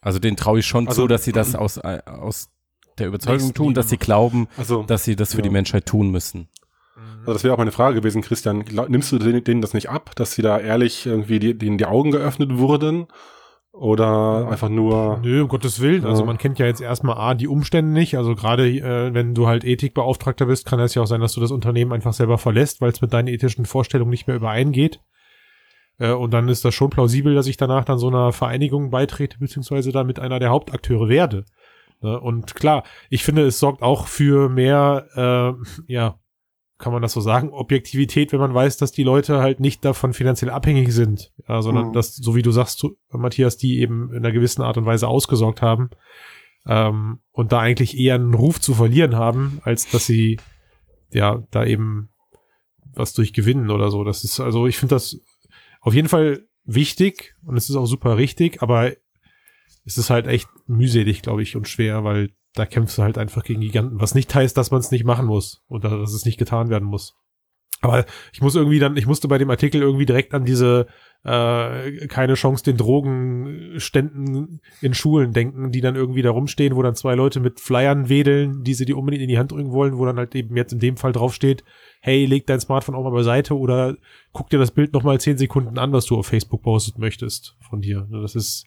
Also 0.00 0.18
denen 0.18 0.36
traue 0.36 0.58
ich 0.58 0.66
schon 0.66 0.88
Also- 0.88 1.02
zu, 1.02 1.08
dass 1.08 1.22
sie 1.22 1.30
das 1.32 1.54
aus, 1.54 1.76
äh, 1.76 2.00
aus 2.06 2.48
der 2.98 3.08
Überzeugung 3.08 3.54
tun, 3.54 3.74
dass 3.74 3.88
sie 3.88 3.96
glauben, 3.98 4.48
Also, 4.56 4.82
dass 4.82 5.04
sie 5.04 5.16
das 5.16 5.32
für 5.32 5.38
Ja. 5.38 5.42
die 5.42 5.50
Menschheit 5.50 5.86
tun 5.86 6.10
müssen. 6.10 6.48
also 7.20 7.32
das 7.32 7.44
wäre 7.44 7.54
auch 7.54 7.58
meine 7.58 7.72
Frage 7.72 7.96
gewesen, 8.00 8.20
Christian. 8.22 8.64
Glaub, 8.64 8.88
nimmst 8.88 9.10
du 9.12 9.18
denen, 9.18 9.42
denen 9.44 9.60
das 9.62 9.74
nicht 9.74 9.88
ab, 9.90 10.10
dass 10.16 10.32
sie 10.32 10.42
da 10.42 10.58
ehrlich 10.58 11.06
irgendwie 11.06 11.38
die, 11.38 11.56
denen 11.56 11.78
die 11.78 11.86
Augen 11.86 12.10
geöffnet 12.10 12.58
wurden? 12.58 13.06
Oder 13.74 14.48
einfach 14.50 14.68
nur. 14.68 15.18
Nö, 15.22 15.42
um 15.42 15.48
Gottes 15.48 15.80
Willen. 15.80 16.04
Also 16.04 16.22
Ja. 16.22 16.26
man 16.26 16.36
kennt 16.36 16.58
ja 16.58 16.66
jetzt 16.66 16.82
erstmal 16.82 17.16
A, 17.16 17.32
die 17.34 17.48
Umstände 17.48 17.90
nicht. 17.90 18.18
Also 18.18 18.34
gerade 18.34 18.68
äh, 18.68 19.14
wenn 19.14 19.34
du 19.34 19.46
halt 19.46 19.64
Ethikbeauftragter 19.64 20.44
bist, 20.44 20.66
kann 20.66 20.78
es 20.80 20.94
ja 20.94 21.00
auch 21.02 21.06
sein, 21.06 21.22
dass 21.22 21.32
du 21.32 21.40
das 21.40 21.50
Unternehmen 21.50 21.92
einfach 21.92 22.12
selber 22.12 22.36
verlässt, 22.36 22.82
weil 22.82 22.90
es 22.90 23.00
mit 23.00 23.14
deinen 23.14 23.28
ethischen 23.28 23.64
Vorstellungen 23.64 24.10
nicht 24.10 24.26
mehr 24.26 24.36
übereingeht. 24.36 25.00
Äh, 25.98 26.10
und 26.12 26.32
dann 26.34 26.48
ist 26.50 26.66
das 26.66 26.74
schon 26.74 26.90
plausibel, 26.90 27.34
dass 27.34 27.46
ich 27.46 27.56
danach 27.56 27.86
dann 27.86 27.96
so 27.98 28.08
einer 28.08 28.32
Vereinigung 28.32 28.90
beitrete, 28.90 29.38
beziehungsweise 29.38 29.90
damit 29.90 30.18
einer 30.18 30.38
der 30.38 30.50
Hauptakteure 30.50 31.08
werde. 31.08 31.46
Ne? 32.02 32.20
Und 32.20 32.54
klar, 32.54 32.84
ich 33.10 33.24
finde, 33.24 33.42
es 33.46 33.58
sorgt 33.58 33.82
auch 33.82 34.06
für 34.06 34.48
mehr, 34.48 35.06
äh, 35.14 35.92
ja, 35.92 36.18
kann 36.78 36.92
man 36.92 37.02
das 37.02 37.12
so 37.12 37.20
sagen, 37.20 37.50
Objektivität, 37.50 38.32
wenn 38.32 38.40
man 38.40 38.54
weiß, 38.54 38.76
dass 38.76 38.90
die 38.90 39.04
Leute 39.04 39.40
halt 39.40 39.60
nicht 39.60 39.84
davon 39.84 40.12
finanziell 40.12 40.50
abhängig 40.50 40.92
sind, 40.92 41.32
ja, 41.48 41.62
sondern 41.62 41.88
Mhm. 41.88 41.92
dass, 41.92 42.16
so 42.16 42.34
wie 42.34 42.42
du 42.42 42.50
sagst, 42.50 42.84
Matthias, 43.10 43.56
die 43.56 43.78
eben 43.78 44.10
in 44.10 44.18
einer 44.18 44.32
gewissen 44.32 44.62
Art 44.62 44.76
und 44.78 44.84
Weise 44.84 45.06
ausgesorgt 45.06 45.62
haben 45.62 45.90
ähm, 46.66 47.20
und 47.30 47.52
da 47.52 47.60
eigentlich 47.60 47.96
eher 47.96 48.16
einen 48.16 48.34
Ruf 48.34 48.60
zu 48.60 48.74
verlieren 48.74 49.14
haben, 49.14 49.60
als 49.62 49.88
dass 49.90 50.06
sie 50.06 50.38
ja 51.12 51.42
da 51.52 51.64
eben 51.64 52.08
was 52.94 53.12
durchgewinnen 53.12 53.70
oder 53.70 53.90
so. 53.90 54.02
Das 54.02 54.24
ist 54.24 54.40
also, 54.40 54.66
ich 54.66 54.76
finde 54.76 54.96
das 54.96 55.20
auf 55.80 55.94
jeden 55.94 56.08
Fall 56.08 56.46
wichtig 56.64 57.36
und 57.44 57.56
es 57.56 57.70
ist 57.70 57.76
auch 57.76 57.86
super 57.86 58.16
richtig, 58.16 58.60
aber 58.60 58.92
es 59.84 59.98
ist 59.98 60.10
halt 60.10 60.26
echt 60.26 60.48
mühselig, 60.66 61.22
glaube 61.22 61.42
ich, 61.42 61.56
und 61.56 61.68
schwer, 61.68 62.04
weil 62.04 62.30
da 62.54 62.66
kämpfst 62.66 62.98
du 62.98 63.02
halt 63.02 63.18
einfach 63.18 63.44
gegen 63.44 63.60
Giganten, 63.60 64.00
was 64.00 64.14
nicht 64.14 64.34
heißt, 64.34 64.56
dass 64.56 64.70
man 64.70 64.80
es 64.80 64.90
nicht 64.90 65.04
machen 65.04 65.26
muss 65.26 65.62
oder 65.68 65.98
dass 65.98 66.12
es 66.12 66.24
nicht 66.24 66.38
getan 66.38 66.68
werden 66.68 66.86
muss. 66.86 67.16
Aber 67.82 68.04
ich 68.32 68.40
muss 68.40 68.54
irgendwie 68.54 68.78
dann, 68.78 68.96
ich 68.96 69.06
musste 69.08 69.26
bei 69.26 69.38
dem 69.38 69.50
Artikel 69.50 69.82
irgendwie 69.82 70.06
direkt 70.06 70.34
an 70.34 70.44
diese 70.44 70.86
äh, 71.24 72.06
keine 72.06 72.34
Chance 72.34 72.62
den 72.62 72.76
Drogenständen 72.76 74.60
in 74.80 74.94
Schulen 74.94 75.32
denken, 75.32 75.72
die 75.72 75.80
dann 75.80 75.96
irgendwie 75.96 76.22
da 76.22 76.30
rumstehen, 76.30 76.76
wo 76.76 76.82
dann 76.82 76.94
zwei 76.94 77.16
Leute 77.16 77.40
mit 77.40 77.58
Flyern 77.58 78.08
wedeln, 78.08 78.62
die 78.62 78.74
sie 78.74 78.84
dir 78.84 78.96
unbedingt 78.96 79.22
in 79.22 79.28
die 79.28 79.38
Hand 79.38 79.50
drücken 79.50 79.72
wollen, 79.72 79.98
wo 79.98 80.06
dann 80.06 80.16
halt 80.16 80.32
eben 80.36 80.56
jetzt 80.56 80.72
in 80.72 80.78
dem 80.78 80.96
Fall 80.96 81.12
draufsteht, 81.12 81.64
hey, 82.00 82.24
leg 82.24 82.46
dein 82.46 82.60
Smartphone 82.60 82.94
auch 82.94 83.02
mal 83.02 83.10
beiseite 83.10 83.58
oder 83.58 83.96
guck 84.32 84.48
dir 84.48 84.60
das 84.60 84.70
Bild 84.70 84.92
noch 84.92 85.02
mal 85.02 85.20
zehn 85.20 85.36
Sekunden 85.36 85.76
an, 85.76 85.92
was 85.92 86.06
du 86.06 86.16
auf 86.16 86.26
Facebook 86.26 86.62
posten 86.62 87.00
möchtest 87.00 87.56
von 87.68 87.80
dir. 87.80 88.06
Das 88.12 88.36
ist, 88.36 88.66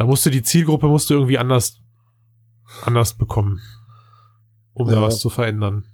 da 0.00 0.06
musste 0.06 0.30
die 0.30 0.42
Zielgruppe 0.42 0.86
musste 0.86 1.12
irgendwie 1.12 1.36
anders, 1.36 1.78
anders 2.86 3.12
bekommen, 3.12 3.60
um 4.72 4.88
da 4.88 4.94
Ja. 4.94 5.02
was 5.02 5.20
zu 5.20 5.28
verändern. 5.28 5.84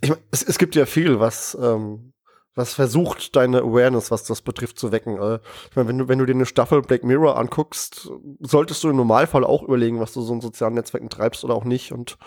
ich 0.00 0.08
mein, 0.10 0.18
es, 0.32 0.42
es 0.42 0.58
gibt 0.58 0.74
ja 0.74 0.84
viel, 0.84 1.20
was, 1.20 1.56
ähm, 1.62 2.12
das 2.56 2.74
versucht, 2.74 3.36
deine 3.36 3.58
Awareness, 3.60 4.10
was 4.10 4.24
das 4.24 4.42
betrifft, 4.42 4.80
zu 4.80 4.90
wecken. 4.90 5.16
Äh, 5.16 5.38
ich 5.70 5.76
meine, 5.76 5.88
wenn 5.88 5.98
du, 5.98 6.08
wenn 6.08 6.18
du 6.18 6.26
dir 6.26 6.34
eine 6.34 6.44
Staffel 6.44 6.82
Black 6.82 7.04
Mirror 7.04 7.38
anguckst, 7.38 8.10
solltest 8.40 8.82
du 8.82 8.90
im 8.90 8.96
Normalfall 8.96 9.44
auch 9.44 9.62
überlegen, 9.62 10.00
was 10.00 10.12
du 10.12 10.20
so 10.22 10.34
in 10.34 10.40
sozialen 10.40 10.74
Netzwerken 10.74 11.08
treibst 11.08 11.44
oder 11.44 11.54
auch 11.54 11.64
nicht. 11.64 11.92
Und 11.92 12.18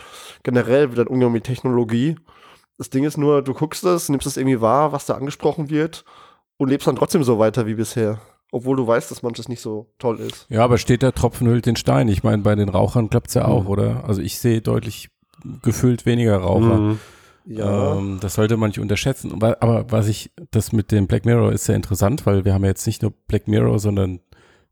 generell 0.44 0.88
wird 0.88 1.00
dann 1.00 1.08
Umgang 1.08 1.34
mit 1.34 1.44
Technologie. 1.44 2.16
Das 2.78 2.90
Ding 2.90 3.04
ist 3.04 3.18
nur, 3.18 3.42
du 3.42 3.54
guckst 3.54 3.84
es, 3.84 4.08
nimmst 4.08 4.26
es 4.26 4.38
irgendwie 4.38 4.62
wahr, 4.62 4.94
was 4.94 5.06
da 5.06 5.16
angesprochen 5.16 5.70
wird 5.70 6.06
und 6.56 6.70
lebst 6.70 6.88
dann 6.88 6.96
trotzdem 6.96 7.26
so 7.26 7.40
weiter 7.40 7.66
wie 7.66 7.76
bisher. 7.76 8.22
Obwohl 8.52 8.76
du 8.76 8.86
weißt, 8.86 9.10
dass 9.10 9.24
manches 9.24 9.48
nicht 9.48 9.62
so 9.62 9.88
toll 9.98 10.20
ist. 10.20 10.46
Ja, 10.50 10.64
aber 10.64 10.78
steht 10.78 11.02
der 11.02 11.14
Tropfen 11.14 11.48
hüllt 11.48 11.66
den 11.66 11.78
Stein. 11.78 12.10
Ich 12.10 12.22
meine, 12.22 12.44
bei 12.44 12.54
den 12.54 12.68
Rauchern 12.68 13.10
klappt's 13.10 13.34
ja 13.34 13.46
auch, 13.46 13.64
mhm. 13.64 13.70
oder? 13.70 14.04
Also 14.06 14.22
ich 14.22 14.40
sehe 14.40 14.62
deutlich 14.62 15.10
gefüllt 15.62 16.06
weniger 16.06 16.38
Raucher. 16.38 16.78
Mhm. 16.78 17.00
Ja. 17.46 17.98
Ähm, 17.98 18.20
das 18.22 18.36
sollte 18.36 18.58
man 18.58 18.70
nicht 18.70 18.80
unterschätzen. 18.80 19.32
Aber 19.34 19.86
was 19.90 20.08
ich, 20.08 20.32
das 20.52 20.74
mit 20.74 20.92
dem 20.92 21.08
Black 21.08 21.26
Mirror 21.26 21.54
ist 21.54 21.66
sehr 21.66 21.76
interessant, 21.76 22.26
weil 22.26 22.46
wir 22.46 22.54
haben 22.54 22.64
ja 22.64 22.70
jetzt 22.70 22.86
nicht 22.86 23.02
nur 23.02 23.12
Black 23.28 23.48
Mirror, 23.48 23.80
sondern 23.80 24.20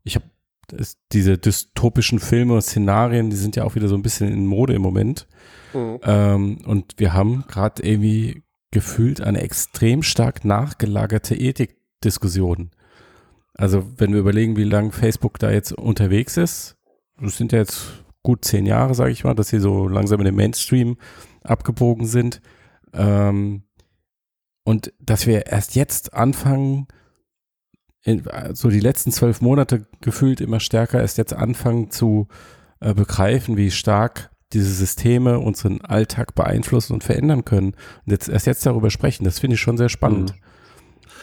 ich 0.04 0.14
habe 0.14 0.26
diese 1.10 1.36
dystopischen 1.36 2.20
Filme, 2.20 2.60
Szenarien, 2.62 3.30
die 3.30 3.36
sind 3.36 3.56
ja 3.56 3.64
auch 3.64 3.74
wieder 3.74 3.88
so 3.88 3.96
ein 3.96 4.02
bisschen 4.02 4.28
in 4.28 4.46
Mode 4.46 4.74
im 4.74 4.82
Moment. 4.82 5.26
Mhm. 5.72 5.98
Ähm, 6.04 6.58
und 6.66 6.94
wir 6.98 7.12
haben 7.12 7.44
gerade 7.48 7.82
irgendwie 7.82 8.42
gefühlt 8.70 9.20
eine 9.20 9.40
extrem 9.40 10.02
stark 10.02 10.44
nachgelagerte 10.44 11.34
Ethikdiskussion. 11.34 12.70
Also 13.60 13.84
wenn 13.98 14.14
wir 14.14 14.20
überlegen, 14.20 14.56
wie 14.56 14.64
lange 14.64 14.90
Facebook 14.90 15.38
da 15.38 15.50
jetzt 15.50 15.72
unterwegs 15.72 16.38
ist, 16.38 16.78
das 17.20 17.36
sind 17.36 17.52
ja 17.52 17.58
jetzt 17.58 18.04
gut 18.22 18.42
zehn 18.42 18.64
Jahre, 18.64 18.94
sage 18.94 19.10
ich 19.10 19.22
mal, 19.22 19.34
dass 19.34 19.48
sie 19.48 19.60
so 19.60 19.86
langsam 19.86 20.18
in 20.20 20.24
den 20.24 20.34
Mainstream 20.34 20.96
abgebogen 21.42 22.06
sind. 22.06 22.40
Ähm, 22.94 23.64
und 24.64 24.94
dass 24.98 25.26
wir 25.26 25.46
erst 25.48 25.74
jetzt 25.74 26.14
anfangen, 26.14 26.88
in, 28.02 28.22
so 28.54 28.70
die 28.70 28.80
letzten 28.80 29.12
zwölf 29.12 29.42
Monate 29.42 29.86
gefühlt 30.00 30.40
immer 30.40 30.58
stärker 30.58 30.98
erst 30.98 31.18
jetzt 31.18 31.34
anfangen 31.34 31.90
zu 31.90 32.28
äh, 32.80 32.94
begreifen, 32.94 33.58
wie 33.58 33.70
stark 33.70 34.30
diese 34.54 34.72
Systeme 34.72 35.38
unseren 35.38 35.82
Alltag 35.82 36.34
beeinflussen 36.34 36.94
und 36.94 37.04
verändern 37.04 37.44
können. 37.44 37.74
Und 38.06 38.12
jetzt 38.12 38.30
erst 38.30 38.46
jetzt 38.46 38.64
darüber 38.64 38.88
sprechen, 38.88 39.24
das 39.24 39.38
finde 39.38 39.56
ich 39.56 39.60
schon 39.60 39.76
sehr 39.76 39.90
spannend. 39.90 40.34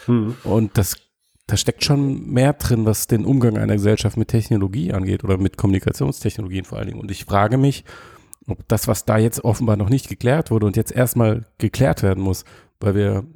Mhm. 0.06 0.36
Und 0.44 0.78
das, 0.78 1.07
da 1.48 1.56
steckt 1.56 1.82
schon 1.82 2.28
mehr 2.30 2.52
drin, 2.52 2.84
was 2.84 3.06
den 3.06 3.24
Umgang 3.24 3.56
einer 3.56 3.72
Gesellschaft 3.72 4.18
mit 4.18 4.28
Technologie 4.28 4.92
angeht 4.92 5.24
oder 5.24 5.38
mit 5.38 5.56
Kommunikationstechnologien 5.56 6.66
vor 6.66 6.76
allen 6.76 6.88
Dingen. 6.88 7.00
Und 7.00 7.10
ich 7.10 7.24
frage 7.24 7.56
mich, 7.56 7.84
ob 8.46 8.68
das, 8.68 8.86
was 8.86 9.06
da 9.06 9.16
jetzt 9.16 9.42
offenbar 9.44 9.76
noch 9.76 9.88
nicht 9.88 10.10
geklärt 10.10 10.50
wurde 10.50 10.66
und 10.66 10.76
jetzt 10.76 10.92
erstmal 10.92 11.46
geklärt 11.56 12.02
werden 12.02 12.22
muss, 12.22 12.44
weil 12.80 12.94
wir, 12.94 13.26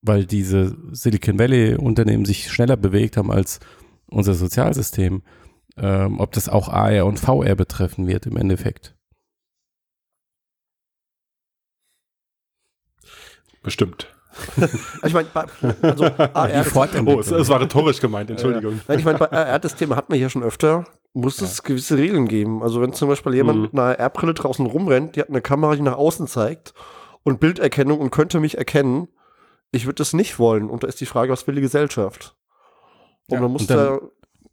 weil 0.00 0.26
diese 0.26 0.76
Silicon 0.90 1.38
Valley 1.38 1.76
Unternehmen 1.76 2.24
sich 2.24 2.50
schneller 2.50 2.76
bewegt 2.76 3.16
haben 3.16 3.30
als 3.30 3.60
unser 4.06 4.34
Sozialsystem, 4.34 5.22
ähm, 5.76 6.18
ob 6.18 6.32
das 6.32 6.48
auch 6.48 6.68
AR 6.68 7.06
und 7.06 7.20
VR 7.20 7.54
betreffen 7.54 8.08
wird 8.08 8.26
im 8.26 8.36
Endeffekt. 8.36 8.96
Bestimmt. 13.62 14.11
ich 15.04 15.12
meine, 15.12 15.28
also 15.82 16.04
AR, 16.04 16.64
oh, 17.06 17.20
es, 17.20 17.30
es, 17.30 17.48
war 17.48 17.60
rhetorisch 17.60 18.00
gemeint, 18.00 18.30
Entschuldigung. 18.30 18.80
Ja, 18.88 18.94
ich 18.94 19.04
meine, 19.04 19.18
bei 19.18 19.30
AR, 19.30 19.58
das 19.58 19.74
Thema 19.74 19.96
hatten 19.96 20.12
wir 20.12 20.18
hier 20.18 20.30
schon 20.30 20.42
öfter 20.42 20.86
muss 21.14 21.40
ja. 21.40 21.46
es 21.46 21.62
gewisse 21.62 21.96
Regeln 21.96 22.28
geben. 22.28 22.62
Also 22.62 22.80
wenn 22.80 22.92
zum 22.92 23.08
Beispiel 23.08 23.34
jemand 23.34 23.58
mhm. 23.58 23.62
mit 23.64 23.74
einer 23.74 23.98
AR-Brille 23.98 24.34
draußen 24.34 24.64
rumrennt, 24.66 25.16
die 25.16 25.20
hat 25.20 25.28
eine 25.28 25.42
Kamera, 25.42 25.76
die 25.76 25.82
nach 25.82 25.96
außen 25.96 26.26
zeigt 26.26 26.74
und 27.22 27.40
Bilderkennung 27.40 28.00
und 28.00 28.10
könnte 28.10 28.40
mich 28.40 28.58
erkennen, 28.58 29.08
ich 29.70 29.86
würde 29.86 29.96
das 29.96 30.12
nicht 30.12 30.38
wollen. 30.38 30.70
Und 30.70 30.82
da 30.82 30.88
ist 30.88 31.00
die 31.00 31.06
Frage, 31.06 31.32
was 31.32 31.46
will 31.46 31.54
die 31.54 31.60
Gesellschaft? 31.60 32.36
Und 33.28 33.36
ja, 33.36 33.40
man 33.40 33.52
muss 33.52 33.66
da 33.66 33.98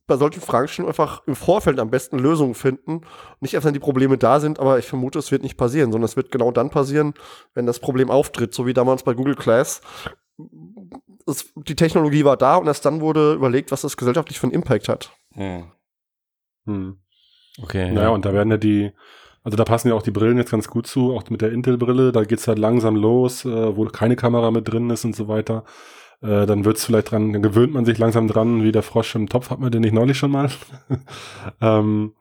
bei 0.10 0.18
solchen 0.18 0.42
Fragen 0.42 0.68
schon 0.68 0.88
einfach 0.88 1.26
im 1.26 1.36
Vorfeld 1.36 1.80
am 1.80 1.90
besten 1.90 2.20
Lösungen 2.20 2.56
finden. 2.56 3.02
Nicht 3.40 3.54
erst, 3.54 3.66
wenn 3.66 3.74
die 3.74 3.80
Probleme 3.80 4.18
da 4.18 4.42
sind, 4.42 4.60
aber 4.60 4.78
ich 4.78 4.86
vermute, 4.86 5.20
es 5.20 5.32
wird 5.32 5.44
nicht 5.44 5.56
passieren, 5.56 5.94
sondern 5.94 6.06
es 6.06 6.18
wird 6.18 6.32
genau 6.32 6.52
dann 6.52 6.70
passieren, 6.70 7.14
wenn 7.54 7.66
das 7.66 7.80
Problem 7.80 8.10
auftritt, 8.10 8.54
so 8.54 8.66
wie 8.66 8.74
damals 8.74 9.04
bei 9.04 9.14
Google 9.14 9.36
Class. 9.36 9.82
Es, 11.26 11.54
die 11.56 11.76
Technologie 11.76 12.26
war 12.26 12.36
da 12.36 12.58
und 12.58 12.68
erst 12.68 12.86
dann 12.86 13.00
wurde 13.00 13.34
überlegt, 13.34 13.72
was 13.72 13.82
das 13.82 13.96
gesellschaftlich 13.96 14.40
für 14.40 14.48
einen 14.48 14.54
Impact 14.54 14.90
hat. 14.90 15.14
Hm. 15.34 15.72
Hm. 16.66 16.98
Okay. 17.64 17.92
Naja, 17.92 18.08
ja. 18.08 18.10
und 18.10 18.26
da 18.26 18.34
werden 18.34 18.52
ja 18.52 18.58
die, 18.58 18.92
also 19.44 19.56
da 19.56 19.64
passen 19.64 19.90
ja 19.90 19.94
auch 19.94 20.02
die 20.02 20.12
Brillen 20.12 20.38
jetzt 20.38 20.52
ganz 20.52 20.68
gut 20.68 20.88
zu, 20.88 21.14
auch 21.14 21.30
mit 21.30 21.42
der 21.42 21.52
Intel-Brille, 21.52 22.12
da 22.12 22.24
geht's 22.24 22.48
halt 22.48 22.60
langsam 22.60 22.96
los, 22.96 23.46
äh, 23.46 23.76
wo 23.76 23.86
keine 23.86 24.16
Kamera 24.16 24.52
mit 24.52 24.68
drin 24.68 24.90
ist 24.90 25.06
und 25.06 25.16
so 25.16 25.28
weiter. 25.28 25.64
Äh, 26.22 26.46
dann 26.46 26.66
wird's 26.66 26.86
vielleicht 26.86 27.12
dran, 27.12 27.34
dann 27.34 27.42
gewöhnt 27.42 27.74
man 27.74 27.86
sich 27.86 27.98
langsam 27.98 28.28
dran, 28.28 28.64
wie 28.64 28.72
der 28.72 28.84
Frosch 28.84 29.16
im 29.16 29.30
Topf, 29.30 29.50
hat 29.50 29.60
man 29.60 29.72
den 29.72 29.82
nicht 29.82 29.94
neulich 29.94 30.18
schon 30.18 30.32
mal. 30.32 30.50
ähm, 31.62 32.14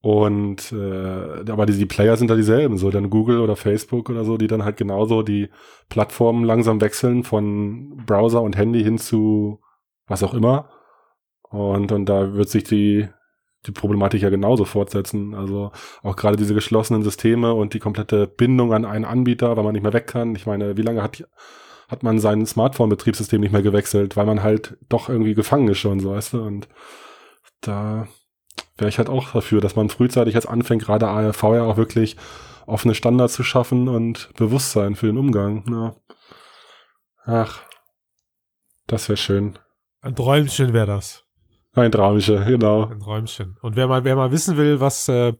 und 0.00 0.72
äh, 0.72 1.50
aber 1.50 1.66
die, 1.66 1.76
die 1.76 1.86
Player 1.86 2.16
sind 2.16 2.30
da 2.30 2.36
dieselben, 2.36 2.78
so 2.78 2.90
dann 2.90 3.10
Google 3.10 3.40
oder 3.40 3.56
Facebook 3.56 4.10
oder 4.10 4.24
so, 4.24 4.36
die 4.36 4.46
dann 4.46 4.64
halt 4.64 4.76
genauso 4.76 5.22
die 5.22 5.48
Plattformen 5.88 6.44
langsam 6.44 6.80
wechseln 6.80 7.24
von 7.24 7.96
Browser 8.06 8.42
und 8.42 8.56
Handy 8.56 8.82
hin 8.82 8.98
zu 8.98 9.60
was 10.06 10.22
auch 10.22 10.34
immer. 10.34 10.70
Und, 11.42 11.92
und 11.92 12.06
da 12.06 12.34
wird 12.34 12.48
sich 12.48 12.64
die, 12.64 13.08
die 13.66 13.72
Problematik 13.72 14.22
ja 14.22 14.30
genauso 14.30 14.64
fortsetzen. 14.64 15.34
Also 15.34 15.72
auch 16.02 16.16
gerade 16.16 16.36
diese 16.36 16.54
geschlossenen 16.54 17.02
Systeme 17.02 17.54
und 17.54 17.74
die 17.74 17.78
komplette 17.78 18.26
Bindung 18.26 18.72
an 18.72 18.84
einen 18.84 19.04
Anbieter, 19.04 19.56
weil 19.56 19.64
man 19.64 19.72
nicht 19.72 19.82
mehr 19.82 19.92
weg 19.92 20.06
kann. 20.06 20.34
Ich 20.34 20.46
meine, 20.46 20.76
wie 20.76 20.82
lange 20.82 21.02
hat, 21.02 21.26
hat 21.88 22.02
man 22.02 22.18
sein 22.18 22.46
Smartphone-Betriebssystem 22.46 23.40
nicht 23.40 23.52
mehr 23.52 23.62
gewechselt, 23.62 24.16
weil 24.16 24.26
man 24.26 24.42
halt 24.42 24.76
doch 24.88 25.08
irgendwie 25.08 25.34
gefangen 25.34 25.68
ist 25.68 25.78
schon, 25.78 26.00
so 26.00 26.10
weißt 26.10 26.34
du. 26.34 26.42
Und 26.42 26.68
da 27.62 28.06
wäre 28.76 28.88
ich 28.88 28.98
halt 28.98 29.08
auch 29.08 29.32
dafür, 29.32 29.60
dass 29.60 29.74
man 29.74 29.88
frühzeitig 29.88 30.34
jetzt 30.34 30.48
anfängt, 30.48 30.82
gerade 30.84 31.08
ARV 31.08 31.42
ja 31.42 31.62
auch 31.64 31.76
wirklich 31.76 32.16
offene 32.66 32.94
Standards 32.94 33.34
zu 33.34 33.42
schaffen 33.42 33.88
und 33.88 34.30
Bewusstsein 34.36 34.94
für 34.94 35.06
den 35.06 35.16
Umgang. 35.16 35.64
Ja. 35.68 35.96
Ach, 37.24 37.62
das 38.86 39.08
wäre 39.08 39.16
schön. 39.16 39.58
Ein 40.02 40.14
Träumchen 40.14 40.72
wäre 40.74 40.86
das. 40.86 41.24
Ein 41.72 41.90
Träumchen, 41.90 42.44
genau. 42.44 42.86
Ein 42.86 43.00
Träumchen. 43.00 43.56
Und 43.62 43.76
wer 43.76 43.88
mal, 43.88 44.04
wer 44.04 44.16
mal 44.16 44.30
wissen 44.30 44.56
will, 44.56 44.80
was 44.80 45.08
äh, 45.08 45.32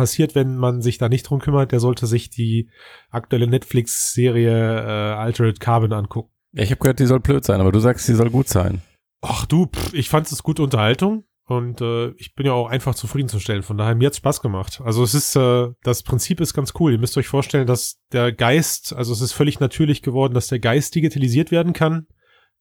passiert, 0.00 0.34
wenn 0.34 0.56
man 0.56 0.80
sich 0.80 0.96
da 0.96 1.10
nicht 1.10 1.24
drum 1.24 1.40
kümmert, 1.40 1.72
der 1.72 1.78
sollte 1.78 2.06
sich 2.06 2.30
die 2.30 2.70
aktuelle 3.10 3.46
Netflix-Serie 3.46 4.50
äh, 4.50 5.14
Altered 5.14 5.60
Carbon 5.60 5.92
angucken. 5.92 6.30
Ja, 6.52 6.62
ich 6.62 6.70
habe 6.70 6.80
gehört, 6.80 7.00
die 7.00 7.06
soll 7.06 7.20
blöd 7.20 7.44
sein, 7.44 7.60
aber 7.60 7.70
du 7.70 7.80
sagst, 7.80 8.06
sie 8.06 8.14
soll 8.14 8.30
gut 8.30 8.48
sein. 8.48 8.80
Ach 9.20 9.44
du, 9.44 9.66
pff, 9.66 9.92
ich 9.92 10.08
fand 10.08 10.32
es 10.32 10.42
gute 10.42 10.62
Unterhaltung 10.62 11.24
und 11.44 11.82
äh, 11.82 12.12
ich 12.12 12.34
bin 12.34 12.46
ja 12.46 12.54
auch 12.54 12.70
einfach 12.70 12.94
zufriedenzustellen. 12.94 13.62
Von 13.62 13.76
daher, 13.76 13.94
mir 13.94 14.06
hat's 14.06 14.16
Spaß 14.16 14.40
gemacht. 14.40 14.80
Also 14.82 15.02
es 15.02 15.12
ist, 15.12 15.36
äh, 15.36 15.68
das 15.82 16.02
Prinzip 16.02 16.40
ist 16.40 16.54
ganz 16.54 16.72
cool. 16.80 16.92
Ihr 16.92 16.98
müsst 16.98 17.18
euch 17.18 17.28
vorstellen, 17.28 17.66
dass 17.66 18.00
der 18.10 18.32
Geist, 18.32 18.94
also 18.94 19.12
es 19.12 19.20
ist 19.20 19.34
völlig 19.34 19.60
natürlich 19.60 20.00
geworden, 20.00 20.32
dass 20.32 20.48
der 20.48 20.60
Geist 20.60 20.94
digitalisiert 20.94 21.50
werden 21.50 21.74
kann. 21.74 22.06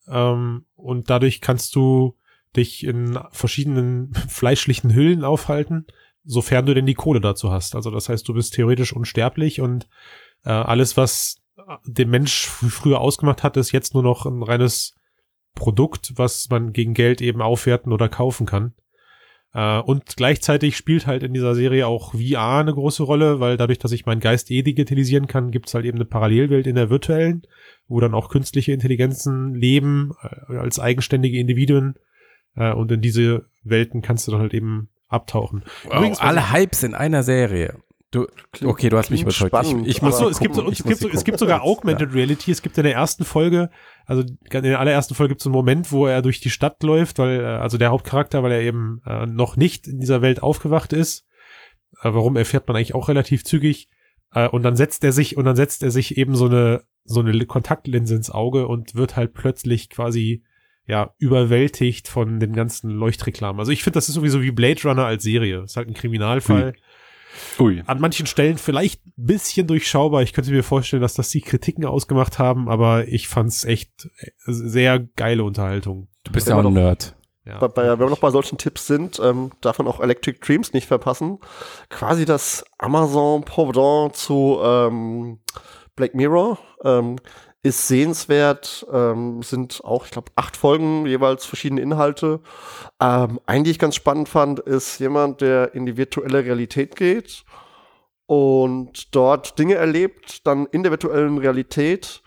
Ähm, 0.10 0.66
und 0.76 1.10
dadurch 1.10 1.40
kannst 1.40 1.74
du 1.74 2.18
dich 2.58 2.84
in 2.84 3.18
verschiedenen 3.32 4.14
fleischlichen 4.28 4.94
Hüllen 4.94 5.24
aufhalten, 5.24 5.88
sofern 6.26 6.66
du 6.66 6.74
denn 6.74 6.86
die 6.86 6.94
Kohle 6.94 7.22
dazu 7.22 7.52
hast. 7.52 7.76
Also 7.76 7.92
das 7.92 8.10
heißt, 8.10 8.28
du 8.28 8.34
bist 8.34 8.54
theoretisch 8.54 8.94
unsterblich 8.94 9.62
und 9.62 9.88
äh, 10.46 10.50
alles, 10.50 10.98
was 10.98 11.38
den 11.86 12.10
Mensch 12.10 12.48
früher 12.48 13.02
ausgemacht 13.02 13.44
hat, 13.44 13.58
ist 13.58 13.72
jetzt 13.72 13.94
nur 13.94 14.04
noch 14.04 14.26
ein 14.26 14.44
reines 14.44 14.96
Produkt, 15.56 16.14
was 16.16 16.50
man 16.50 16.74
gegen 16.74 16.94
Geld 16.94 17.22
eben 17.22 17.42
aufwerten 17.42 17.92
oder 17.92 18.10
kaufen 18.10 18.46
kann. 18.46 18.74
Äh, 19.54 19.80
und 19.80 20.16
gleichzeitig 20.16 20.78
spielt 20.78 21.08
halt 21.08 21.24
in 21.24 21.34
dieser 21.34 21.56
Serie 21.56 21.88
auch 21.88 22.14
VR 22.14 22.60
eine 22.60 22.74
große 22.74 23.04
Rolle, 23.04 23.40
weil 23.40 23.58
dadurch, 23.58 23.80
dass 23.80 23.92
ich 23.92 24.06
meinen 24.06 24.22
Geist 24.22 24.52
eh 24.52 24.62
digitalisieren 24.62 25.28
kann, 25.28 25.52
gibt's 25.52 25.74
halt 25.74 25.86
eben 25.86 25.98
eine 25.98 26.06
Parallelwelt 26.06 26.68
in 26.68 26.76
der 26.76 26.90
virtuellen, 26.90 27.44
wo 27.88 28.00
dann 28.00 28.14
auch 28.14 28.30
künstliche 28.30 28.72
Intelligenzen 28.72 29.56
leben 29.56 30.14
äh, 30.22 30.58
als 30.58 30.80
eigenständige 30.80 31.40
Individuen 31.40 31.96
äh, 32.56 32.72
und 32.72 32.92
in 32.92 33.02
diese 33.02 33.46
Welten 33.64 34.02
kannst 34.02 34.28
du 34.28 34.32
dann 34.32 34.42
halt 34.42 34.54
eben 34.54 34.90
abtauchen. 35.10 35.64
Wow, 35.84 35.96
Übrigens, 35.96 36.20
alle 36.20 36.52
Hypes 36.52 36.84
in 36.84 36.94
einer 36.94 37.24
Serie. 37.24 37.76
Du, 38.12 38.26
okay, 38.66 38.90
du 38.90 38.98
hast 38.98 39.12
mich 39.12 39.22
überzeugt. 39.22 39.52
Spannend, 39.52 39.86
ich, 39.86 39.98
ich 39.98 40.02
muss 40.02 40.18
so, 40.18 40.28
es 40.28 40.40
gibt, 40.40 40.56
so, 40.56 40.68
es, 40.68 40.84
gibt 40.84 41.14
es 41.14 41.24
gibt 41.24 41.38
sogar 41.38 41.62
Augmented 41.62 42.10
ja. 42.10 42.16
Reality. 42.16 42.50
Es 42.50 42.64
gibt 42.64 42.76
in 42.80 42.84
der 42.84 42.96
ersten 42.96 43.24
Folge, 43.24 43.70
also 44.06 44.24
in 44.24 44.64
der 44.64 44.80
allerersten 44.80 45.14
Folge 45.14 45.34
gibt 45.34 45.42
es 45.42 45.46
einen 45.46 45.54
Moment, 45.54 45.92
wo 45.92 46.08
er 46.08 46.24
durch 46.24 46.40
die 46.40 46.50
Stadt 46.50 46.82
läuft, 46.82 47.20
weil, 47.20 47.42
äh, 47.42 47.46
also 47.46 47.78
der 47.78 47.92
Hauptcharakter, 47.92 48.42
weil 48.42 48.54
er 48.54 48.62
eben 48.62 49.04
äh, 49.06 49.28
noch 49.28 49.58
nicht 49.58 49.88
in 49.88 50.00
dieser 50.00 50.24
Welt 50.24 50.42
aufgewacht 50.42 50.92
ist. 50.92 51.28
Äh, 52.02 52.14
warum 52.14 52.36
erfährt 52.36 52.68
man 52.68 52.78
eigentlich 52.78 52.96
auch 52.96 53.10
relativ 53.10 53.44
zügig. 53.44 53.90
Äh, 54.34 54.48
und 54.48 54.64
dann 54.64 54.76
setzt 54.76 55.04
er 55.04 55.12
sich, 55.12 55.38
und 55.38 55.46
dann 55.46 55.56
setzt 55.56 55.84
er 55.84 55.92
sich 55.92 56.18
eben 56.18 56.36
so 56.36 56.46
eine, 56.46 56.82
so 57.04 57.20
eine 57.20 57.46
Kontaktlinse 57.46 58.16
ins 58.16 58.32
Auge 58.32 58.68
und 58.68 58.96
wird 58.96 59.18
halt 59.18 59.36
plötzlich 59.36 59.90
quasi 59.90 60.44
ja, 60.90 61.14
überwältigt 61.20 62.08
von 62.08 62.40
den 62.40 62.54
ganzen 62.54 62.90
Leuchtreklamen. 62.90 63.60
Also 63.60 63.72
ich 63.72 63.84
finde, 63.84 63.98
das 63.98 64.10
ist 64.10 64.16
sowieso 64.16 64.42
wie 64.42 64.50
Blade 64.50 64.82
Runner 64.84 65.06
als 65.06 65.22
Serie. 65.22 65.62
Das 65.62 65.72
ist 65.72 65.78
halt 65.78 65.88
ein 65.88 65.94
Kriminalfall. 65.94 66.74
Hm. 67.58 67.64
Ui. 67.64 67.84
An 67.86 68.02
manchen 68.02 68.26
Stellen 68.26 68.58
vielleicht 68.58 69.06
ein 69.06 69.14
bisschen 69.16 69.68
durchschaubar. 69.68 70.24
Ich 70.24 70.34
könnte 70.34 70.50
mir 70.50 70.64
vorstellen, 70.64 71.04
dass 71.04 71.14
das 71.14 71.30
die 71.30 71.42
Kritiken 71.42 71.86
ausgemacht 71.86 72.40
haben, 72.40 72.68
aber 72.68 73.08
ich 73.08 73.28
fand's 73.28 73.66
echt 73.66 74.10
sehr 74.48 74.98
geile 75.16 75.44
Unterhaltung. 75.44 76.08
Du 76.24 76.32
bist 76.32 76.48
Ja, 76.48 76.60
auch 76.60 76.66
ein 76.66 76.74
Nerd. 76.74 77.16
Ja. 77.46 77.60
Bei, 77.60 77.68
bei, 77.68 77.84
wenn 77.92 78.00
wir 78.00 78.10
noch 78.10 78.18
bei 78.18 78.32
solchen 78.32 78.58
Tipps 78.58 78.88
sind, 78.88 79.20
ähm, 79.24 79.52
darf 79.62 79.78
man 79.78 79.88
auch 79.88 80.00
Electric 80.00 80.40
Dreams 80.40 80.74
nicht 80.74 80.88
verpassen. 80.88 81.38
Quasi 81.90 82.26
das 82.26 82.66
Amazon 82.80 83.44
Pendant 83.44 84.16
zu 84.16 84.60
ähm, 84.64 85.40
Black 85.96 86.16
Mirror 86.16 86.58
ähm, 86.84 87.18
ist 87.62 87.88
sehenswert. 87.88 88.86
Ähm, 88.92 89.44
sind 89.44 89.82
auch, 89.84 90.06
ich 90.06 90.12
glaube, 90.12 90.32
acht 90.36 90.58
Folgen, 90.58 91.06
jeweils 91.06 91.46
verschiedene 91.46 91.82
Inhalte. 91.82 92.40
Ähm, 93.02 93.40
einen, 93.46 93.64
die 93.64 93.72
ich 93.72 93.80
ganz 93.80 93.96
spannend 93.96 94.30
fand, 94.30 94.60
ist 94.60 95.00
jemand, 95.00 95.42
der 95.42 95.74
in 95.74 95.86
die 95.86 95.98
virtuelle 95.98 96.44
Realität 96.46 96.96
geht 96.96 97.44
und 98.26 99.16
dort 99.16 99.58
Dinge 99.58 99.76
erlebt, 99.76 100.46
dann 100.46 100.68
in 100.68 100.84
der 100.84 100.92
virtuellen 100.92 101.40
Realität 101.40 102.22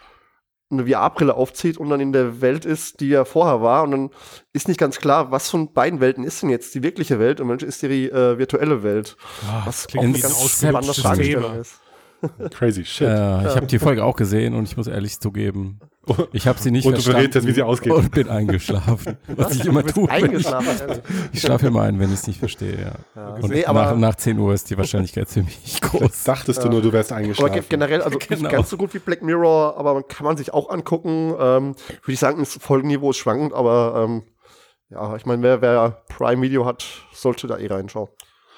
eine 0.72 0.86
VR-Brille 0.86 1.34
aufzieht 1.34 1.76
und 1.78 1.90
dann 1.90 2.00
in 2.00 2.12
der 2.12 2.40
Welt 2.40 2.64
ist, 2.64 3.00
die 3.00 3.12
er 3.12 3.24
vorher 3.24 3.60
war. 3.62 3.82
Und 3.84 3.90
dann 3.92 4.10
ist 4.52 4.68
nicht 4.68 4.80
ganz 4.80 4.98
klar, 4.98 5.30
was 5.30 5.50
von 5.50 5.72
beiden 5.72 6.00
Welten 6.00 6.24
ist 6.24 6.42
denn 6.42 6.50
jetzt 6.50 6.74
die 6.74 6.82
wirkliche 6.82 7.18
Welt 7.18 7.40
und 7.40 7.48
welche 7.48 7.66
ist 7.66 7.82
die 7.82 8.10
äh, 8.10 8.38
virtuelle 8.38 8.82
Welt. 8.82 9.16
Ah, 9.46 9.62
Was 9.64 9.86
klingt 9.86 10.24
auch 10.24 10.62
eine 10.62 10.72
ganz 10.72 10.96
spannende 10.96 11.24
Thema. 11.24 11.54
ist. 11.56 11.80
Crazy 12.52 12.84
shit. 12.84 13.08
Äh, 13.08 13.46
ich 13.48 13.56
habe 13.56 13.66
die 13.66 13.78
Folge 13.78 14.04
auch 14.04 14.16
gesehen 14.16 14.54
und 14.54 14.64
ich 14.68 14.76
muss 14.76 14.86
ehrlich 14.86 15.18
zugeben, 15.20 15.80
ich 16.32 16.46
habe 16.46 16.58
sie 16.60 16.70
nicht 16.70 16.84
Und 16.86 16.92
du 16.92 16.96
verstanden 17.02 17.18
berätst 17.20 17.34
jetzt, 17.36 17.46
wie 17.46 17.52
sie 17.52 17.62
ausgeht. 17.62 17.92
und 17.92 18.10
bin 18.10 18.28
eingeschlafen. 18.28 19.16
Was 19.36 19.54
ich 19.56 19.64
immer 19.66 19.82
Du 19.82 19.92
tue. 19.92 20.10
eingeschlafen. 20.10 20.68
ehrlich. 20.88 21.02
Ich 21.32 21.40
schlafe 21.40 21.66
immer 21.68 21.82
ein, 21.82 21.98
wenn 21.98 22.08
ich 22.08 22.14
es 22.20 22.26
nicht 22.26 22.38
verstehe, 22.38 22.78
ja. 22.80 22.92
Ja. 23.20 23.28
Und 23.34 23.50
Nee, 23.50 23.62
nach, 23.62 23.68
aber, 23.68 23.92
nach 23.96 24.14
10 24.14 24.38
Uhr 24.38 24.54
ist 24.54 24.70
die 24.70 24.78
Wahrscheinlichkeit 24.78 25.28
ziemlich 25.28 25.80
groß. 25.80 26.24
Dachtest 26.24 26.62
du 26.64 26.68
nur, 26.68 26.82
du 26.82 26.92
wärst 26.92 27.12
aber 27.12 27.20
eingeschlafen. 27.20 27.52
ge- 27.54 27.62
generell, 27.68 28.02
also 28.02 28.18
Genau. 28.18 28.40
nicht 28.42 28.50
ganz 28.50 28.70
so 28.70 28.76
gut 28.76 28.92
wie 28.94 28.98
Black 28.98 29.22
Mirror, 29.22 29.76
aber 29.76 29.94
man 29.94 30.06
kann 30.08 30.24
man 30.26 30.36
sich 30.36 30.52
auch 30.54 30.70
angucken. 30.70 31.34
Ähm, 31.38 31.74
Würde 32.02 32.12
ich 32.12 32.18
sagen, 32.18 32.38
das 32.40 32.54
Folgenniveau 32.60 33.10
ist 33.10 33.16
schwankend, 33.18 33.52
aber 33.52 34.04
ähm, 34.04 34.22
ja, 34.90 35.16
ich 35.16 35.24
meine, 35.26 35.42
wer, 35.42 35.62
wer 35.62 36.02
Prime 36.08 36.42
Video 36.42 36.66
hat, 36.66 36.84
sollte 37.12 37.46
da 37.46 37.56
eh 37.58 37.66
reinschauen. 37.66 38.08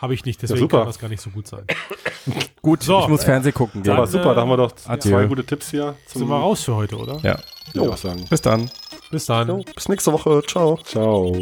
Habe 0.00 0.14
ich 0.14 0.24
nicht, 0.24 0.42
deswegen 0.42 0.60
super. 0.60 0.78
kann 0.78 0.86
das 0.88 0.98
gar 0.98 1.08
nicht 1.08 1.20
so 1.22 1.30
gut 1.30 1.46
sein. 1.46 1.64
Gut, 2.62 2.82
So. 2.82 3.00
ich 3.00 3.08
muss 3.08 3.22
Fernsehen 3.24 3.52
gucken. 3.52 3.82
Aber 3.82 3.90
Ja. 3.90 3.96
Dann, 3.96 4.06
super, 4.06 4.34
da 4.34 4.40
haben 4.40 4.48
wir 4.48 4.56
doch 4.56 4.72
Adieu. 4.86 5.10
zwei 5.10 5.26
gute 5.26 5.44
Tipps 5.44 5.70
hier. 5.70 5.94
Sind 6.06 6.26
wir 6.26 6.34
raus 6.34 6.64
für 6.64 6.74
heute, 6.74 6.96
oder? 6.96 7.18
ja. 7.22 7.38
Ja, 7.74 7.82
auch 7.82 7.96
sagen. 7.98 8.24
Bis 8.30 8.40
dann. 8.40 8.70
Bis 9.10 9.26
dann. 9.26 9.48
Jo, 9.48 9.62
bis 9.74 9.88
nächste 9.88 10.12
Woche. 10.12 10.42
Ciao. 10.46 10.78
Ciao. 10.84 11.32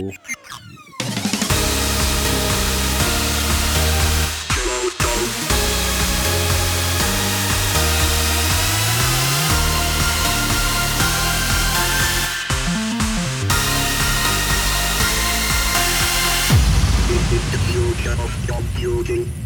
children 19.04 19.41